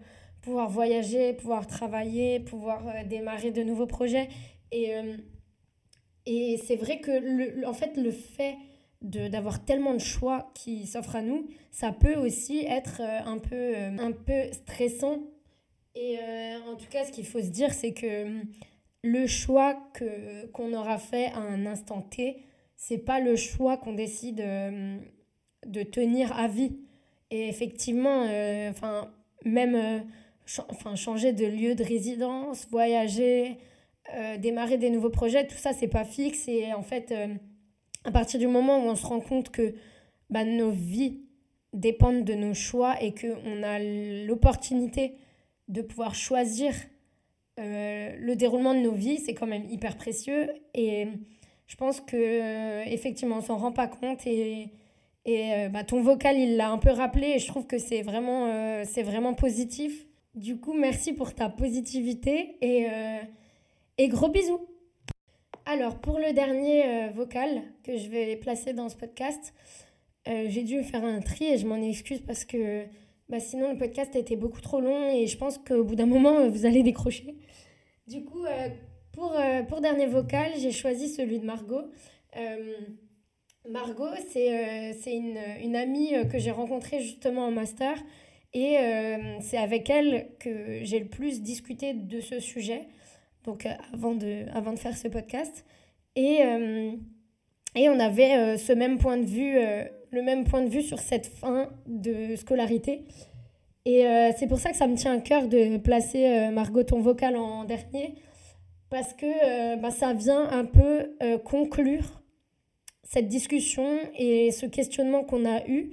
pouvoir 0.42 0.70
voyager, 0.70 1.34
pouvoir 1.34 1.68
travailler, 1.68 2.40
pouvoir 2.40 3.04
démarrer 3.06 3.52
de 3.52 3.64
nouveaux 3.64 3.86
projets. 3.86 4.30
Et, 4.72 4.94
et 6.26 6.58
c'est 6.66 6.78
vrai 6.78 7.00
que 7.00 7.12
le, 7.12 7.68
en 7.68 7.74
fait, 7.74 7.98
le 7.98 8.12
fait 8.12 8.56
d'avoir 9.02 9.66
tellement 9.66 9.94
de 9.94 10.00
choix 10.00 10.52
qui 10.54 10.88
s'offrent 10.88 11.18
à 11.18 11.22
nous, 11.22 11.48
ça 11.72 11.92
peut 11.92 12.16
aussi 12.16 12.60
être 12.66 13.02
un 13.02 13.40
peu, 13.40 13.76
un 13.76 14.12
peu 14.14 14.52
stressant. 14.54 15.20
Et 15.96 16.18
en 16.66 16.76
tout 16.76 16.88
cas, 16.90 17.04
ce 17.04 17.12
qu'il 17.12 17.26
faut 17.26 17.42
se 17.42 17.50
dire, 17.50 17.74
c'est 17.74 17.94
que 17.94 18.42
le 19.04 19.28
choix 19.28 19.78
que 19.94 20.46
qu'on 20.48 20.74
aura 20.74 20.98
fait 20.98 21.28
à 21.28 21.40
un 21.40 21.66
instant 21.66 22.02
T, 22.02 22.38
c'est 22.78 23.00
pas 23.00 23.20
le 23.20 23.36
choix 23.36 23.76
qu'on 23.76 23.94
décide 23.94 24.42
de 25.66 25.84
tenir 25.84 26.38
à 26.38 26.48
vie. 26.48 26.78
Et 27.32 27.50
effectivement, 27.50 28.26
euh, 28.28 28.72
même 29.44 29.76
euh, 29.76 30.96
changer 30.96 31.34
de 31.34 31.46
lieu 31.46 31.76
de 31.76 31.84
résidence, 31.84 32.68
voyager, 32.70 33.58
euh, 34.16 34.38
démarrer 34.38 34.78
des 34.78 34.90
nouveaux 34.90 35.10
projets, 35.10 35.46
tout 35.46 35.58
ça, 35.58 35.74
c'est 35.74 35.88
pas 35.88 36.06
fixe. 36.06 36.48
Et 36.48 36.74
en 36.74 36.84
fait, 36.84 37.14
à 38.06 38.12
partir 38.12 38.40
du 38.40 38.48
moment 38.48 38.78
où 38.80 38.90
on 38.90 38.96
se 38.96 39.06
rend 39.06 39.20
compte 39.20 39.50
que 39.50 39.76
bah, 40.30 40.46
nos 40.46 40.72
vies 40.72 41.22
dépendent 41.74 42.24
de 42.24 42.34
nos 42.34 42.54
choix 42.54 43.02
et 43.02 43.14
qu'on 43.14 43.64
a 43.64 43.80
l'opportunité 43.80 45.16
de 45.68 45.82
pouvoir 45.82 46.16
choisir 46.16 46.74
le 47.58 48.36
déroulement 48.36 48.74
de 48.74 48.80
nos 48.80 48.94
vies, 48.94 49.18
c'est 49.18 49.34
quand 49.34 49.48
même 49.48 49.66
hyper 49.70 49.98
précieux. 49.98 50.50
Et 50.74 51.08
je 51.66 51.76
pense 51.76 52.00
que 52.00 52.88
effectivement, 52.88 53.40
on 53.40 53.42
s'en 53.42 53.58
rend 53.58 53.74
pas 53.74 53.88
compte 53.88 54.26
et 54.26 54.72
et 55.28 55.54
euh, 55.54 55.70
bah, 55.70 55.84
ton 55.84 56.02
vocal, 56.02 56.40
il 56.40 56.56
l'a 56.56 56.72
un 56.72 56.78
peu 56.78 56.90
rappelé 56.90 57.34
et 57.36 57.40
je 57.40 57.48
trouve 57.48 57.68
que 57.68 57.78
c'est 57.78 58.02
vraiment, 58.02 58.48
euh, 58.48 58.86
vraiment 59.04 59.34
positif. 59.34 60.08
Du 60.36 60.58
coup, 60.58 60.74
merci 60.74 61.12
pour 61.12 61.36
ta 61.36 61.50
positivité 61.50 62.56
et, 62.62 62.88
euh, 62.90 63.20
et 63.98 64.08
gros 64.08 64.30
bisous. 64.30 64.66
Alors, 65.66 66.00
pour 66.00 66.18
le 66.18 66.32
dernier 66.32 67.10
vocal 67.10 67.62
que 67.84 67.98
je 67.98 68.08
vais 68.08 68.38
placer 68.38 68.72
dans 68.72 68.88
ce 68.88 68.96
podcast, 68.96 69.54
j'ai 70.26 70.64
dû 70.64 70.82
faire 70.84 71.04
un 71.04 71.20
tri 71.20 71.46
et 71.46 71.58
je 71.58 71.68
m'en 71.68 71.76
excuse 71.76 72.22
parce 72.26 72.46
que 72.46 72.86
bah, 73.28 73.42
sinon 73.42 73.72
le 73.72 73.78
podcast 73.78 74.16
a 74.16 74.20
été 74.20 74.38
beaucoup 74.38 74.62
trop 74.62 74.80
long 74.80 75.10
et 75.10 75.28
je 75.28 75.38
pense 75.38 75.58
qu'au 75.58 75.84
bout 75.84 75.96
d'un 75.96 76.06
moment, 76.06 76.48
vous 76.48 76.66
allez 76.66 76.84
décrocher. 76.84 77.36
Du 78.08 78.24
coup, 78.24 78.46
pour, 79.12 79.36
pour 79.68 79.82
dernier 79.82 80.06
vocal, 80.06 80.54
j'ai 80.58 80.72
choisi 80.72 81.10
celui 81.10 81.40
de 81.40 81.46
Margot. 81.46 81.92
Margot, 83.70 84.08
c'est 84.30 84.92
euh, 84.92 84.94
une, 85.08 85.40
une, 85.62 85.76
amie 85.76 86.16
euh, 86.16 86.24
que 86.24 86.40
j'ai 86.40 86.52
rencontrée 86.52 87.02
justement 87.02 87.48
en 87.48 87.52
master 87.52 87.98
et 88.54 88.78
euh, 88.78 89.40
c'est 89.42 89.58
avec 89.58 89.90
elle 89.90 90.30
que 90.40 90.80
j'ai 90.84 91.00
le 91.00 91.08
plus 91.08 91.42
discuté 91.42 91.94
de 91.94 92.22
ce 92.22 92.40
sujet, 92.40 92.88
donc 93.44 93.68
avant 93.94 94.16
de, 94.16 94.46
avant 94.54 94.72
de 94.72 94.80
faire 94.80 94.96
ce 94.98 95.08
podcast. 95.10 95.66
Et, 96.16 96.40
Et 97.76 97.90
on 97.90 98.00
avait 98.00 98.58
ce 98.58 98.74
même 98.74 98.98
point 98.98 99.18
de 99.18 99.26
vue, 99.26 99.60
le 100.10 100.24
même 100.24 100.46
point 100.46 100.64
de 100.64 100.70
vue 100.70 100.82
sur 100.82 100.98
cette 100.98 101.28
fin 101.28 101.70
de 101.86 102.36
scolarité. 102.36 103.04
Et 103.86 104.04
c'est 104.36 104.48
pour 104.48 104.58
ça 104.58 104.72
que 104.72 104.78
ça 104.78 104.88
me 104.88 104.96
tient 104.96 105.16
à 105.16 105.20
cœur 105.20 105.48
de 105.48 105.78
placer 105.78 106.50
Margot 106.52 106.82
ton 106.82 107.02
vocal 107.02 107.36
en 107.36 107.66
dernier, 107.66 108.16
parce 108.90 109.14
que 109.14 109.76
bah, 109.76 109.92
ça 109.92 110.14
vient 110.14 110.50
un 110.50 110.66
peu 110.66 111.16
conclure 111.44 112.24
cette 113.08 113.28
discussion 113.28 114.00
et 114.16 114.52
ce 114.52 114.66
questionnement 114.66 115.24
qu'on 115.24 115.46
a 115.46 115.66
eu. 115.68 115.92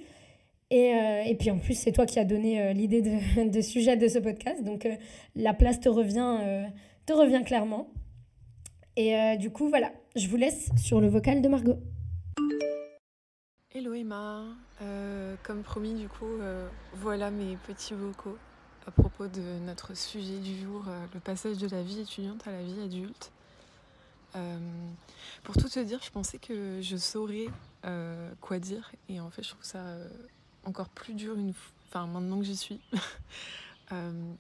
Et, 0.70 0.94
euh, 0.94 1.22
et, 1.24 1.36
puis 1.36 1.50
en 1.50 1.58
plus, 1.58 1.74
c'est 1.74 1.92
toi 1.92 2.06
qui 2.06 2.18
as 2.18 2.24
donné 2.24 2.60
euh, 2.60 2.72
l'idée 2.72 3.02
de, 3.02 3.60
sujet 3.62 3.96
de 3.96 4.08
ce 4.08 4.18
podcast. 4.18 4.64
Donc 4.64 4.86
euh, 4.86 4.96
la 5.36 5.54
place 5.54 5.80
te 5.80 5.88
revient, 5.88 6.66
te 7.06 7.12
revient 7.12 7.42
clairement. 7.44 7.90
Et 8.96 9.36
du 9.38 9.50
coup, 9.50 9.68
voilà, 9.68 9.90
je 10.14 10.28
vous 10.28 10.36
laisse 10.36 10.70
sur 10.76 11.00
le 11.00 11.08
vocal 11.08 11.42
de 11.42 11.48
Margot. 11.48 11.78
Hello 13.74 13.92
Emma, 13.92 14.44
comme 15.42 15.62
promis, 15.64 15.94
du 15.94 16.06
coup, 16.06 16.38
voilà 16.94 17.32
mes 17.32 17.56
petits 17.66 17.94
vocaux 17.94 18.38
à 18.86 18.92
propos 18.92 19.26
de 19.26 19.58
notre 19.66 19.96
sujet 19.96 20.38
du 20.38 20.56
jour, 20.56 20.84
le 21.12 21.18
passage 21.18 21.58
de 21.58 21.68
la 21.68 21.82
vie 21.82 22.02
étudiante 22.02 22.46
à 22.46 22.52
la 22.52 22.62
vie 22.62 22.80
adulte. 22.84 23.32
Euh, 24.37 24.59
pour 25.43 25.57
tout 25.57 25.68
te 25.68 25.78
dire, 25.80 26.01
je 26.03 26.11
pensais 26.11 26.39
que 26.39 26.80
je 26.82 26.97
saurais 26.97 27.47
euh, 27.85 28.32
quoi 28.41 28.59
dire 28.59 28.91
et 29.09 29.20
en 29.20 29.30
fait 29.30 29.43
je 29.43 29.51
trouve 29.51 29.64
ça 29.64 29.78
euh, 29.78 30.09
encore 30.64 30.89
plus 30.89 31.14
dur 31.14 31.37
une 31.37 31.53
enfin 31.89 32.07
maintenant 32.07 32.39
que 32.39 32.45
j'y 32.45 32.57
suis. 32.57 32.80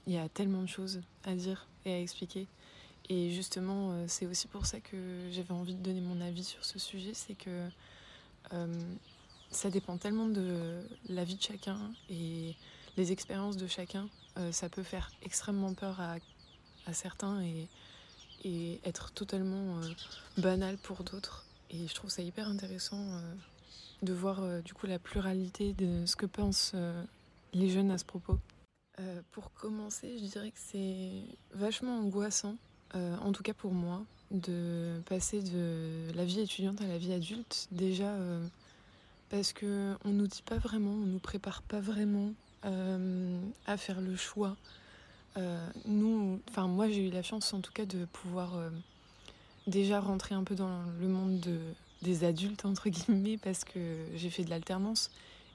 Il 0.06 0.12
y 0.12 0.18
a 0.18 0.28
tellement 0.28 0.62
de 0.62 0.66
choses 0.66 1.00
à 1.22 1.36
dire 1.36 1.68
et 1.84 1.92
à 1.92 2.00
expliquer. 2.00 2.48
Et 3.08 3.30
justement, 3.30 3.94
c'est 4.08 4.26
aussi 4.26 4.48
pour 4.48 4.66
ça 4.66 4.80
que 4.80 5.28
j'avais 5.30 5.52
envie 5.52 5.76
de 5.76 5.80
donner 5.80 6.00
mon 6.00 6.20
avis 6.20 6.42
sur 6.42 6.64
ce 6.64 6.80
sujet, 6.80 7.14
c'est 7.14 7.34
que 7.34 7.68
ça 9.50 9.70
dépend 9.70 9.96
tellement 9.96 10.26
de 10.26 10.82
la 11.08 11.22
vie 11.22 11.36
de 11.36 11.42
chacun 11.42 11.78
et 12.10 12.56
les 12.96 13.12
expériences 13.12 13.56
de 13.56 13.68
chacun. 13.68 14.08
ça 14.50 14.68
peut 14.68 14.82
faire 14.82 15.12
extrêmement 15.22 15.72
peur 15.72 16.00
à, 16.00 16.16
à 16.86 16.92
certains 16.92 17.40
et 17.42 17.68
et 18.44 18.80
être 18.84 19.12
totalement 19.12 19.78
euh, 19.78 19.88
banal 20.38 20.76
pour 20.76 21.02
d'autres. 21.02 21.44
Et 21.70 21.86
je 21.88 21.94
trouve 21.94 22.10
ça 22.10 22.22
hyper 22.22 22.48
intéressant 22.48 23.00
euh, 23.00 23.34
de 24.02 24.12
voir 24.12 24.42
euh, 24.42 24.60
du 24.60 24.74
coup 24.74 24.86
la 24.86 24.98
pluralité 24.98 25.72
de 25.72 26.06
ce 26.06 26.16
que 26.16 26.26
pensent 26.26 26.74
les 27.52 27.70
jeunes 27.70 27.90
à 27.90 27.98
ce 27.98 28.04
propos. 28.04 28.38
pour 29.32 29.52
commencer, 29.52 30.18
je 30.18 30.24
dirais 30.24 30.50
que 30.50 30.58
c'est 30.58 31.22
vachement 31.52 31.98
angoissant, 31.98 32.56
en 32.94 33.32
tout 33.32 33.42
cas 33.42 33.54
pour 33.54 33.72
moi, 33.72 34.02
de 34.30 35.00
passer 35.06 35.42
de 35.42 36.12
la 36.14 36.24
vie 36.24 36.40
étudiante 36.40 36.80
à 36.80 36.86
la 36.86 36.98
vie 36.98 37.12
adulte. 37.12 37.68
Déjà 37.70 38.12
parce 39.30 39.52
que 39.52 39.94
on 40.04 40.10
nous 40.10 40.26
dit 40.26 40.42
pas 40.42 40.58
vraiment, 40.58 40.90
on 40.90 41.06
nous 41.06 41.20
prépare 41.20 41.62
pas 41.62 41.80
vraiment 41.80 42.32
à 42.62 43.76
faire 43.76 44.00
le 44.00 44.16
choix 44.16 44.56
euh, 45.36 45.66
nous, 45.84 46.40
enfin 46.48 46.68
moi 46.68 46.88
j'ai 46.88 47.08
eu 47.08 47.10
la 47.10 47.22
chance 47.22 47.52
en 47.54 47.60
tout 47.60 47.72
cas 47.72 47.86
de 47.86 48.04
pouvoir 48.04 48.54
euh, 48.54 48.70
déjà 49.66 50.00
rentrer 50.00 50.34
un 50.34 50.44
peu 50.44 50.54
dans 50.54 50.82
le 51.00 51.08
monde 51.08 51.40
de, 51.40 51.58
des 52.02 52.24
adultes 52.24 52.64
entre 52.64 52.88
guillemets 52.88 53.36
parce 53.38 53.64
que 53.64 54.06
j'ai 54.14 54.30
fait 54.30 54.44
de 54.44 54.50
l'alternance 54.50 55.10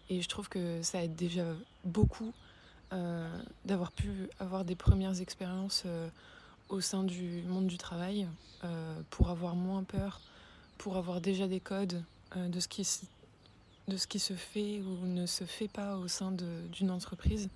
et 0.09 0.21
je 0.21 0.27
trouve 0.27 0.49
que 0.49 0.82
ça 0.82 1.03
aide 1.03 1.15
déjà 1.15 1.45
beaucoup 1.86 2.34
euh, 2.91 3.30
d'avoir 3.63 3.91
pu 3.93 4.11
avoir 4.39 4.65
des 4.65 4.75
premières 4.75 5.21
expériences 5.21 5.86
au 6.67 6.82
sein 6.82 7.03
du 7.03 7.43
monde 7.43 7.67
du 7.67 7.77
travail 7.77 8.27
pour 9.11 9.30
avoir 9.30 9.55
moins 9.55 9.84
peur, 9.84 10.19
pour 10.77 10.97
avoir 10.97 11.21
déjà 11.21 11.47
des 11.47 11.61
codes 11.61 12.03
de, 12.36 12.59
ce 12.59 12.67
qui, 12.67 12.86
de 13.88 13.95
ce 13.95 14.07
qui 14.07 14.19
se 14.19 14.34
fait 14.34 14.82
ou 14.82 15.05
ne 15.05 15.25
se 15.25 15.45
fait 15.45 15.69
pas 15.69 15.95
au 15.97 16.07
sein 16.07 16.34
d'une 16.71 16.91
entreprise. 16.91 17.49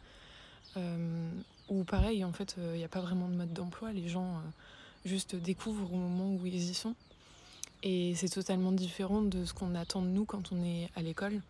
Ou 1.70 1.84
pareil, 1.84 2.24
en 2.24 2.34
fait, 2.34 2.56
il 2.58 2.78
n'y 2.78 2.84
a 2.84 2.90
pas 2.90 3.02
vraiment 3.02 3.28
de 3.28 3.36
mode 3.36 3.54
d'emploi. 3.54 3.94
Les 3.94 4.10
gens 4.10 4.36
euh, 4.36 4.40
juste 5.06 5.36
découvrent 5.36 5.94
au 5.94 5.98
moment 5.98 6.34
où 6.34 6.46
ils 6.46 6.56
y 6.56 6.74
sont. 6.74 6.96
Et 7.84 8.16
c'est 8.16 8.30
totalement 8.30 8.72
différent 8.72 9.22
de 9.22 9.46
ce 9.46 9.54
qu'on 9.54 9.76
attend 9.76 10.02
de 10.02 10.08
nous 10.08 10.26
quand 10.26 10.52
on 10.52 10.64
est 10.64 10.90
à 10.96 11.02
l'école. 11.02 11.42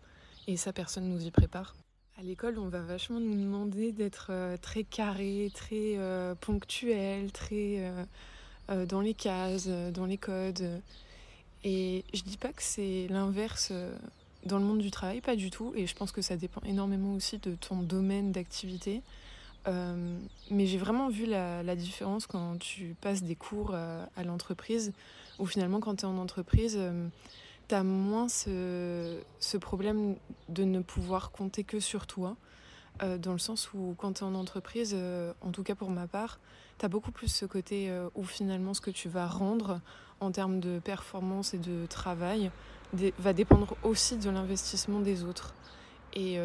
Et 0.47 0.57
ça, 0.57 0.73
personne 0.73 1.09
nous 1.09 1.25
y 1.25 1.31
prépare. 1.31 1.75
À 2.17 2.23
l'école, 2.23 2.59
on 2.59 2.67
va 2.67 2.81
vachement 2.81 3.19
nous 3.19 3.35
demander 3.35 3.91
d'être 3.91 4.27
euh, 4.29 4.55
très 4.57 4.83
carré, 4.83 5.51
très 5.53 5.97
euh, 5.97 6.35
ponctuel, 6.35 7.31
très 7.31 7.91
dans 8.87 9.01
les 9.01 9.13
cases, 9.13 9.67
dans 9.67 10.05
les 10.05 10.17
codes. 10.17 10.81
Et 11.65 12.05
je 12.13 12.23
dis 12.23 12.37
pas 12.37 12.53
que 12.53 12.63
c'est 12.63 13.07
l'inverse 13.09 13.73
dans 14.45 14.57
le 14.57 14.63
monde 14.63 14.79
du 14.79 14.89
travail, 14.89 15.19
pas 15.19 15.35
du 15.35 15.51
tout. 15.51 15.73
Et 15.75 15.85
je 15.85 15.93
pense 15.93 16.13
que 16.13 16.21
ça 16.21 16.37
dépend 16.37 16.61
énormément 16.61 17.13
aussi 17.13 17.39
de 17.39 17.55
ton 17.55 17.83
domaine 17.83 18.31
d'activité. 18.31 19.01
Euh, 19.67 20.17
mais 20.51 20.65
j'ai 20.65 20.77
vraiment 20.77 21.09
vu 21.09 21.25
la, 21.25 21.75
différence 21.75 22.27
quand 22.27 22.57
tu 22.59 22.95
passes 22.99 23.23
des 23.23 23.35
cours 23.35 23.71
euh, 23.73 24.05
à, 24.15 24.23
l'entreprise, 24.23 24.93
où 25.39 25.45
finalement 25.45 25.79
quand 25.79 25.95
tu 25.95 26.01
es 26.01 26.07
en 26.07 26.17
entreprise, 26.17 26.75
euh, 26.77 27.07
tu 27.69 27.75
as 27.75 27.83
moins 27.83 28.27
ce, 28.27 29.19
ce, 29.39 29.57
problème 29.57 30.15
de 30.49 30.63
ne 30.63 30.81
pouvoir 30.81 31.31
compter 31.31 31.63
que 31.63 31.79
sur 31.79 32.07
toi, 32.07 32.35
dans 33.17 33.31
le 33.31 33.39
sens 33.39 33.73
où 33.73 33.95
quand 33.97 34.13
tu 34.13 34.19
es 34.19 34.23
en 34.23 34.35
entreprise, 34.35 34.95
en 35.41 35.51
tout 35.51 35.63
cas 35.63 35.73
pour 35.73 35.89
ma 35.89 36.05
part, 36.05 36.39
tu 36.77 36.85
as 36.85 36.89
beaucoup 36.89 37.11
plus 37.11 37.27
ce 37.27 37.47
côté 37.47 37.91
où 38.13 38.23
finalement 38.23 38.75
ce 38.75 38.81
que 38.81 38.91
tu 38.91 39.09
vas 39.09 39.25
rendre 39.25 39.81
en 40.19 40.31
termes 40.31 40.59
de 40.59 40.77
performance 40.77 41.55
et 41.55 41.57
de 41.57 41.87
travail 41.87 42.51
va 42.93 43.33
dépendre 43.33 43.75
aussi 43.81 44.17
de 44.17 44.29
l'investissement 44.29 44.99
des 44.99 45.23
autres. 45.23 45.55
Et 46.13 46.37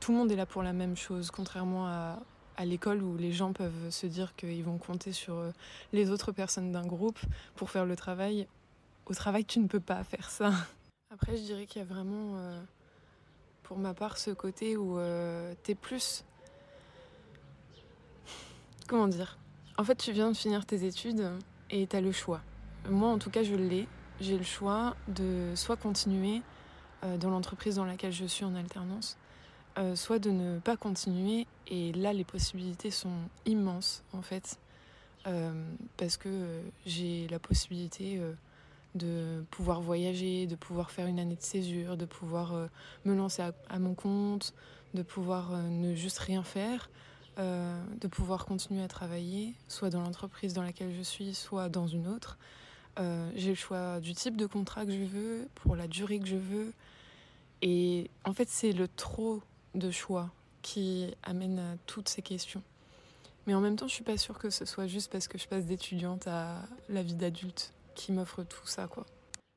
tout 0.00 0.12
le 0.12 0.18
monde 0.18 0.32
est 0.32 0.36
là 0.36 0.46
pour 0.46 0.62
la 0.62 0.72
même 0.72 0.96
chose, 0.96 1.30
contrairement 1.30 1.86
à, 1.88 2.18
à 2.56 2.64
l'école 2.64 3.02
où 3.02 3.16
les 3.16 3.32
gens 3.32 3.52
peuvent 3.52 3.90
se 3.90 4.06
dire 4.06 4.34
qu'ils 4.36 4.64
vont 4.64 4.78
compter 4.78 5.12
sur 5.12 5.34
euh, 5.34 5.50
les 5.92 6.10
autres 6.10 6.32
personnes 6.32 6.72
d'un 6.72 6.86
groupe 6.86 7.18
pour 7.54 7.70
faire 7.70 7.84
le 7.84 7.96
travail. 7.96 8.46
Au 9.06 9.14
travail, 9.14 9.44
tu 9.44 9.60
ne 9.60 9.68
peux 9.68 9.80
pas 9.80 10.02
faire 10.04 10.30
ça. 10.30 10.52
Après, 11.12 11.36
je 11.36 11.42
dirais 11.42 11.66
qu'il 11.66 11.80
y 11.80 11.84
a 11.84 11.86
vraiment, 11.86 12.36
euh, 12.36 12.60
pour 13.62 13.78
ma 13.78 13.94
part, 13.94 14.18
ce 14.18 14.30
côté 14.30 14.76
où 14.76 14.98
euh, 14.98 15.54
tu 15.62 15.72
es 15.72 15.74
plus... 15.74 16.24
Comment 18.88 19.08
dire? 19.08 19.38
En 19.78 19.84
fait, 19.84 19.96
tu 19.96 20.12
viens 20.12 20.30
de 20.30 20.36
finir 20.36 20.64
tes 20.64 20.84
études 20.84 21.30
et 21.70 21.86
tu 21.86 21.96
as 21.96 22.00
le 22.00 22.12
choix. 22.12 22.40
Moi, 22.88 23.08
en 23.08 23.18
tout 23.18 23.30
cas, 23.30 23.42
je 23.42 23.54
l'ai. 23.54 23.86
J'ai 24.20 24.38
le 24.38 24.44
choix 24.44 24.96
de 25.08 25.52
soit 25.54 25.76
continuer 25.76 26.40
dans 27.20 27.28
l'entreprise 27.28 27.74
dans 27.76 27.84
laquelle 27.84 28.12
je 28.12 28.24
suis 28.24 28.46
en 28.46 28.54
alternance, 28.54 29.18
euh, 29.78 29.94
soit 29.94 30.18
de 30.18 30.30
ne 30.30 30.58
pas 30.58 30.76
continuer. 30.76 31.46
Et 31.68 31.92
là, 31.92 32.12
les 32.12 32.24
possibilités 32.24 32.90
sont 32.90 33.18
immenses, 33.44 34.02
en 34.12 34.22
fait, 34.22 34.58
euh, 35.26 35.52
parce 35.98 36.16
que 36.16 36.28
euh, 36.30 36.62
j'ai 36.86 37.28
la 37.28 37.38
possibilité 37.38 38.20
de 38.94 39.44
pouvoir 39.50 39.82
voyager, 39.82 40.46
de 40.46 40.56
pouvoir 40.56 40.90
faire 40.90 41.06
une 41.06 41.18
année 41.18 41.36
de 41.36 41.42
césure, 41.42 41.98
de 41.98 42.06
pouvoir 42.06 42.68
me 43.04 43.14
lancer 43.14 43.42
à, 43.68 43.78
mon 43.78 43.94
compte, 43.94 44.54
de 44.94 45.02
pouvoir 45.02 45.50
ne 45.50 45.94
juste 45.94 46.18
rien 46.18 46.42
faire, 46.42 46.88
de 47.36 48.08
pouvoir 48.08 48.46
continuer 48.46 48.82
à 48.82 48.88
travailler, 48.88 49.52
soit 49.68 49.90
dans 49.90 50.00
l'entreprise 50.00 50.54
dans 50.54 50.62
laquelle 50.62 50.94
je 50.96 51.02
suis, 51.02 51.34
soit 51.34 51.68
dans 51.68 51.86
une 51.86 52.06
autre. 52.06 52.38
j'ai 53.34 53.50
le 53.50 53.54
choix 53.54 54.00
du 54.00 54.14
type 54.14 54.38
de 54.38 54.46
contrat 54.46 54.86
que 54.86 54.92
je 54.92 55.04
veux, 55.04 55.46
pour 55.56 55.76
la 55.76 55.88
durée 55.88 56.18
que 56.18 56.26
je 56.26 56.36
veux. 56.36 56.72
Et 57.60 58.10
en 58.24 58.32
fait, 58.32 58.48
c'est 58.48 58.72
le 58.72 58.88
trop 58.88 59.42
de 59.76 59.90
choix 59.90 60.30
qui 60.62 61.14
amène 61.22 61.58
à 61.58 61.76
toutes 61.86 62.08
ces 62.08 62.22
questions. 62.22 62.62
Mais 63.46 63.54
en 63.54 63.60
même 63.60 63.76
temps, 63.76 63.86
je 63.86 63.94
suis 63.94 64.04
pas 64.04 64.18
sûre 64.18 64.38
que 64.38 64.50
ce 64.50 64.64
soit 64.64 64.88
juste 64.88 65.10
parce 65.12 65.28
que 65.28 65.38
je 65.38 65.46
passe 65.46 65.66
d'étudiante 65.66 66.26
à 66.26 66.62
la 66.88 67.02
vie 67.02 67.14
d'adulte 67.14 67.72
qui 67.94 68.12
m'offre 68.12 68.42
tout 68.42 68.66
ça, 68.66 68.88
quoi. 68.88 69.06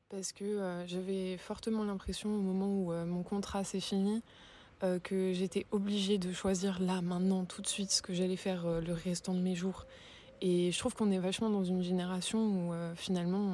Parce 0.08 0.32
que 0.32 0.44
euh, 0.44 0.86
j'avais 0.86 1.36
fortement 1.36 1.84
l'impression 1.84 2.34
au 2.34 2.40
moment 2.40 2.66
où 2.66 2.92
euh, 2.92 3.04
mon 3.04 3.22
contrat 3.22 3.62
s'est 3.64 3.80
fini 3.80 4.22
euh, 4.82 4.98
que 4.98 5.32
j'étais 5.32 5.66
obligée 5.70 6.18
de 6.18 6.32
choisir 6.32 6.80
là, 6.80 7.00
maintenant, 7.00 7.44
tout 7.44 7.62
de 7.62 7.66
suite, 7.66 7.90
ce 7.90 8.02
que 8.02 8.14
j'allais 8.14 8.36
faire 8.36 8.64
le 8.80 8.92
restant 8.92 9.34
de 9.34 9.40
mes 9.40 9.54
jours. 9.54 9.86
Et 10.40 10.72
je 10.72 10.78
trouve 10.78 10.94
qu'on 10.94 11.10
est 11.10 11.18
vachement 11.18 11.50
dans 11.50 11.64
une 11.64 11.82
génération 11.82 12.38
où 12.38 12.72
finalement 12.96 13.52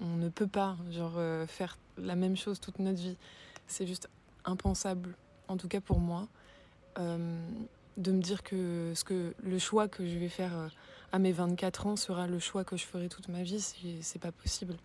on, 0.00 0.04
on, 0.04 0.16
ne 0.16 0.30
peut 0.30 0.46
pas 0.46 0.76
genre, 0.90 1.20
faire 1.46 1.76
la 1.98 2.16
même 2.16 2.36
chose 2.36 2.58
toute 2.58 2.78
notre 2.78 2.98
vie. 2.98 3.18
C'est 3.66 3.86
juste 3.86 4.08
impensable 4.46 5.14
en 5.48 5.56
tout 5.56 5.68
cas 5.68 5.80
pour 5.80 6.00
moi, 6.00 6.28
euh, 6.98 7.48
de 7.96 8.12
me 8.12 8.20
dire 8.20 8.42
que, 8.42 8.92
ce 8.94 9.04
que 9.04 9.34
le 9.42 9.58
choix 9.58 9.88
que 9.88 10.06
je 10.06 10.18
vais 10.18 10.28
faire 10.28 10.56
euh, 10.56 10.68
à 11.12 11.18
mes 11.18 11.32
24 11.32 11.86
ans 11.86 11.96
sera 11.96 12.26
le 12.26 12.38
choix 12.38 12.64
que 12.64 12.76
je 12.76 12.84
ferai 12.84 13.08
toute 13.08 13.28
ma 13.28 13.42
vie, 13.42 13.60
c'est 14.02 14.18
pas 14.18 14.32
possible. 14.32 14.76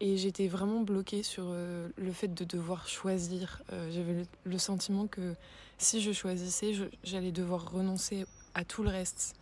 Et 0.00 0.16
j'étais 0.16 0.48
vraiment 0.48 0.80
bloquée 0.80 1.22
sur 1.22 1.44
euh, 1.48 1.88
le 1.96 2.12
fait 2.12 2.28
de 2.28 2.44
devoir 2.44 2.88
choisir. 2.88 3.62
J'avais 3.90 4.26
le, 4.44 4.58
sentiment 4.58 5.06
que 5.06 5.34
si 5.78 6.00
je 6.00 6.12
choisissais, 6.12 6.72
j'allais 7.02 7.32
devoir 7.32 7.70
renoncer 7.70 8.26
à 8.54 8.64
tout 8.64 8.82
le 8.82 8.90
reste. 8.90 9.34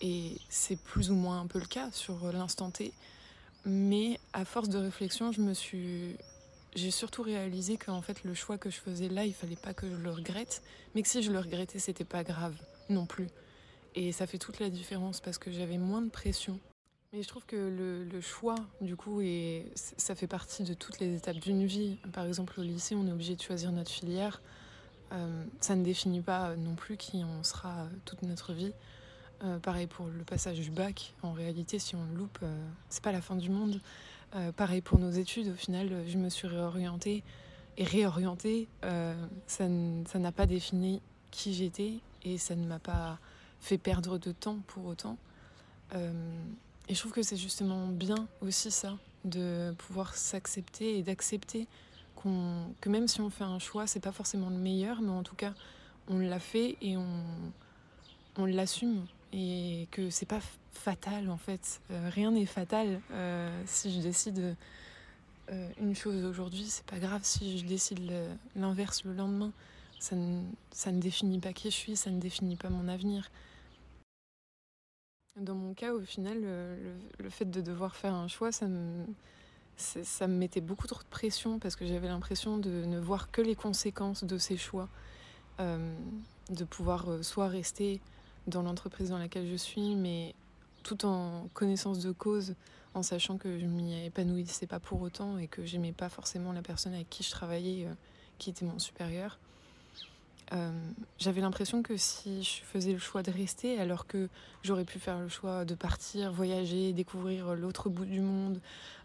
Et 0.00 0.36
c'est 0.48 0.78
plus 0.80 1.10
ou 1.10 1.14
moins 1.14 1.40
un 1.40 1.46
peu 1.46 1.58
le 1.58 1.66
cas 1.66 1.90
sur 1.92 2.32
l'instant 2.32 2.70
T. 2.70 2.92
Mais 3.64 4.18
à 4.32 4.44
force 4.44 4.68
de 4.68 4.78
réflexion, 4.78 5.32
je 5.32 5.42
me 5.42 5.52
suis 5.52 6.16
j'ai 6.78 6.90
surtout 6.90 7.22
réalisé 7.22 7.76
qu'en 7.76 8.00
fait 8.00 8.24
le 8.24 8.34
choix 8.34 8.56
que 8.56 8.70
je 8.70 8.78
faisais 8.78 9.08
là, 9.08 9.24
il 9.24 9.34
fallait 9.34 9.56
pas 9.56 9.74
que 9.74 9.88
je 9.88 9.96
le 9.96 10.10
regrette, 10.10 10.62
mais 10.94 11.02
que 11.02 11.08
si 11.08 11.22
je 11.22 11.30
le 11.30 11.38
regrettais, 11.38 11.78
c'était 11.78 12.04
pas 12.04 12.24
grave 12.24 12.54
non 12.88 13.06
plus. 13.06 13.26
Et 13.94 14.12
ça 14.12 14.26
fait 14.26 14.38
toute 14.38 14.60
la 14.60 14.70
différence 14.70 15.20
parce 15.20 15.38
que 15.38 15.50
j'avais 15.50 15.78
moins 15.78 16.02
de 16.02 16.10
pression. 16.10 16.58
Mais 17.12 17.22
je 17.22 17.28
trouve 17.28 17.46
que 17.46 17.56
le, 17.56 18.20
choix, 18.20 18.54
du 18.80 18.94
coup, 18.94 19.20
et 19.22 19.72
ça 19.74 20.14
fait 20.14 20.26
partie 20.26 20.62
de 20.62 20.74
toutes 20.74 21.00
les 21.00 21.16
étapes 21.16 21.38
d'une 21.38 21.64
vie. 21.64 21.98
Par 22.12 22.26
exemple, 22.26 22.60
au 22.60 22.62
lycée, 22.62 22.94
on 22.94 23.06
est 23.06 23.12
obligé 23.12 23.34
de 23.34 23.40
choisir 23.40 23.72
notre 23.72 23.90
filière. 23.90 24.42
Euh, 25.12 25.44
ça 25.60 25.74
ne 25.74 25.82
définit 25.82 26.20
pas 26.20 26.54
non 26.56 26.74
plus 26.74 26.98
qui 26.98 27.24
on 27.24 27.42
sera 27.42 27.88
toute 28.04 28.22
notre 28.22 28.52
vie. 28.52 28.72
Euh, 29.44 29.58
pareil 29.58 29.86
pour 29.86 30.06
le 30.06 30.22
passage 30.24 30.60
du 30.60 30.70
bac. 30.70 31.14
En 31.22 31.32
réalité, 31.32 31.78
si 31.78 31.96
on 31.96 32.04
le 32.04 32.14
loupe, 32.14 32.38
euh, 32.42 32.68
c'est 32.90 33.02
pas 33.02 33.12
la 33.12 33.22
fin 33.22 33.36
du 33.36 33.48
monde. 33.50 33.80
Euh, 34.34 34.52
pareil 34.52 34.80
pour 34.80 34.98
nos 34.98 35.10
études. 35.10 35.48
Au 35.48 35.54
final, 35.54 36.04
je 36.06 36.18
me 36.18 36.28
suis 36.28 36.46
réorientée 36.46 37.24
et 37.76 37.84
réorientée. 37.84 38.68
Euh, 38.84 39.14
ça 39.46 39.68
n'a 39.68 40.32
pas 40.32 40.46
défini 40.46 41.00
qui 41.30 41.54
j'étais 41.54 41.94
et 42.24 42.38
ça 42.38 42.54
ne 42.54 42.66
m'a 42.66 42.78
pas 42.78 43.18
fait 43.60 43.78
perdre 43.78 44.18
de 44.18 44.32
temps 44.32 44.58
pour 44.66 44.86
autant. 44.86 45.16
Euh, 45.94 46.12
et 46.88 46.94
je 46.94 47.00
trouve 47.00 47.12
que 47.12 47.22
c'est 47.22 47.36
justement 47.36 47.86
bien 47.86 48.28
aussi 48.40 48.70
ça, 48.70 48.98
de 49.24 49.72
pouvoir 49.78 50.14
s'accepter 50.14 50.98
et 50.98 51.02
d'accepter 51.02 51.66
qu'on 52.14 52.74
que 52.80 52.88
même 52.88 53.08
si 53.08 53.20
on 53.20 53.30
fait 53.30 53.44
un 53.44 53.58
choix, 53.58 53.86
c'est 53.86 54.00
pas 54.00 54.12
forcément 54.12 54.50
le 54.50 54.56
meilleur, 54.56 55.00
mais 55.00 55.10
en 55.10 55.22
tout 55.22 55.36
cas, 55.36 55.54
on 56.08 56.18
l'a 56.18 56.38
fait 56.38 56.76
et 56.80 56.96
on, 56.96 57.22
on 58.36 58.44
l'assume 58.44 59.06
et 59.32 59.88
que 59.90 60.10
c'est 60.10 60.26
pas 60.26 60.40
fatal 60.72 61.30
en 61.30 61.36
fait. 61.36 61.80
Euh, 61.90 62.10
rien 62.12 62.30
n'est 62.30 62.46
fatal. 62.46 63.00
Euh, 63.12 63.62
si 63.66 63.92
je 63.92 64.00
décide 64.00 64.56
euh, 65.50 65.68
une 65.80 65.94
chose 65.94 66.24
aujourd'hui, 66.24 66.64
c'est 66.64 66.86
pas 66.86 66.98
grave 66.98 67.20
si 67.24 67.58
je 67.58 67.64
décide 67.64 68.10
l'inverse 68.56 69.04
le, 69.04 69.10
le 69.10 69.16
lendemain. 69.16 69.52
Ça 69.98 70.14
ne, 70.14 70.42
ça 70.70 70.92
ne 70.92 71.00
définit 71.00 71.40
pas 71.40 71.52
qui 71.52 71.70
je 71.70 71.76
suis, 71.76 71.96
ça 71.96 72.10
ne 72.10 72.20
définit 72.20 72.56
pas 72.56 72.70
mon 72.70 72.88
avenir. 72.88 73.30
Dans 75.36 75.54
mon 75.54 75.74
cas, 75.74 75.92
au 75.92 76.00
final, 76.00 76.40
le, 76.40 76.76
le 77.18 77.30
fait 77.30 77.44
de 77.44 77.60
devoir 77.60 77.96
faire 77.96 78.14
un 78.14 78.28
choix, 78.28 78.52
ça 78.52 78.66
me, 78.66 79.04
ça 79.76 80.26
me 80.26 80.34
mettait 80.34 80.60
beaucoup 80.60 80.86
trop 80.86 81.02
de 81.02 81.08
pression 81.08 81.58
parce 81.58 81.76
que 81.76 81.86
j'avais 81.86 82.08
l'impression 82.08 82.58
de 82.58 82.84
ne 82.84 82.98
voir 82.98 83.30
que 83.30 83.40
les 83.42 83.54
conséquences 83.54 84.24
de 84.24 84.38
ces 84.38 84.56
choix. 84.56 84.88
De 85.58 86.64
pouvoir 86.64 87.24
soit 87.24 87.48
rester 87.48 88.00
dans 88.48 88.62
l'entreprise 88.62 89.10
dans 89.10 89.18
laquelle 89.18 89.48
je 89.48 89.56
suis, 89.56 89.94
mais 89.94 90.34
tout 90.82 91.04
en 91.04 91.48
connaissance 91.54 92.00
de 92.00 92.12
cause, 92.12 92.54
en 92.94 93.02
sachant 93.02 93.36
que 93.36 93.58
je 93.58 93.66
m'y 93.66 94.06
épanouissais 94.06 94.66
pas 94.66 94.80
pour 94.80 95.00
autant 95.02 95.38
et 95.38 95.46
que 95.46 95.64
j'aimais 95.64 95.92
pas 95.92 96.08
forcément 96.08 96.52
la 96.52 96.62
personne 96.62 96.94
avec 96.94 97.08
qui 97.10 97.22
je 97.22 97.30
travaillais, 97.30 97.84
euh, 97.84 97.92
qui 98.38 98.50
était 98.50 98.64
mon 98.64 98.78
supérieur. 98.78 99.38
Euh, 100.52 100.72
j'avais 101.18 101.42
l'impression 101.42 101.82
que 101.82 101.98
si 101.98 102.42
je 102.42 102.62
faisais 102.62 102.92
le 102.92 102.98
choix 102.98 103.22
de 103.22 103.30
rester, 103.30 103.78
alors 103.78 104.06
que 104.06 104.28
j'aurais 104.62 104.86
pu 104.86 104.98
faire 104.98 105.18
le 105.18 105.28
choix 105.28 105.66
de 105.66 105.74
partir, 105.74 106.32
voyager, 106.32 106.94
découvrir 106.94 107.54
l'autre 107.54 107.90
bout 107.90 108.06
du 108.06 108.20
monde, 108.20 108.58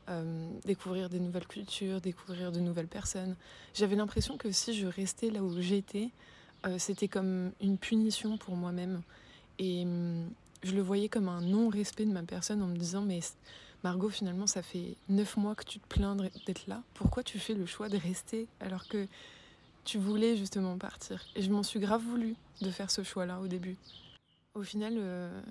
euh, 0.07 0.49
découvrir 0.63 1.09
des 1.09 1.19
nouvelles 1.19 1.47
cultures, 1.47 1.99
découvrir 1.99 2.53
de 2.53 2.61
nouvelles 2.61 2.87
personnes, 2.87 3.35
j'avais 3.73 3.97
l'impression 3.97 4.37
que 4.37 4.51
si 4.51 4.73
je 4.73 4.87
restais 4.87 5.29
là 5.29 5.43
où 5.43 5.59
j'étais, 5.59 6.09
c'était 6.77 7.09
comme 7.09 7.51
une 7.59 7.77
punition 7.77 8.37
pour 8.37 8.55
moi-même. 8.55 9.01
Et 9.59 9.83
hum, 9.83 10.29
je 10.63 10.73
le 10.73 10.81
voyais 10.81 11.09
comme 11.09 11.29
un 11.29 11.41
non-respect 11.41 12.05
de 12.05 12.11
ma 12.11 12.23
personne 12.23 12.61
en 12.61 12.67
me 12.67 12.77
disant 12.77 13.01
mais 13.01 13.19
Margot 13.83 14.09
finalement 14.09 14.47
ça 14.47 14.61
fait 14.61 14.95
neuf 15.09 15.35
mois 15.37 15.55
que 15.55 15.65
tu 15.65 15.79
te 15.79 15.87
plains 15.87 16.15
d'être 16.15 16.67
là, 16.67 16.81
pourquoi 16.93 17.23
tu 17.23 17.37
fais 17.39 17.53
le 17.53 17.65
choix 17.65 17.89
de 17.89 17.97
rester 17.97 18.47
alors 18.61 18.87
que 18.87 19.07
tu 19.83 19.97
voulais 19.97 20.37
justement 20.37 20.77
partir? 20.77 21.25
Et 21.35 21.41
je 21.41 21.51
m'en 21.51 21.63
suis 21.63 21.79
grave 21.79 22.01
voulu 22.01 22.35
de 22.61 22.71
faire 22.71 22.89
ce 22.89 23.03
choix-là 23.03 23.41
au 23.41 23.47
début. 23.47 23.75
Au 24.53 24.63
final, 24.63 24.93
euh, 24.97 25.41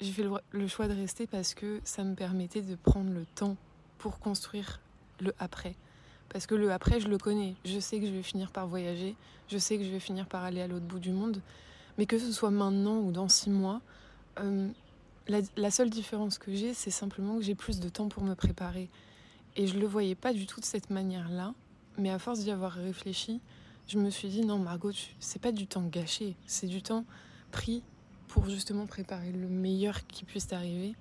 j'ai 0.00 0.10
fait 0.10 0.24
le, 0.24 0.32
le, 0.50 0.66
choix 0.66 0.88
de 0.88 0.94
rester 0.94 1.26
parce 1.26 1.54
que 1.54 1.80
ça 1.84 2.02
me 2.02 2.14
permettait 2.14 2.62
de 2.62 2.74
prendre 2.74 3.12
le 3.12 3.24
temps 3.36 3.56
pour 3.98 4.18
construire 4.18 4.80
le 5.20 5.32
après. 5.38 5.76
Parce 6.28 6.46
que 6.46 6.54
le 6.54 6.72
après, 6.72 6.98
je 6.98 7.08
le 7.08 7.18
connais. 7.18 7.54
Je 7.64 7.78
sais 7.78 8.00
que 8.00 8.06
je 8.06 8.10
vais 8.10 8.22
finir 8.22 8.50
par 8.50 8.66
voyager. 8.66 9.14
Je 9.48 9.58
sais 9.58 9.76
que 9.76 9.84
je 9.84 9.90
vais 9.90 10.00
finir 10.00 10.26
par 10.26 10.42
aller 10.42 10.62
à 10.62 10.66
l'autre 10.66 10.86
bout 10.86 10.98
du 10.98 11.12
monde. 11.12 11.40
Mais 11.98 12.06
que 12.06 12.18
ce 12.18 12.32
soit 12.32 12.50
maintenant 12.50 12.98
ou 12.98 13.12
dans 13.12 13.28
six 13.28 13.50
mois, 13.50 13.80
euh, 14.40 14.68
la, 15.28 15.70
seule 15.70 15.90
différence 15.90 16.38
que 16.38 16.54
j'ai, 16.54 16.74
c'est 16.74 16.90
simplement 16.90 17.36
que 17.36 17.42
j'ai 17.42 17.54
plus 17.54 17.80
de 17.80 17.88
temps 17.88 18.08
pour 18.08 18.22
me 18.22 18.34
préparer. 18.34 18.88
Et 19.56 19.66
je 19.66 19.78
le 19.78 19.86
voyais 19.86 20.14
pas 20.14 20.32
du 20.32 20.46
tout 20.46 20.60
de 20.60 20.64
cette 20.64 20.90
manière-là. 20.90 21.54
Mais 21.98 22.10
à 22.10 22.18
force 22.18 22.40
d'y 22.40 22.50
avoir 22.50 22.72
réfléchi, 22.72 23.40
je 23.86 23.98
me 23.98 24.10
suis 24.10 24.28
dit 24.28 24.44
non, 24.44 24.58
Margot, 24.58 24.92
c'est 25.20 25.40
pas 25.40 25.52
du 25.52 25.66
temps 25.66 25.82
gâché, 25.82 26.34
c'est 26.46 26.66
du 26.66 26.82
temps 26.82 27.04
pris 27.50 27.82
pour 28.28 28.48
justement 28.48 28.86
préparer 28.86 29.30
le 29.30 29.48
meilleur 29.48 30.06
qui 30.06 30.24
puisse 30.24 30.46
t'arriver. 30.46 30.94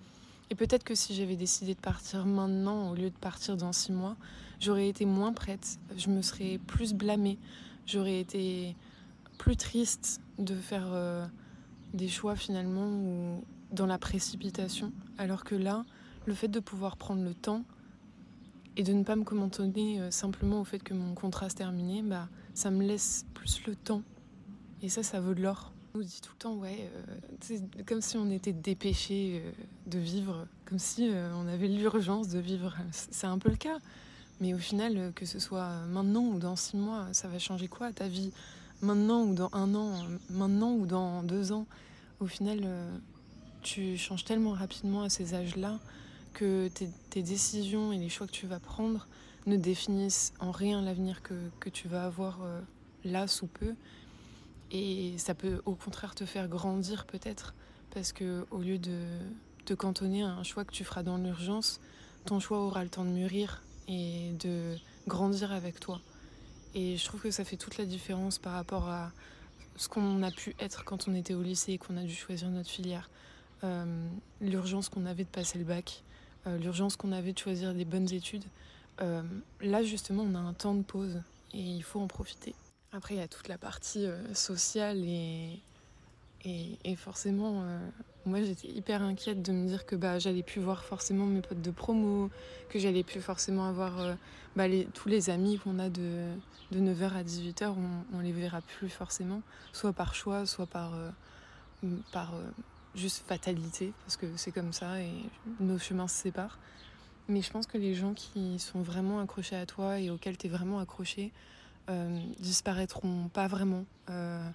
Et 0.49 0.55
peut-être 0.55 0.83
que 0.83 0.95
si 0.95 1.15
j'avais 1.15 1.37
décidé 1.37 1.73
de 1.73 1.79
partir 1.79 2.25
maintenant 2.25 2.91
au 2.91 2.95
lieu 2.95 3.09
de 3.09 3.15
partir 3.15 3.55
dans 3.55 3.71
six 3.71 3.93
mois, 3.93 4.17
j'aurais 4.59 4.89
été 4.89 5.05
moins 5.05 5.31
prête, 5.31 5.79
je 5.95 6.09
me 6.09 6.21
serais 6.21 6.59
plus 6.67 6.93
blâmée, 6.93 7.37
j'aurais 7.85 8.19
été 8.19 8.75
plus 9.41 9.57
triste 9.57 10.21
de 10.37 10.53
faire 10.53 10.89
euh, 10.93 11.25
des 11.95 12.07
choix 12.07 12.35
finalement 12.35 12.87
ou 12.87 13.43
dans 13.71 13.87
la 13.87 13.97
précipitation. 13.97 14.93
Alors 15.17 15.43
que 15.43 15.55
là, 15.55 15.83
le 16.27 16.35
fait 16.35 16.47
de 16.47 16.59
pouvoir 16.59 16.95
prendre 16.95 17.23
le 17.23 17.33
temps, 17.33 17.63
et 18.77 18.83
de 18.83 18.93
ne 18.93 19.03
pas 19.03 19.15
me 19.15 19.23
commentonner 19.23 19.99
euh, 19.99 20.11
simplement 20.11 20.61
au 20.61 20.63
fait 20.63 20.77
que 20.79 20.93
mon 20.93 21.15
contrat 21.15 21.49
se 21.49 21.55
terminé, 21.55 22.03
bah, 22.03 22.29
ça 22.53 22.69
me 22.69 22.85
laisse 22.85 23.25
plus 23.33 23.65
le 23.65 23.75
temps. 23.75 24.03
Et 24.83 24.89
ça, 24.89 25.01
ça 25.01 25.19
vaut 25.19 25.33
de 25.33 25.41
l'or. 25.41 25.73
On 25.95 25.97
nous 25.97 26.03
dit 26.03 26.21
tout 26.21 26.33
le 26.33 26.37
temps, 26.37 26.55
ouais, 26.55 26.89
euh, 26.95 27.17
c'est 27.41 27.85
comme 27.85 28.01
si 28.01 28.17
on 28.17 28.29
était 28.29 28.53
dépêché 28.53 29.41
euh, 29.43 29.51
de 29.87 29.97
vivre, 29.97 30.47
comme 30.65 30.79
si 30.79 31.09
euh, 31.09 31.33
on 31.35 31.47
avait 31.47 31.67
l'urgence 31.67 32.27
de 32.27 32.37
vivre. 32.39 32.77
C'est 32.91 33.27
un 33.27 33.39
peu 33.39 33.49
le 33.49 33.57
cas. 33.57 33.79
Mais 34.39 34.53
au 34.53 34.59
final, 34.59 34.97
euh, 34.97 35.11
que 35.11 35.25
ce 35.25 35.39
soit 35.39 35.85
maintenant 35.87 36.25
ou 36.25 36.37
dans 36.39 36.55
six 36.55 36.77
mois, 36.77 37.07
ça 37.11 37.27
va 37.27 37.39
changer 37.39 37.67
quoi 37.67 37.91
ta 37.91 38.07
vie? 38.07 38.31
Maintenant 38.81 39.23
ou 39.23 39.35
dans 39.35 39.49
un 39.53 39.75
an, 39.75 39.93
maintenant 40.29 40.73
ou 40.73 40.85
dans 40.87 41.21
deux 41.21 41.51
ans 41.51 41.67
Au 42.19 42.25
final, 42.25 42.61
euh, 42.63 42.97
tu 43.61 43.97
changes 43.97 44.25
tellement 44.25 44.51
rapidement 44.51 45.03
à 45.03 45.09
ces 45.09 45.35
âges-là 45.35 45.79
que 46.33 46.69
tes, 47.09 47.21
décisions 47.21 47.91
et 47.91 47.97
les 47.97 48.09
choix 48.09 48.25
que 48.25 48.31
tu 48.31 48.47
vas 48.47 48.59
prendre 48.59 49.07
ne 49.45 49.57
définissent 49.57 50.33
en 50.39 50.51
rien 50.51 50.81
l'avenir 50.81 51.21
que, 51.21 51.33
que, 51.59 51.69
tu 51.69 51.87
vas 51.87 52.05
avoir 52.05 52.39
euh, 52.41 52.59
là 53.03 53.27
sous 53.27 53.47
peu. 53.47 53.75
Et 54.71 55.13
ça 55.17 55.35
peut 55.35 55.61
au 55.65 55.75
contraire 55.75 56.15
te 56.15 56.25
faire 56.25 56.47
grandir 56.47 57.05
peut-être, 57.05 57.53
parce 57.93 58.13
que 58.13 58.45
au 58.51 58.59
lieu 58.59 58.77
de 58.77 59.05
te 59.65 59.73
cantonner 59.73 60.23
à 60.23 60.29
un 60.29 60.43
choix 60.43 60.63
que 60.63 60.71
tu 60.71 60.83
feras 60.83 61.03
dans 61.03 61.17
l'urgence, 61.17 61.81
ton 62.25 62.39
choix 62.39 62.59
aura 62.59 62.83
le 62.83 62.89
temps 62.89 63.05
de 63.05 63.09
mûrir 63.09 63.61
et 63.87 64.31
de 64.39 64.75
grandir 65.07 65.51
avec 65.51 65.79
toi. 65.79 65.99
Et 66.73 66.97
je 66.97 67.05
trouve 67.05 67.21
que 67.21 67.31
ça 67.31 67.43
fait 67.43 67.57
toute 67.57 67.77
la 67.77 67.85
différence 67.85 68.37
par 68.37 68.53
rapport 68.53 68.87
à 68.87 69.11
ce 69.75 69.87
qu'on 69.89 70.23
a 70.23 70.31
pu 70.31 70.55
être 70.59 70.83
quand 70.83 71.07
on 71.07 71.15
était 71.15 71.33
au 71.33 71.41
lycée 71.41 71.73
et 71.73 71.77
qu'on 71.77 71.97
a 71.97 72.03
dû 72.03 72.13
choisir 72.13 72.49
notre 72.49 72.69
filière. 72.69 73.09
Euh, 73.63 74.07
L'urgence 74.39 74.89
qu'on 74.89 75.05
avait 75.05 75.23
de 75.23 75.29
passer 75.29 75.57
le 75.57 75.65
bac, 75.65 76.03
euh, 76.47 76.57
l'urgence 76.57 76.95
qu'on 76.95 77.11
avait 77.11 77.33
de 77.33 77.39
choisir 77.39 77.73
des 77.73 77.85
bonnes 77.85 78.11
études. 78.11 78.43
Euh, 79.01 79.21
là, 79.61 79.83
justement, 79.83 80.23
on 80.23 80.35
a 80.35 80.39
un 80.39 80.53
temps 80.53 80.75
de 80.75 80.83
pause 80.83 81.21
et 81.53 81.59
il 81.59 81.83
faut 81.83 81.99
en 81.99 82.07
profiter. 82.07 82.55
Après, 82.93 83.15
il 83.15 83.17
y 83.17 83.23
a 83.23 83.27
toute 83.27 83.47
la 83.47 83.57
partie 83.57 84.05
sociale 84.33 84.97
et, 85.05 85.59
et, 86.43 86.95
forcément, 86.95 87.65
moi, 88.25 88.41
j'étais 88.41 88.67
hyper 88.67 89.01
inquiète 89.01 89.41
de 89.41 89.51
me 89.51 89.67
dire 89.67 89.85
que 89.85 89.95
bah, 89.95 90.19
j'allais 90.19 90.43
plus 90.43 90.61
voir 90.61 90.83
forcément 90.83 91.25
mes 91.25 91.41
potes 91.41 91.61
de 91.61 91.71
promo, 91.71 92.29
que 92.69 92.79
j'allais 92.79 93.03
plus 93.03 93.21
forcément 93.21 93.67
avoir 93.67 93.99
euh, 93.99 94.13
bah, 94.55 94.67
les, 94.67 94.85
tous 94.85 95.09
les 95.09 95.29
amis 95.29 95.57
qu'on 95.59 95.79
a 95.79 95.89
de, 95.89 96.25
de 96.71 96.79
9h 96.79 97.13
à 97.13 97.23
18h, 97.23 97.69
on, 97.69 98.17
on 98.17 98.19
les 98.21 98.31
verra 98.31 98.61
plus 98.61 98.89
forcément, 98.89 99.41
soit 99.73 99.93
par 99.93 100.15
choix, 100.15 100.45
soit 100.45 100.67
par, 100.67 100.93
par 102.11 102.33
juste 102.95 103.23
fatalité, 103.27 103.93
parce 104.05 104.17
que 104.17 104.25
c'est 104.35 104.51
comme 104.51 104.73
ça 104.73 105.01
et 105.01 105.11
nos 105.59 105.79
chemins 105.79 106.07
se 106.07 106.15
séparent. 106.15 106.59
Mais 107.27 107.41
je 107.41 107.51
pense 107.51 107.67
que 107.67 107.77
les 107.77 107.93
gens 107.93 108.13
qui 108.13 108.59
sont 108.59 108.81
vraiment 108.81 109.19
accrochés 109.19 109.55
à 109.55 109.65
toi 109.65 109.99
et 109.99 110.09
auxquels 110.09 110.37
tu 110.37 110.47
es 110.47 110.49
vraiment 110.49 110.79
accroché 110.79 111.31
euh, 111.89 112.19
disparaîtront 112.39 113.29
pas 113.29 113.47
vraiment. 113.47 113.85
Euh, 114.09 114.47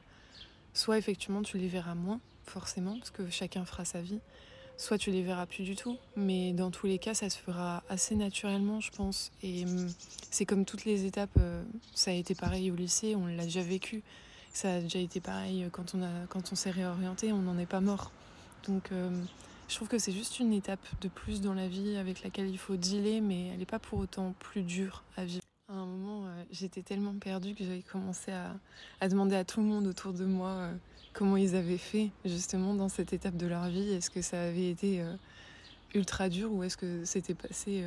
soit 0.75 0.99
effectivement 0.99 1.43
tu 1.43 1.59
les 1.59 1.69
verras 1.69 1.95
moins, 1.95 2.21
forcément, 2.47 2.99
parce 2.99 3.11
que 3.11 3.29
chacun 3.31 3.65
fera 3.65 3.85
sa 3.85 4.01
vie, 4.01 4.21
soit 4.77 4.99
tu 4.99 5.11
les 5.11 5.23
verras 5.23 5.47
plus 5.47 5.65
du 5.65 5.77
tout. 5.77 5.97
Mais 6.17 6.53
dans 6.53 6.71
tous 6.71 6.87
les 6.87 6.99
cas, 6.99 7.15
ça 7.15 7.31
se 7.31 7.39
fera 7.39 7.83
assez 7.89 8.15
naturellement, 8.15 8.81
je 8.81 8.91
pense. 8.91 9.33
Et 9.43 9.65
c'est 10.31 10.47
comme 10.47 10.65
toutes 10.65 10.85
les 10.85 11.05
étapes, 11.05 11.37
euh, 11.39 11.63
ça 11.95 12.11
a 12.11 12.15
été 12.15 12.35
pareil 12.35 12.71
au 12.71 12.75
lycée, 12.75 13.15
on 13.17 13.27
l'a 13.27 13.45
déjà 13.45 13.63
vécu. 13.63 14.03
Ça 14.53 14.75
a 14.75 14.81
déjà 14.81 14.99
été 14.99 15.21
pareil 15.21 15.69
quand 15.73 15.95
on, 15.95 16.03
a, 16.03 16.27
quand 16.29 16.53
on 16.53 16.55
s'est 16.55 16.71
réorienté, 16.71 17.33
on 17.33 17.43
n'en 17.43 17.59
est 17.59 17.67
pas 17.67 17.81
mort. 17.81 18.11
Donc 18.67 18.91
euh, 18.91 19.11
je 19.69 19.75
trouve 19.75 19.89
que 19.89 19.99
c'est 19.99 20.13
juste 20.13 20.41
une 20.41 20.53
étape 20.53 20.81
de 21.01 21.09
plus 21.09 21.41
dans 21.41 21.55
la 21.55 21.69
vie 21.69 21.97
avec 21.97 22.23
laquelle 22.23 22.49
il 22.49 22.59
faut 22.59 22.77
dealer, 22.77 23.21
mais 23.21 23.49
elle 23.49 23.59
n'est 23.59 23.67
pas 23.67 23.79
pour 23.79 23.99
autant 23.99 24.35
plus 24.39 24.63
dure 24.63 25.03
à 25.17 25.25
vivre. 25.25 25.43
À 25.69 25.75
un 25.75 25.87
j'étais 26.51 26.83
tellement 26.83 27.15
perdue 27.15 27.55
que 27.55 27.65
j'avais 27.65 27.83
commencé 27.83 28.33
à, 28.33 29.09
demander 29.09 29.37
à 29.37 29.45
tout 29.45 29.61
le 29.61 29.67
monde 29.67 29.87
autour 29.87 30.13
de 30.13 30.25
moi 30.25 30.71
comment 31.17 31.37
ils 31.37 31.57
avaient 31.57 31.79
fait 31.79 32.11
justement 32.25 32.75
dans 32.75 32.89
cette 32.89 33.13
étape 33.13 33.37
de 33.37 33.47
leur 33.47 33.69
vie. 33.69 33.93
Est-ce 33.93 34.11
que 34.11 34.23
ça 34.23 34.41
avait 34.41 34.71
été 34.71 35.03
ultra 35.95 36.29
dur 36.29 36.53
ou 36.53 36.63
est-ce 36.63 36.77
que 36.77 37.05
c'était 37.05 37.35
passé 37.35 37.85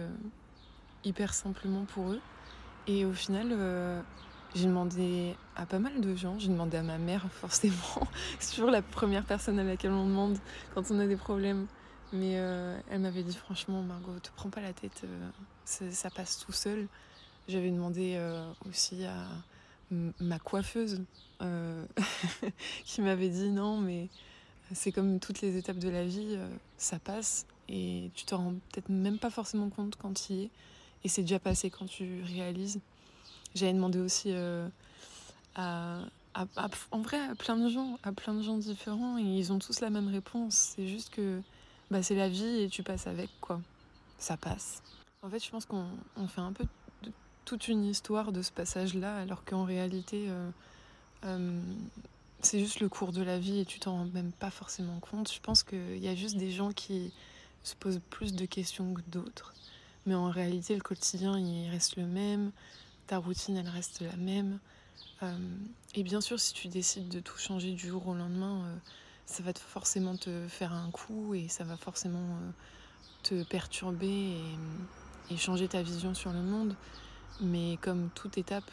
hyper 1.04 1.34
simplement 1.34 1.86
pour 1.86 2.12
eux? 2.12 2.22
Et 2.88 3.06
au 3.06 3.14
final, 3.14 3.56
j'ai 4.56 4.66
demandé 4.66 5.36
à 5.56 5.66
pas 5.66 5.80
mal 5.80 6.02
de 6.02 6.16
gens. 6.16 6.40
J'ai 6.40 6.48
demandé 6.48 6.78
à 6.78 6.84
ma 6.84 6.98
mère, 6.98 7.28
forcément. 7.32 8.08
C'est 8.40 8.56
toujours 8.56 8.72
la 8.72 8.82
première 8.82 9.26
personne 9.26 9.60
à 9.60 9.64
laquelle 9.64 9.92
on 9.92 10.06
demande 10.06 10.38
quand 10.74 10.90
on 10.92 11.00
a 11.00 11.08
des 11.08 11.18
problèmes. 11.18 11.68
Mais 12.12 12.40
euh, 12.40 12.80
elle 12.90 13.02
m'avait 13.02 13.22
dit 13.22 13.36
franchement, 13.36 13.84
Margot, 13.84 14.18
te 14.20 14.30
prends 14.36 14.50
pas 14.50 14.62
la 14.62 14.74
tête, 14.74 15.04
euh, 15.04 15.30
ça, 15.66 16.10
passe 16.10 16.40
tout 16.40 16.52
seul. 16.52 16.88
J'avais 17.48 17.70
demandé 17.70 18.16
euh, 18.18 18.52
aussi 18.68 19.06
à 19.06 19.28
ma 20.20 20.40
coiffeuse 20.40 21.04
qui 22.86 23.02
m'avait 23.02 23.30
dit 23.30 23.50
non, 23.50 23.78
mais 23.78 24.08
c'est 24.74 24.92
comme 24.92 25.20
toutes 25.20 25.42
les 25.42 25.58
étapes 25.58 25.80
de 25.80 25.90
la 25.90 26.06
vie, 26.06 26.38
ça 26.78 27.00
passe 27.00 27.46
et 27.68 28.12
tu 28.16 28.26
te 28.26 28.36
rends 28.36 28.54
peut-être 28.72 28.90
même 28.90 29.18
pas 29.20 29.30
forcément 29.30 29.70
compte 29.70 29.96
quand 29.96 30.14
tu 30.14 30.34
y 30.34 30.44
es. 30.44 30.50
Et 31.04 31.08
c'est 31.08 31.22
déjà 31.22 31.40
passé 31.40 31.70
quand 31.70 31.86
tu 31.86 32.22
réalises. 32.24 32.80
J'avais 33.56 33.74
demandé 33.74 34.00
aussi 34.00 34.34
à, 35.56 36.02
en 36.92 37.02
vrai 37.02 37.20
à 37.20 37.36
plein 37.36 37.58
de 37.58 37.70
gens, 37.70 37.98
à 38.04 38.12
plein 38.12 38.34
de 38.34 38.42
gens 38.42 38.58
différents 38.58 39.18
et 39.18 39.24
ils 39.24 39.52
ont 39.52 39.60
tous 39.60 39.80
la 39.80 39.90
même 39.90 40.08
réponse. 40.08 40.74
C'est 40.76 40.88
juste 40.88 41.10
que 41.14 41.42
bah, 41.92 42.04
c'est 42.04 42.16
la 42.16 42.30
vie 42.30 42.62
et 42.62 42.70
tu 42.70 42.84
passes 42.84 43.08
avec, 43.08 43.30
quoi. 43.42 43.62
Ça 44.18 44.38
passe. 44.38 44.84
En 45.22 45.30
fait, 45.30 45.44
je 45.44 45.50
pense 45.50 45.66
qu'on 45.66 46.28
fait 46.28 46.42
un 46.42 46.54
peu 46.54 46.66
toute 47.46 47.68
une 47.68 47.86
histoire 47.86 48.32
de 48.32 48.42
ce 48.42 48.52
passage-là, 48.52 49.18
alors 49.18 49.44
qu'en 49.44 49.64
réalité, 49.64 50.28
euh, 50.30 50.50
euh, 51.26 51.62
c'est 52.42 52.60
juste 52.60 52.80
le 52.80 52.90
cours 52.90 53.12
de 53.12 53.22
la 53.22 53.40
vie 53.40 53.60
et 53.60 53.66
tu 53.66 53.80
t'en 53.80 53.98
rends 53.98 54.06
même 54.06 54.32
pas 54.32 54.52
forcément 54.52 55.00
compte. 55.00 55.32
Je 55.32 55.40
pense 55.40 55.64
qu'il 55.64 55.98
y 55.98 56.08
a 56.08 56.16
juste 56.16 56.38
des 56.38 56.52
gens 56.52 56.72
qui 56.72 57.12
se 57.64 57.76
posent 57.76 58.02
plus 58.10 58.34
de 58.34 58.46
questions 58.46 58.94
que 58.94 59.02
d'autres. 59.08 59.54
Mais 60.06 60.16
en 60.16 60.30
réalité, 60.30 60.76
le 60.76 60.82
quotidien, 60.82 61.38
il 61.38 61.70
reste 61.70 61.98
le 61.98 62.06
même. 62.06 62.52
Ta 63.08 63.18
routine, 63.18 63.58
elle 63.58 63.68
reste 63.68 64.02
la 64.02 64.16
même. 64.16 64.60
Euh, 65.24 65.38
et 65.96 66.04
bien 66.04 66.22
sûr, 66.22 66.40
si 66.40 66.54
tu 66.54 66.68
décides 66.68 67.10
de 67.10 67.20
tout 67.20 67.38
changer 67.38 67.72
du 67.74 67.88
jour 67.88 68.08
au 68.08 68.14
lendemain, 68.14 68.80
ça 69.30 69.44
va 69.44 69.54
forcément 69.54 70.18
te 70.18 70.48
faire 70.48 70.74
un 70.74 70.90
coup 70.90 71.36
et 71.36 71.48
ça 71.48 71.64
va 71.64 71.78
forcément 71.78 72.18
euh, 72.18 72.52
te 73.22 73.44
perturber 73.44 74.38
et, 75.30 75.38
changer 75.38 75.68
ta 75.68 75.84
vision 75.84 76.16
sur 76.16 76.34
le 76.34 76.42
monde. 76.42 76.76
Mais 77.40 77.78
comme 77.82 78.10
toute 78.16 78.40
étape 78.40 78.70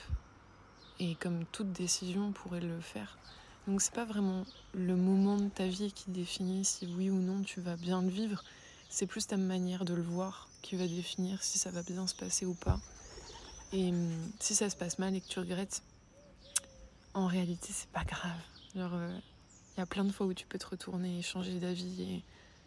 et 1.01 1.15
comme 1.17 1.45
toute 1.53 1.73
décision 1.73 2.33
pourrait 2.33 2.61
le 2.61 2.81
faire. 2.81 3.19
Donc 3.67 3.83
c'est 3.83 3.95
pas 3.95 4.05
vraiment 4.05 4.45
le 4.75 4.97
moment 4.97 5.37
de 5.37 5.49
ta 5.49 5.67
vie 5.67 5.93
qui 5.93 6.11
définit 6.11 6.65
si 6.65 6.87
oui 6.87 7.11
ou 7.11 7.21
non 7.21 7.43
tu 7.43 7.61
vas 7.61 7.77
bien 7.77 8.03
le 8.03 8.09
vivre. 8.09 8.45
C'est 8.89 9.07
plus 9.07 9.27
ta 9.27 9.37
manière 9.37 9.85
de 9.85 9.95
le 9.95 10.03
voir 10.03 10.49
qui 10.63 10.77
va 10.77 10.87
définir 10.87 11.43
si 11.43 11.59
ça 11.59 11.71
va 11.71 11.83
bien 11.83 12.07
se 12.07 12.15
passer 12.15 12.47
ou 12.47 12.55
pas. 12.55 12.81
Et 13.73 13.89
hum, 13.89 14.33
si 14.41 14.55
ça 14.55 14.71
se 14.71 14.77
passe 14.77 14.99
mal 14.99 15.15
et 15.15 15.21
que 15.21 15.29
tu 15.29 15.41
regrettes, 15.41 15.83
en 17.15 17.27
réalité 17.27 17.69
c'est 17.73 17.91
pas 17.91 18.05
grave. 18.05 18.41
Genre, 18.75 18.95
euh, 18.95 19.19
il 19.77 19.81
y 19.81 19.83
a 19.83 19.87
plein 19.87 20.05
de 20.05 20.13
fois 20.13 20.27
où 20.27 20.35
tu 20.35 20.47
peux 20.47 20.59
te 20.59 20.67
retourner 20.67 21.19
et 21.19 21.23
changer 21.23 21.59
d'avis 21.59 22.03
et 22.03 22.23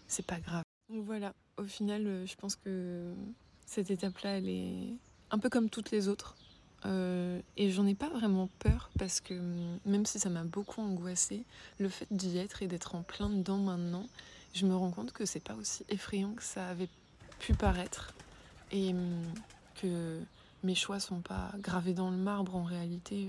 c'est 0.07 0.25
pas 0.25 0.39
grave. 0.39 0.63
Donc 0.89 1.05
voilà, 1.05 1.33
au 1.57 1.63
final, 1.63 2.05
euh, 2.05 2.25
je 2.25 2.35
pense 2.35 2.55
que 2.55 3.13
cette 3.65 3.91
étape-là, 3.91 4.37
elle 4.37 4.49
est 4.49 4.93
un 5.31 5.37
peu 5.37 5.49
comme 5.49 5.69
toutes 5.69 5.91
les 5.91 6.07
autres. 6.07 6.35
Euh, 6.85 7.41
et 7.57 7.71
j'en 7.71 7.85
ai 7.85 7.95
pas 7.95 8.07
vraiment 8.07 8.49
peur 8.59 8.89
parce 8.97 9.19
que 9.19 9.33
mm, 9.33 9.79
même 9.85 10.05
si 10.05 10.19
ça 10.19 10.29
m'a 10.29 10.43
beaucoup 10.43 10.81
angoissé, 10.81 11.43
le 11.79 11.89
fait 11.89 12.07
d'y 12.11 12.37
être 12.37 12.63
et 12.63 12.67
d'être 12.67 12.95
en 12.95 13.01
plein 13.01 13.29
dedans 13.29 13.57
maintenant, 13.57 14.05
je 14.53 14.65
me 14.65 14.75
rends 14.75 14.91
compte 14.91 15.11
que 15.11 15.25
c'est 15.25 15.41
pas 15.41 15.55
aussi 15.55 15.85
effrayant 15.89 16.31
que 16.31 16.43
ça 16.43 16.67
avait 16.67 16.89
pu 17.39 17.53
paraître 17.53 18.13
et 18.71 18.93
mm, 18.93 19.33
que 19.81 20.19
mes 20.63 20.75
choix 20.75 20.99
sont 20.99 21.19
pas 21.21 21.51
gravés 21.59 21.93
dans 21.93 22.11
le 22.11 22.17
marbre 22.17 22.55
en 22.55 22.63
réalité. 22.63 23.27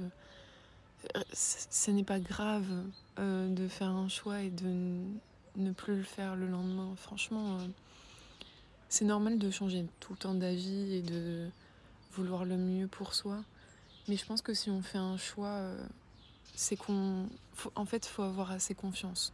Euh, 1.16 1.20
ce 1.32 1.90
n'est 1.90 2.04
pas 2.04 2.20
grave 2.20 2.66
euh, 3.18 3.48
de 3.48 3.68
faire 3.68 3.90
un 3.90 4.08
choix 4.08 4.42
et 4.42 4.50
de 4.50 5.02
ne 5.56 5.72
plus 5.72 5.96
le 5.96 6.02
faire 6.02 6.36
le 6.36 6.46
lendemain. 6.46 6.92
Franchement, 6.96 7.58
euh, 7.58 7.66
c'est 8.88 9.04
normal 9.04 9.38
de 9.38 9.50
changer 9.50 9.86
tout 10.00 10.12
le 10.12 10.18
temps 10.18 10.34
d'avis 10.34 10.94
et 10.94 11.02
de 11.02 11.48
vouloir 12.12 12.44
le 12.44 12.56
mieux 12.56 12.88
pour 12.88 13.14
soi. 13.14 13.44
Mais 14.08 14.16
je 14.16 14.26
pense 14.26 14.42
que 14.42 14.54
si 14.54 14.70
on 14.70 14.82
fait 14.82 14.98
un 14.98 15.16
choix, 15.16 15.48
euh, 15.48 15.86
c'est 16.54 16.76
qu'on. 16.76 17.28
En 17.74 17.84
fait, 17.84 18.06
faut 18.06 18.22
avoir 18.22 18.50
assez 18.50 18.74
confiance. 18.74 19.32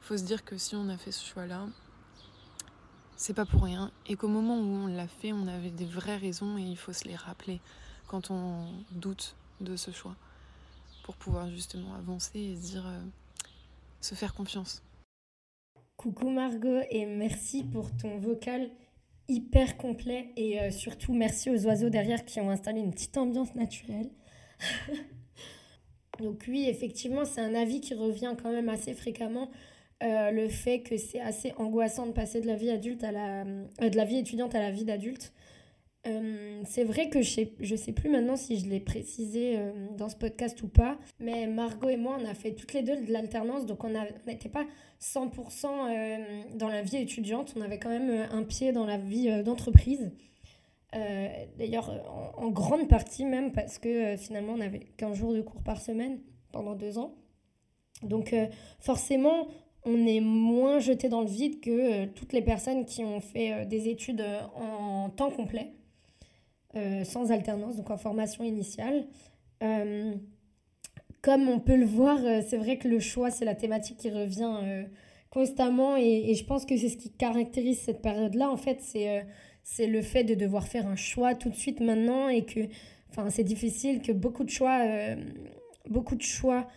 Faut 0.00 0.16
se 0.16 0.24
dire 0.24 0.44
que 0.44 0.58
si 0.58 0.74
on 0.74 0.88
a 0.88 0.96
fait 0.96 1.12
ce 1.12 1.24
choix-là, 1.24 1.68
c'est 3.16 3.34
pas 3.34 3.46
pour 3.46 3.62
rien. 3.62 3.92
Et 4.06 4.16
qu'au 4.16 4.28
moment 4.28 4.58
où 4.58 4.64
on 4.64 4.86
l'a 4.86 5.06
fait, 5.06 5.32
on 5.32 5.46
avait 5.46 5.70
des 5.70 5.84
vraies 5.84 6.16
raisons 6.16 6.58
et 6.58 6.62
il 6.62 6.76
faut 6.76 6.92
se 6.92 7.04
les 7.04 7.14
rappeler 7.14 7.60
quand 8.08 8.30
on 8.30 8.66
doute 8.90 9.36
de 9.60 9.76
ce 9.76 9.90
choix 9.92 10.16
pour 11.04 11.16
pouvoir 11.16 11.48
justement 11.48 11.94
avancer 11.94 12.38
et 12.38 12.56
se 12.56 12.60
dire, 12.60 12.86
euh, 12.86 13.00
se 14.00 14.14
faire 14.14 14.34
confiance. 14.34 14.82
Coucou 15.96 16.30
Margot 16.30 16.80
et 16.90 17.06
merci 17.06 17.62
pour 17.62 17.96
ton 17.96 18.18
vocal 18.18 18.70
hyper 19.32 19.76
complet 19.76 20.32
et 20.36 20.60
euh, 20.60 20.70
surtout 20.70 21.14
merci 21.14 21.50
aux 21.50 21.66
oiseaux 21.66 21.88
derrière 21.88 22.24
qui 22.24 22.40
ont 22.40 22.50
installé 22.50 22.80
une 22.80 22.90
petite 22.90 23.16
ambiance 23.16 23.54
naturelle. 23.54 24.10
Donc 26.20 26.44
oui, 26.48 26.66
effectivement, 26.68 27.24
c'est 27.24 27.40
un 27.40 27.54
avis 27.54 27.80
qui 27.80 27.94
revient 27.94 28.34
quand 28.40 28.52
même 28.52 28.68
assez 28.68 28.94
fréquemment. 28.94 29.50
Euh, 30.02 30.30
le 30.30 30.48
fait 30.48 30.82
que 30.82 30.96
c'est 30.96 31.20
assez 31.20 31.52
angoissant 31.56 32.06
de 32.06 32.12
passer 32.12 32.40
de 32.40 32.46
la 32.46 32.56
vie 32.56 32.70
adulte 32.70 33.04
à 33.04 33.12
la 33.12 33.44
de 33.44 33.96
la 33.96 34.04
vie 34.04 34.18
étudiante 34.18 34.54
à 34.54 34.58
la 34.58 34.70
vie 34.70 34.84
d'adulte 34.84 35.32
euh, 36.04 36.62
c'est 36.64 36.82
vrai 36.82 37.08
que 37.08 37.22
je 37.22 37.30
sais, 37.30 37.76
sais 37.76 37.92
plus 37.92 38.10
maintenant 38.10 38.34
si 38.34 38.58
je 38.58 38.68
l'ai 38.68 38.80
précisé 38.80 39.56
euh, 39.56 39.70
dans 39.96 40.08
ce 40.08 40.16
podcast 40.16 40.60
ou 40.62 40.68
pas, 40.68 40.98
mais 41.20 41.46
Margot 41.46 41.88
et 41.88 41.96
moi, 41.96 42.18
on 42.20 42.24
a 42.24 42.34
fait 42.34 42.54
toutes 42.54 42.72
les 42.72 42.82
deux 42.82 42.96
de 42.96 43.12
l'alternance, 43.12 43.66
donc 43.66 43.84
on 43.84 43.92
n'était 44.26 44.48
pas 44.48 44.66
100% 45.00 45.66
euh, 45.66 46.42
dans 46.56 46.68
la 46.68 46.82
vie 46.82 46.96
étudiante, 46.96 47.54
on 47.56 47.60
avait 47.60 47.78
quand 47.78 47.88
même 47.88 48.26
un 48.32 48.42
pied 48.42 48.72
dans 48.72 48.84
la 48.84 48.98
vie 48.98 49.42
d'entreprise. 49.44 50.12
D'ailleurs, 51.56 51.90
en, 52.36 52.50
grande 52.50 52.86
partie 52.86 53.24
même, 53.24 53.52
parce 53.52 53.78
que 53.78 54.14
finalement, 54.16 54.52
on 54.54 54.60
avait 54.60 54.80
15 54.98 55.16
jours 55.16 55.32
de 55.32 55.40
cours 55.40 55.62
par 55.62 55.80
semaine 55.80 56.20
pendant 56.50 56.74
deux 56.74 56.98
ans. 56.98 57.14
Donc 58.02 58.34
forcément, 58.78 59.48
on 59.86 60.06
est 60.06 60.20
moins 60.20 60.80
jeté 60.80 61.08
dans 61.08 61.22
le 61.22 61.28
vide 61.28 61.60
que 61.60 62.04
toutes 62.06 62.34
les 62.34 62.42
personnes 62.42 62.84
qui 62.84 63.04
ont 63.04 63.20
fait 63.20 63.64
des 63.64 63.88
études 63.88 64.22
en 64.54 65.08
temps 65.08 65.30
complet. 65.30 65.72
Euh, 66.74 67.04
sans 67.04 67.30
alternance, 67.30 67.76
donc 67.76 67.90
en 67.90 67.98
formation 67.98 68.44
initiale. 68.44 69.04
Euh, 69.62 70.14
comme 71.20 71.46
on 71.50 71.60
peut 71.60 71.76
le 71.76 71.84
voir, 71.84 72.18
euh, 72.24 72.40
c'est 72.48 72.56
vrai 72.56 72.78
que 72.78 72.88
le 72.88 72.98
choix, 72.98 73.30
c'est 73.30 73.44
la 73.44 73.54
thématique 73.54 73.98
qui 73.98 74.10
revient 74.10 74.86
constamment 75.28 75.98
et, 75.98 76.30
et, 76.30 76.34
je 76.34 76.44
pense 76.44 76.64
que 76.64 76.74
c'est 76.78 76.88
ce 76.88 76.96
qui 76.96 77.10
caractérise 77.12 77.78
cette 77.78 78.00
période-là. 78.00 78.50
En 78.50 78.56
fait, 78.56 78.80
c'est 78.80 79.26
c'est 79.62 79.86
le 79.86 80.00
fait 80.00 80.24
de 80.24 80.34
devoir 80.34 80.66
faire 80.66 80.86
un 80.86 80.96
choix 80.96 81.34
tout 81.34 81.50
de 81.50 81.54
suite 81.54 81.80
maintenant 81.80 82.28
et 82.28 82.44
que 82.46 82.60
c'est 83.28 83.44
difficile, 83.44 84.00
que 84.00 84.12
beaucoup 84.12 84.42
de 84.42 84.50
choix, 84.50 84.82
beaucoup 85.90 86.16
de 86.16 86.22
choix 86.22 86.68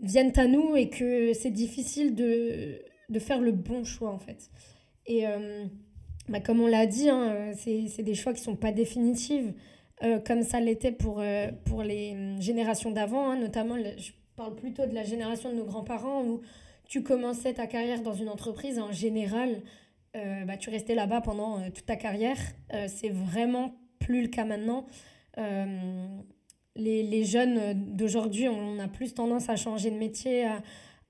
viennent 0.00 0.32
à 0.36 0.46
nous 0.46 0.76
et 0.76 0.88
que 0.88 1.32
c'est 1.34 1.50
difficile 1.50 2.14
de, 2.14 2.80
de, 3.10 3.18
faire 3.18 3.40
le 3.40 3.52
bon 3.52 3.84
choix 3.84 4.10
en 4.10 4.18
fait. 4.18 4.50
Et 5.06 5.24
bah, 6.28 6.40
comme 6.40 6.60
on 6.60 6.66
l'a 6.66 6.86
dit, 6.86 7.08
hein, 7.08 7.32
euh, 7.34 7.52
c'est 7.56 8.02
des 8.02 8.14
choix 8.14 8.32
qui 8.32 8.40
ne 8.40 8.44
sont 8.44 8.56
pas 8.56 8.72
définitifs, 8.72 9.46
euh, 10.02 10.18
comme 10.20 10.42
ça 10.42 10.60
l'était 10.60 10.92
pour, 10.92 11.20
euh, 11.20 11.48
pour 11.64 11.82
les 11.82 12.12
hum, 12.12 12.40
générations 12.40 12.90
d'avant, 12.90 13.30
hein, 13.30 13.36
notamment, 13.36 13.76
je 13.76 14.12
parle 14.36 14.54
plutôt 14.54 14.86
de 14.86 14.94
la 14.94 15.02
génération 15.02 15.50
de 15.50 15.56
nos 15.56 15.64
grands-parents, 15.64 16.24
où 16.24 16.40
tu 16.86 17.02
commençais 17.02 17.54
ta 17.54 17.66
carrière 17.66 18.02
dans 18.02 18.14
une 18.14 18.28
entreprise, 18.28 18.78
en 18.78 18.92
général, 18.92 19.62
bah, 20.46 20.58
tu 20.58 20.68
restais 20.68 20.94
là-bas 20.94 21.22
pendant 21.22 21.70
toute 21.70 21.86
ta 21.86 21.96
carrière. 21.96 22.36
c'est 22.86 23.08
vraiment 23.08 23.74
plus 23.98 24.20
le 24.20 24.28
cas 24.28 24.44
maintenant. 24.44 24.84
Les, 25.38 27.02
les, 27.02 27.24
jeunes 27.24 27.72
d'aujourd'hui, 27.94 28.46
on 28.46 28.78
a 28.78 28.88
plus 28.88 29.14
tendance 29.14 29.48
à 29.48 29.56
changer 29.56 29.90
de 29.90 29.96
métier, 29.96 30.44
à, 30.44 30.62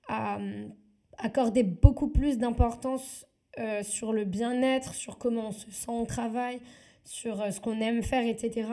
à 0.07 0.37
hum, 0.37 0.73
accorder 1.17 1.63
beaucoup 1.63 2.07
plus 2.07 2.37
d'importance 2.37 3.25
euh, 3.59 3.83
sur 3.83 4.13
le 4.13 4.25
bien-être, 4.25 4.95
sur 4.95 5.19
comment 5.19 5.49
on 5.49 5.51
se 5.51 5.69
sent 5.69 5.91
au 5.91 6.05
travail, 6.05 6.59
sur 7.03 7.39
euh, 7.39 7.51
ce 7.51 7.59
qu'on 7.59 7.79
aime 7.81 8.01
faire, 8.01 8.25
etc. 8.25 8.67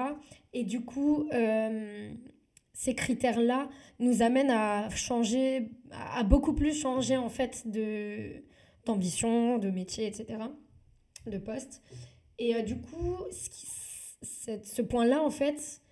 Et 0.55 0.65
du 0.65 0.81
coup, 0.81 1.29
euh, 1.35 2.11
ces 2.73 2.95
critères-là 2.95 3.69
nous 3.99 4.23
amènent 4.23 4.51
à 4.51 4.89
changer, 4.89 5.71
à 6.15 6.23
beaucoup 6.23 6.55
plus 6.55 6.81
changer 6.81 7.19
en 7.19 7.29
fait 7.29 7.71
de, 7.71 8.43
d'ambition, 8.87 9.59
de 9.59 9.69
métier, 9.71 10.07
etc., 10.07 10.39
de 11.27 11.37
poste. 11.37 11.83
Et 12.39 12.63
du 12.63 12.81
coup, 12.81 13.19
ce, 14.23 14.81
point-là, 14.81 15.23
en 15.23 15.29
fait, 15.29 15.83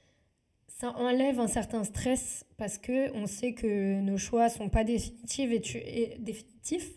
ça 0.66 0.96
enlève 0.96 1.40
un 1.40 1.46
certain 1.46 1.84
stress 1.84 2.46
parce 2.56 2.78
que 2.78 3.14
on 3.14 3.26
sait 3.26 3.52
que 3.52 4.00
nos 4.00 4.16
choix 4.16 4.48
sont 4.48 4.70
pas 4.70 4.82
définitifs 4.82 5.50
et 5.74 6.16
définitifs. 6.20 6.90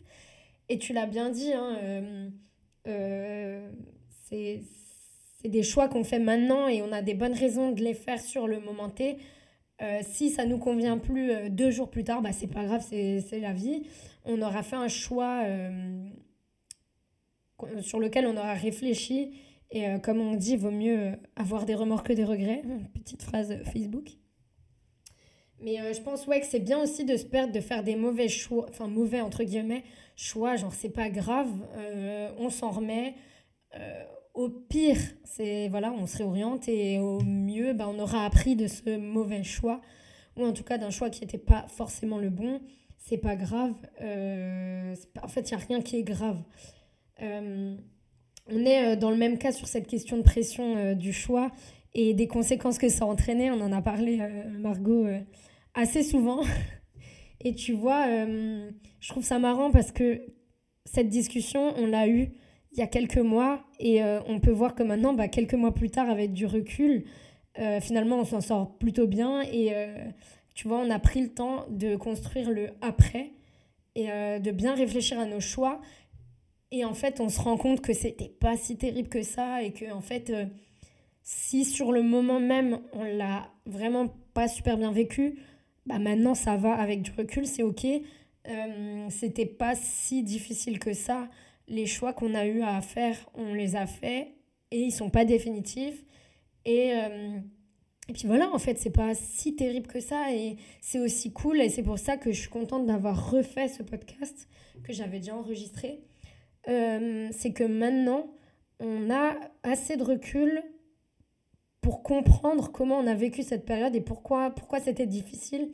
Et 0.72 0.78
tu 0.78 0.94
l'as 0.94 1.06
bien 1.06 1.30
dit, 1.30 1.52
hein, 1.52 1.78
euh, 1.84 2.30
euh, 2.88 3.70
c'est 4.30 4.62
des 5.44 5.64
choix 5.64 5.90
qu'on 5.90 6.04
fait 6.04 6.20
maintenant 6.20 6.68
et 6.68 6.82
on 6.82 6.92
a 6.92 7.02
des 7.02 7.14
bonnes 7.14 7.34
raisons 7.34 7.72
de 7.72 7.82
les 7.82 7.94
faire 7.94 8.22
sur 8.22 8.48
le 8.48 8.60
moment 8.60 8.90
T. 8.90 9.18
Euh, 9.82 10.00
si 10.04 10.30
ça 10.30 10.46
nous 10.46 10.58
convient 10.58 10.98
plus 10.98 11.50
deux 11.50 11.72
jours 11.72 11.90
plus 11.90 12.04
tard, 12.04 12.22
bah, 12.22 12.32
c'est 12.32 12.48
pas 12.48 12.64
grave, 12.64 12.86
c'est 12.90 13.40
la 13.40 13.54
vie. 13.54 13.84
On 14.24 14.42
aura 14.42 14.64
fait 14.64 14.78
un 14.78 14.88
choix 14.88 15.44
sur 17.82 18.00
lequel 18.00 18.26
on 18.26 18.38
aura 18.38 18.54
réfléchi 18.54 19.34
et 19.72 19.88
euh, 19.88 20.00
comme 20.00 20.20
on 20.20 20.36
dit, 20.36 20.58
vaut 20.58 20.72
mieux 20.72 21.00
euh, 21.00 21.12
avoir 21.36 21.66
des 21.66 21.76
remords 21.76 22.04
que 22.04 22.14
des 22.14 22.26
regrets. 22.26 22.62
Petite 22.94 23.24
phrase 23.24 23.58
Facebook. 23.72 24.10
Mais 25.62 25.80
euh, 25.80 25.94
je 25.94 26.02
pense 26.02 26.28
ouais, 26.28 26.40
que 26.40 26.46
c'est 26.46 26.60
bien 26.60 26.80
aussi 26.82 27.06
de 27.06 27.16
se 27.18 27.26
perdre, 27.26 27.54
de 27.54 27.60
faire 27.60 27.84
des 27.84 27.96
mauvais 27.96 28.28
choix, 28.28 28.66
enfin 28.70 28.88
mauvais 28.88 29.22
entre 29.22 29.44
guillemets, 29.44 29.84
choix, 30.16 30.56
genre 30.56 30.74
c'est 30.74 30.90
pas 30.90 31.10
grave, 31.10 31.50
on 32.38 32.50
s'en 32.50 32.72
remet. 32.72 33.16
au 34.34 34.50
pire, 34.50 34.98
c'est 35.24 35.70
voilà, 35.70 35.92
on 35.92 36.08
se 36.08 36.18
réoriente 36.18 36.68
et 36.68 37.00
au 37.00 37.22
mieux, 37.22 37.74
bah, 37.74 37.88
on 37.88 38.00
aura 38.00 38.26
appris 38.26 38.56
de 38.56 38.68
ce 38.68 38.98
mauvais 38.98 39.44
choix, 39.44 39.82
ou 40.38 40.46
en 40.46 40.54
tout 40.54 40.64
cas 40.64 40.78
d'un 40.78 40.90
choix 40.90 41.10
qui 41.10 41.22
n'était 41.22 41.38
pas 41.38 41.66
forcément 41.68 42.18
le 42.18 42.30
bon. 42.30 42.62
C'est 42.98 43.18
pas 43.18 43.36
grave. 43.36 43.74
en 44.00 45.28
fait, 45.28 45.50
il 45.50 45.56
n'y 45.56 45.62
a 45.62 45.66
rien 45.66 45.82
qui 45.82 45.98
est 45.98 46.04
grave 46.04 46.44
on 48.52 48.66
est 48.66 48.94
euh, 48.94 48.96
dans 48.96 49.12
le 49.12 49.18
même 49.18 49.38
cas 49.38 49.52
sur 49.52 49.68
cette 49.68 49.88
question 49.88 50.18
de 50.18 50.24
pression 50.24 50.76
euh, 50.78 50.94
du 50.94 51.14
choix 51.14 51.52
et 51.94 52.14
des 52.14 52.28
conséquences 52.28 52.78
que 52.78 52.90
ça 52.90 53.06
entraînait. 53.06 53.52
On 53.52 53.62
en 53.62 53.72
a 53.72 53.82
parlé, 53.82 54.20
euh, 54.22 54.44
Margot, 54.60 55.08
assez 55.74 56.04
souvent. 56.04 56.42
Et 57.44 57.56
tu 57.56 57.74
vois, 57.74 58.06
je 58.08 59.10
trouve 59.10 59.24
ça 59.24 59.40
marrant 59.40 59.72
parce 59.72 59.92
que 59.92 60.22
cette 60.86 61.10
discussion, 61.10 61.74
on 61.76 61.88
l'a 61.88 62.08
eue 62.08 62.30
il 62.72 62.78
y 62.78 62.84
a 62.84 62.88
quelques 62.88 63.18
mois 63.18 63.64
et 63.80 64.04
on 64.28 64.40
peut 64.40 64.52
voir 64.52 64.76
que 64.76 64.84
maintenant, 64.84 65.16
bah, 65.16 65.28
quelques 65.28 65.56
mois 65.56 65.74
plus 65.74 65.90
tard, 65.90 66.08
avec 66.08 66.34
du 66.34 66.46
recul, 66.46 67.06
finalement, 67.82 68.20
on 68.20 68.26
s'en 68.26 68.42
sort 68.42 68.78
plutôt 68.78 69.08
bien 69.08 69.42
et 69.42 69.74
tu 70.54 70.68
vois, 70.68 70.78
on 70.78 70.92
a 70.92 71.00
pris 71.00 71.20
le 71.20 71.30
temps 71.30 71.66
de 71.72 71.96
construire 71.96 72.52
le 72.52 72.70
après 72.82 73.32
et 73.96 74.06
de 74.06 74.52
bien 74.52 74.76
réfléchir 74.76 75.20
à 75.20 75.26
nos 75.26 75.40
choix 75.40 75.82
et 76.72 76.86
en 76.86 76.94
fait, 76.94 77.20
on 77.20 77.30
se 77.30 77.40
rend 77.40 77.58
compte 77.58 77.82
que 77.82 77.94
c'était 77.94 78.30
pas 78.30 78.56
si 78.56 78.78
terrible 78.78 79.10
que 79.10 79.24
ça 79.24 79.62
et 79.62 79.74
que 79.74 79.92
en 79.92 80.02
fait, 80.02 80.30
euh, 80.30 80.46
si 81.22 81.66
sur 81.66 81.92
le 81.92 82.02
moment 82.02 82.40
même 82.40 82.80
on 82.94 83.04
l'a 83.04 83.52
vraiment 83.66 84.08
pas 84.34 84.48
super 84.48 84.78
bien 84.78 84.92
vécu, 84.92 85.40
bah 85.92 86.00
maintenant 86.00 86.36
ça 86.36 86.58
va 86.58 86.74
avec 86.74 87.02
du 87.02 87.12
recul, 87.12 87.46
c'est 87.46 87.64
ok. 87.64 87.86
Euh, 88.48 89.06
c'était 89.10 89.46
pas 89.46 89.76
si 89.76 90.24
difficile 90.24 90.80
que 90.80 90.94
ça. 90.94 91.30
Les 91.68 91.86
choix 91.86 92.14
qu'on 92.14 92.34
a 92.36 92.46
eu 92.46 92.62
à 92.62 92.82
faire, 92.82 93.18
on 93.36 93.54
les 93.54 93.76
a 93.76 93.86
faits 93.86 94.30
et 94.72 94.80
ils 94.80 94.92
sont 94.92 95.10
pas 95.10 95.26
définitifs. 95.26 96.04
Et, 96.66 96.94
euh, 96.94 97.38
et 98.10 98.14
puis 98.14 98.28
voilà, 98.28 98.50
en 98.54 98.60
fait, 98.60 98.78
c'est 98.78 98.92
pas 98.92 99.14
si 99.16 99.56
terrible 99.56 99.88
que 99.88 100.00
ça 100.00 100.34
et 100.34 100.58
c'est 100.82 101.00
aussi 101.00 101.32
cool. 101.32 101.62
Et 101.62 101.70
c'est 101.70 101.84
pour 101.84 102.00
ça 102.00 102.18
que 102.18 102.32
je 102.32 102.40
suis 102.40 102.50
contente 102.50 102.86
d'avoir 102.86 103.32
refait 103.32 103.68
ce 103.68 103.84
podcast 103.84 104.48
que 104.84 104.94
j'avais 104.94 105.20
déjà 105.20 105.36
enregistré 105.36 106.02
euh, 106.68 107.30
c'est 107.32 107.54
que 107.54 107.64
maintenant, 107.64 108.34
on 108.80 109.10
a 109.10 109.36
assez 109.64 109.98
de 109.98 110.04
recul 110.04 110.62
pour 111.82 112.04
comprendre 112.04 112.72
comment 112.72 113.00
on 113.00 113.08
a 113.08 113.16
vécu 113.16 113.44
cette 113.44 113.66
période 113.66 113.96
et 113.96 114.02
pourquoi, 114.02 114.52
pourquoi 114.52 114.80
c'était 114.80 115.08
difficile. 115.08 115.72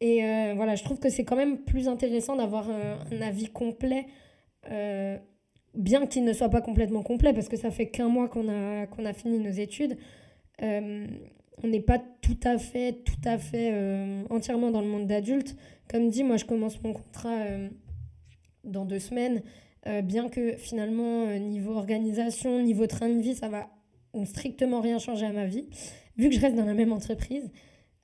Et 0.00 0.24
euh, 0.24 0.54
voilà, 0.56 0.74
je 0.74 0.82
trouve 0.82 0.98
que 0.98 1.10
c'est 1.10 1.24
quand 1.24 1.36
même 1.36 1.58
plus 1.58 1.88
intéressant 1.88 2.36
d'avoir 2.36 2.68
un, 2.70 3.20
avis 3.20 3.48
complet, 3.48 4.06
euh, 4.70 5.18
bien 5.74 6.06
qu'il 6.06 6.24
ne 6.24 6.32
soit 6.32 6.48
pas 6.48 6.62
complètement 6.62 7.02
complet, 7.02 7.34
parce 7.34 7.48
que 7.48 7.56
ça 7.56 7.70
fait 7.70 7.88
qu'un 7.90 8.08
mois 8.08 8.28
qu'on 8.28 8.48
a, 8.48 8.86
qu'on 8.86 9.04
a 9.04 9.12
fini 9.12 9.38
nos 9.38 9.50
études. 9.50 9.98
on 10.62 11.68
n'est 11.68 11.80
pas 11.80 11.98
tout 11.98 12.40
à 12.44 12.56
fait, 12.56 13.04
tout 13.04 13.28
à 13.28 13.36
fait 13.36 13.74
entièrement 14.30 14.70
dans 14.70 14.80
le 14.80 14.88
monde 14.88 15.06
d'adulte. 15.06 15.54
Comme 15.88 16.08
dit, 16.08 16.24
moi, 16.24 16.38
je 16.38 16.46
commence 16.46 16.82
mon 16.82 16.94
contrat 16.94 17.44
dans 18.64 18.86
deux 18.86 18.98
semaines. 18.98 19.42
Euh, 19.86 20.02
bien 20.02 20.28
que 20.28 20.56
finalement, 20.56 21.26
euh, 21.26 21.38
niveau 21.38 21.74
organisation, 21.74 22.62
niveau 22.62 22.86
train 22.86 23.08
de 23.08 23.20
vie, 23.20 23.34
ça 23.34 23.48
va 23.48 23.70
strictement 24.24 24.80
rien 24.80 24.98
changer 24.98 25.26
à 25.26 25.32
ma 25.32 25.46
vie, 25.46 25.66
vu 26.16 26.28
que 26.28 26.34
je 26.34 26.40
reste 26.40 26.56
dans 26.56 26.64
la 26.64 26.74
même 26.74 26.92
entreprise. 26.92 27.50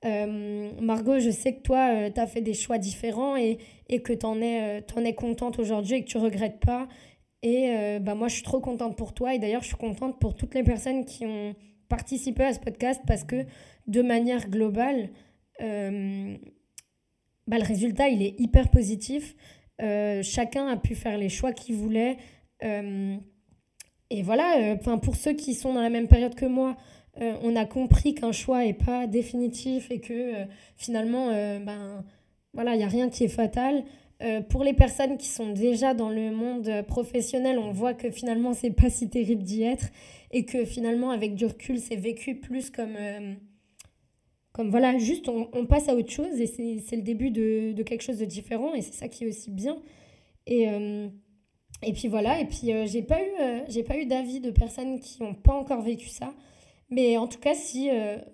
Euh, 0.05 0.71
Margot, 0.79 1.19
je 1.19 1.31
sais 1.31 1.55
que 1.55 1.61
toi, 1.61 2.09
tu 2.11 2.19
as 2.19 2.27
fait 2.27 2.41
des 2.41 2.53
choix 2.53 2.77
différents 2.77 3.35
et, 3.35 3.57
et 3.89 4.01
que 4.01 4.13
tu 4.13 4.25
en, 4.25 4.41
es, 4.41 4.83
en 4.95 5.03
es 5.03 5.13
contente 5.13 5.59
aujourd'hui 5.59 5.95
et 5.95 6.03
que 6.03 6.09
tu 6.09 6.17
regrettes 6.17 6.59
pas. 6.59 6.87
Et 7.43 7.99
bah, 8.01 8.15
moi, 8.15 8.27
je 8.27 8.35
suis 8.35 8.43
trop 8.43 8.59
contente 8.59 8.95
pour 8.97 9.13
toi. 9.13 9.33
Et 9.33 9.39
d'ailleurs, 9.39 9.61
je 9.61 9.67
suis 9.67 9.77
contente 9.77 10.19
pour 10.19 10.35
toutes 10.35 10.53
les 10.55 10.63
personnes 10.63 11.05
qui 11.05 11.25
ont 11.25 11.55
participé 11.87 12.43
à 12.43 12.53
ce 12.53 12.59
podcast 12.59 13.01
parce 13.07 13.23
que 13.23 13.45
de 13.87 14.01
manière 14.01 14.49
globale, 14.49 15.09
bah, 17.47 17.57
le 17.57 17.63
résultat, 17.63 18.09
il 18.09 18.21
est 18.21 18.39
hyper 18.39 18.69
positif. 18.69 19.35
Euh, 19.81 20.21
chacun 20.23 20.67
a 20.67 20.77
pu 20.77 20.95
faire 20.95 21.17
les 21.17 21.29
choix 21.29 21.53
qu'il 21.53 21.75
voulait. 21.75 22.17
Euh, 24.11 24.15
et 24.15 24.21
voilà, 24.21 24.57
euh, 24.59 24.75
enfin 24.79 24.97
pour 24.97 25.15
ceux 25.15 25.33
qui 25.33 25.53
sont 25.53 25.73
dans 25.73 25.81
la 25.81 25.89
même 25.89 26.07
période 26.07 26.35
que 26.35 26.45
moi, 26.45 26.77
on 27.19 27.55
a 27.55 27.65
compris 27.65 28.13
qu'un 28.13 28.31
choix 28.31 28.63
n'est 28.63 28.75
pas 28.75 29.07
définitif 29.07 29.89
et 29.89 29.99
que 29.99 30.33
finalement, 30.75 31.29
ben, 31.31 32.05
voilà, 32.53 32.75
il 32.75 32.77
n'y 32.77 32.83
a 32.83 32.87
rien 32.87 33.09
qui 33.09 33.23
est 33.23 33.27
fatal. 33.27 33.83
pour 34.49 34.63
les 34.63 34.73
personnes 34.73 35.17
qui 35.17 35.27
sont 35.27 35.51
déjà 35.51 35.95
dans 35.95 36.11
le 36.11 36.29
monde 36.29 36.83
professionnel, 36.87 37.57
on 37.57 37.71
voit 37.71 37.95
que 37.95 38.11
finalement, 38.11 38.53
c'est 38.53 38.69
pas 38.69 38.91
si 38.91 39.09
terrible 39.09 39.41
d'y 39.41 39.63
être 39.63 39.87
et 40.29 40.45
que 40.45 40.63
finalement, 40.63 41.09
avec 41.09 41.33
du 41.33 41.47
recul, 41.47 41.79
c'est 41.79 41.95
vécu 41.95 42.35
plus 42.35 42.69
comme 42.69 42.95
comme 44.57 44.69
voilà, 44.69 44.97
juste 44.97 45.29
on, 45.29 45.65
passe 45.65 45.87
à 45.87 45.95
autre 45.95 46.11
chose 46.11 46.39
et 46.39 46.47
c'est 46.47 46.95
le 46.95 47.03
début 47.03 47.29
de, 47.29 47.73
de, 47.73 47.83
quelque 47.83 48.01
chose 48.01 48.17
de 48.17 48.25
différent 48.25 48.73
et 48.73 48.81
c'est 48.81 48.93
ça 48.93 49.07
qui 49.07 49.23
est 49.23 49.27
aussi 49.27 49.51
bien. 49.51 49.77
Et, 50.47 50.67
euh, 50.67 51.07
et 51.83 51.93
puis 51.93 52.07
voilà, 52.07 52.39
et 52.39 52.45
puis 52.45 52.71
euh, 52.71 52.85
j'ai 52.87 53.01
pas 53.01 53.21
eu, 53.21 53.29
euh, 53.41 53.95
eu 53.95 54.05
d'avis 54.05 54.39
de 54.39 54.51
personnes 54.51 54.99
qui 54.99 55.21
n'ont 55.21 55.33
pas 55.33 55.53
encore 55.53 55.81
vécu 55.81 56.07
ça. 56.07 56.33
Mais 56.89 57.17
en 57.17 57.27
tout 57.27 57.39
cas, 57.39 57.53
si, 57.53 57.89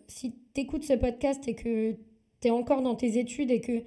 si 0.07 0.35
tu 0.53 0.67
ce 0.83 0.93
podcast 0.93 1.47
et 1.47 1.55
que 1.55 1.93
tu 2.39 2.47
es 2.47 2.51
encore 2.51 2.83
dans 2.83 2.93
tes 2.93 3.17
études 3.17 3.49
et 3.49 3.61
que 3.61 3.79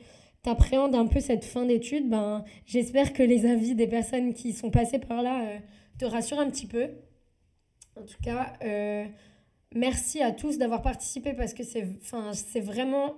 tu 0.42 0.50
appréhendes 0.50 0.96
un 0.96 1.06
peu 1.06 1.20
cette 1.20 1.44
fin 1.44 1.64
d'études, 1.64 2.08
ben, 2.08 2.44
j'espère 2.64 3.12
que 3.12 3.22
les 3.22 3.46
avis 3.46 3.76
des 3.76 3.86
personnes 3.86 4.34
qui 4.34 4.52
sont 4.52 4.72
passées 4.72 4.98
par 4.98 5.22
là 5.22 5.60
te 6.00 6.04
rassurent 6.04 6.40
un 6.40 6.50
petit 6.50 6.66
peu. 6.66 6.88
En 7.96 8.02
tout 8.02 8.20
cas, 8.24 8.56
Merci 9.76 10.22
à 10.22 10.32
tous 10.32 10.58
d'avoir 10.58 10.80
participé 10.80 11.34
parce 11.34 11.52
que 11.52 11.62
c'est 11.62 12.60
vraiment 12.60 13.16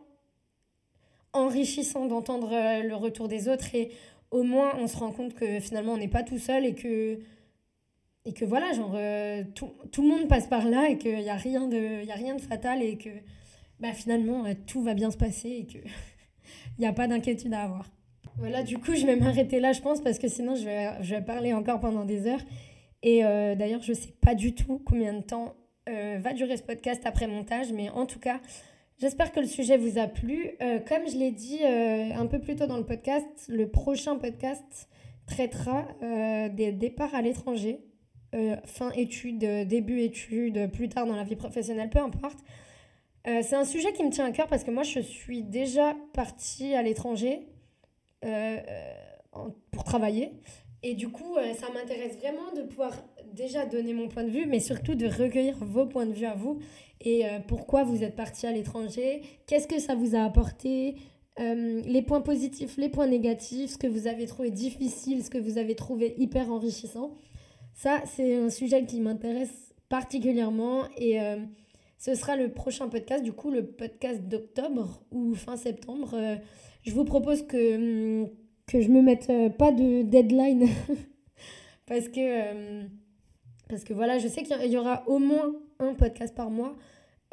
enrichissant 1.32 2.06
d'entendre 2.06 2.52
euh, 2.52 2.82
le 2.82 2.96
retour 2.96 3.28
des 3.28 3.48
autres 3.48 3.76
au 4.30 4.42
moins 4.42 4.74
on 4.78 4.86
se 4.86 4.96
rend 4.96 5.12
compte 5.12 5.34
que 5.34 5.60
finalement 5.60 5.92
on 5.92 5.96
n'est 5.96 6.08
pas 6.08 6.22
tout 6.22 6.38
seul 6.38 6.64
et 6.66 6.74
que 6.74 7.18
et 8.24 8.32
que 8.32 8.44
voilà 8.44 8.72
genre 8.72 8.92
euh, 8.94 9.42
tout, 9.54 9.70
tout, 9.90 10.02
le 10.02 10.08
monde 10.08 10.28
passe 10.28 10.46
par 10.46 10.68
là 10.68 10.88
et 10.90 10.98
qu'il 10.98 11.18
n'y 11.18 11.30
a 11.30 11.36
rien 11.36 11.66
de 11.66 12.04
y 12.04 12.10
a 12.10 12.14
rien 12.14 12.34
de 12.34 12.40
fatal 12.40 12.82
et 12.82 12.98
que 12.98 13.10
bah, 13.80 13.92
finalement 13.92 14.44
euh, 14.44 14.54
tout 14.66 14.82
va 14.82 14.94
bien 14.94 15.10
se 15.10 15.16
passer 15.16 15.48
et 15.48 15.66
que 15.66 15.78
il 16.78 16.80
n'y 16.80 16.86
a 16.86 16.92
pas 16.92 17.06
d'inquiétude 17.06 17.52
à 17.54 17.62
avoir. 17.62 17.90
Voilà, 18.36 18.62
du 18.62 18.78
coup, 18.78 18.94
je 18.94 19.04
vais 19.04 19.16
m'arrêter 19.16 19.58
là, 19.58 19.72
je 19.72 19.80
pense, 19.80 20.00
parce 20.00 20.20
que 20.20 20.28
sinon, 20.28 20.54
je 20.54 20.64
vais, 20.64 20.92
je 21.02 21.16
vais 21.16 21.22
parler 21.22 21.52
encore 21.52 21.80
pendant 21.80 22.04
des 22.04 22.28
heures. 22.28 22.42
Et 23.02 23.22
d'ailleurs, 23.22 23.82
je 23.82 23.92
sais 23.92 24.14
pas 24.20 24.36
du 24.36 24.54
tout 24.54 24.80
combien 24.86 25.12
de 25.12 25.22
temps 25.22 25.56
euh, 25.88 26.18
va 26.20 26.34
durer 26.34 26.56
ce 26.56 26.62
podcast 26.62 27.02
après 27.06 27.26
montage, 27.26 27.72
mais 27.72 27.88
en 27.88 28.04
tout 28.04 28.18
cas, 28.18 28.40
j'espère 28.98 29.32
que 29.32 29.40
le 29.40 29.46
sujet 29.46 29.76
vous 29.76 29.98
a 29.98 30.06
plu. 30.06 30.50
Euh, 30.60 30.80
comme 30.80 31.08
je 31.08 31.16
l'ai 31.16 31.30
dit 31.30 31.60
euh, 31.64 32.14
un 32.14 32.26
peu 32.26 32.40
plus 32.40 32.56
tôt 32.56 32.66
dans 32.66 32.76
le 32.76 32.84
podcast, 32.84 33.26
le 33.48 33.68
prochain 33.68 34.16
podcast 34.16 34.88
traitera 35.26 35.86
des 36.48 36.72
départs 36.72 37.14
à 37.14 37.20
l'étranger, 37.20 37.80
fin 38.64 38.90
études, 38.92 39.40
début 39.68 40.00
études, 40.00 40.70
plus 40.72 40.88
tard 40.88 41.06
dans 41.06 41.16
la 41.16 41.24
vie 41.24 41.36
professionnelle, 41.36 41.90
peu 41.90 41.98
importe. 41.98 42.38
c'est 43.26 43.54
un 43.54 43.66
sujet 43.66 43.92
qui 43.92 44.04
me 44.04 44.10
tient 44.10 44.24
à 44.24 44.30
cœur 44.30 44.46
parce 44.46 44.64
que 44.64 44.70
moi, 44.70 44.84
je 44.84 45.00
suis 45.00 45.42
déjà 45.42 45.94
partie 46.14 46.74
à 46.74 46.80
l'étranger 46.82 47.46
pour 49.70 49.84
travailler. 49.84 50.32
Et 50.82 50.94
du 50.94 51.10
coup, 51.10 51.36
ça 51.60 51.66
m'intéresse 51.74 52.16
vraiment 52.16 52.52
de 52.56 52.62
pouvoir 52.62 52.94
déjà 53.34 53.66
donner 53.66 53.92
mon 53.92 54.08
point 54.08 54.24
de 54.24 54.30
vue, 54.30 54.46
mais 54.46 54.60
surtout 54.60 54.94
de 54.94 55.06
recueillir 55.06 55.58
vos 55.60 55.84
points 55.84 56.06
de 56.06 56.14
vue 56.14 56.24
à 56.24 56.34
vous 56.34 56.58
et 57.00 57.26
euh, 57.26 57.38
pourquoi 57.46 57.84
vous 57.84 58.02
êtes 58.02 58.16
parti 58.16 58.46
à 58.46 58.52
l'étranger, 58.52 59.22
qu'est-ce 59.46 59.68
que 59.68 59.78
ça 59.78 59.94
vous 59.94 60.16
a 60.16 60.22
apporté, 60.22 60.96
euh, 61.38 61.80
les 61.84 62.02
points 62.02 62.20
positifs, 62.20 62.76
les 62.76 62.88
points 62.88 63.06
négatifs, 63.06 63.72
ce 63.72 63.78
que 63.78 63.86
vous 63.86 64.06
avez 64.08 64.26
trouvé 64.26 64.50
difficile, 64.50 65.24
ce 65.24 65.30
que 65.30 65.38
vous 65.38 65.58
avez 65.58 65.76
trouvé 65.76 66.14
hyper 66.18 66.50
enrichissant. 66.50 67.14
Ça, 67.74 68.02
c'est 68.06 68.34
un 68.34 68.50
sujet 68.50 68.84
qui 68.84 69.00
m'intéresse 69.00 69.72
particulièrement 69.88 70.84
et 70.96 71.20
euh, 71.20 71.36
ce 71.98 72.14
sera 72.14 72.36
le 72.36 72.52
prochain 72.52 72.88
podcast, 72.88 73.22
du 73.22 73.32
coup 73.32 73.50
le 73.50 73.64
podcast 73.64 74.22
d'octobre 74.22 75.00
ou 75.12 75.34
fin 75.34 75.56
septembre. 75.56 76.16
je 76.82 76.92
vous 76.92 77.04
propose 77.04 77.46
que, 77.46 78.22
hum, 78.22 78.28
que 78.66 78.80
je 78.80 78.88
me 78.88 79.00
mette 79.00 79.30
pas 79.56 79.70
de 79.70 80.02
deadline 80.02 80.66
parce 81.86 82.08
que 82.08 82.88
parce 83.68 83.84
que 83.84 83.92
voilà, 83.92 84.18
je 84.18 84.28
sais 84.28 84.42
qu'il 84.42 84.70
y 84.70 84.76
aura 84.78 85.04
au 85.06 85.18
moins 85.18 85.54
un 85.78 85.94
podcast 85.94 86.34
par 86.34 86.50
mois. 86.50 86.76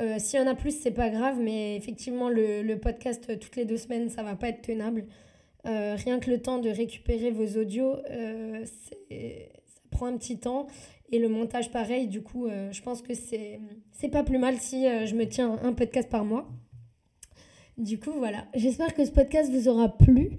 Euh, 0.01 0.15
S'il 0.19 0.39
y 0.39 0.43
en 0.43 0.47
a 0.47 0.55
plus, 0.55 0.77
c'est 0.77 0.91
pas 0.91 1.09
grave, 1.09 1.39
mais 1.39 1.77
effectivement, 1.77 2.29
le, 2.29 2.75
podcast 2.75 3.39
toutes 3.39 3.55
les 3.55 3.65
deux 3.65 3.77
semaines, 3.77 4.09
ça 4.09 4.23
va 4.23 4.35
pas 4.35 4.49
être 4.49 4.61
tenable. 4.61 5.05
Euh, 5.65 5.95
rien 5.95 6.19
que 6.19 6.29
le 6.29 6.41
temps 6.41 6.59
de 6.59 6.69
récupérer 6.69 7.31
vos 7.31 7.59
audios, 7.59 7.95
euh, 8.11 8.65
ça 8.65 8.95
prend 9.89 10.07
un 10.07 10.17
petit 10.17 10.37
temps. 10.37 10.67
Et 11.11 11.19
le 11.19 11.29
montage, 11.29 11.71
pareil, 11.71 12.07
du 12.07 12.21
coup, 12.21 12.47
euh, 12.47 12.71
je 12.71 12.81
pense 12.81 13.01
que 13.01 13.13
c'est 13.13 13.59
pas 14.11 14.23
plus 14.23 14.37
mal 14.37 14.57
si 14.57 14.83
je 14.83 15.15
me 15.15 15.25
tiens 15.25 15.57
un 15.63 15.73
podcast 15.73 16.09
par 16.09 16.25
mois. 16.25 16.47
Du 17.77 17.99
coup, 17.99 18.11
voilà. 18.17 18.45
J'espère 18.53 18.93
que 18.93 19.05
ce 19.05 19.11
podcast 19.11 19.51
vous 19.51 19.67
aura 19.67 19.89
plu. 19.89 20.37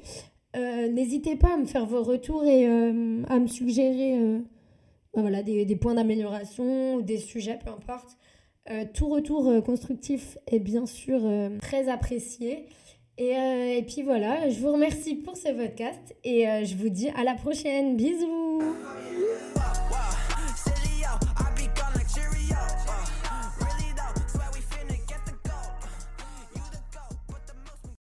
N'hésitez 0.55 1.37
pas 1.37 1.55
à 1.55 1.57
me 1.59 1.67
faire 1.67 1.87
vos 1.87 2.03
retours 2.03 2.45
et 2.45 2.67
à 2.67 3.39
me 3.39 3.47
suggérer 3.47 4.41
voilà, 5.21 5.43
des, 5.43 5.65
des 5.65 5.77
points 5.77 5.95
d'amélioration, 5.95 7.01
des 7.01 7.19
sujets, 7.19 7.59
peu 7.63 7.71
importe. 7.71 8.17
Euh, 8.71 8.85
tout 8.93 9.09
retour 9.09 9.49
euh, 9.49 9.61
constructif 9.61 10.39
est 10.49 10.59
bien 10.59 10.87
sûr 10.87 11.21
euh, 11.23 11.51
très 11.61 11.89
apprécié. 11.89 12.67
Et, 13.19 13.31
et, 13.31 13.83
puis 13.83 14.03
voilà, 14.03 14.51
je 14.51 14.61
vous 14.61 14.73
remercie 14.73 15.15
pour 15.15 15.39
ce 15.39 15.49
podcast 15.49 16.15
et 16.23 16.45
je 16.67 16.77
vous 16.77 16.91
dis 16.91 17.09
à 17.17 17.25
la 17.25 17.33
prochaine. 17.33 17.97
Bisous 17.97 18.61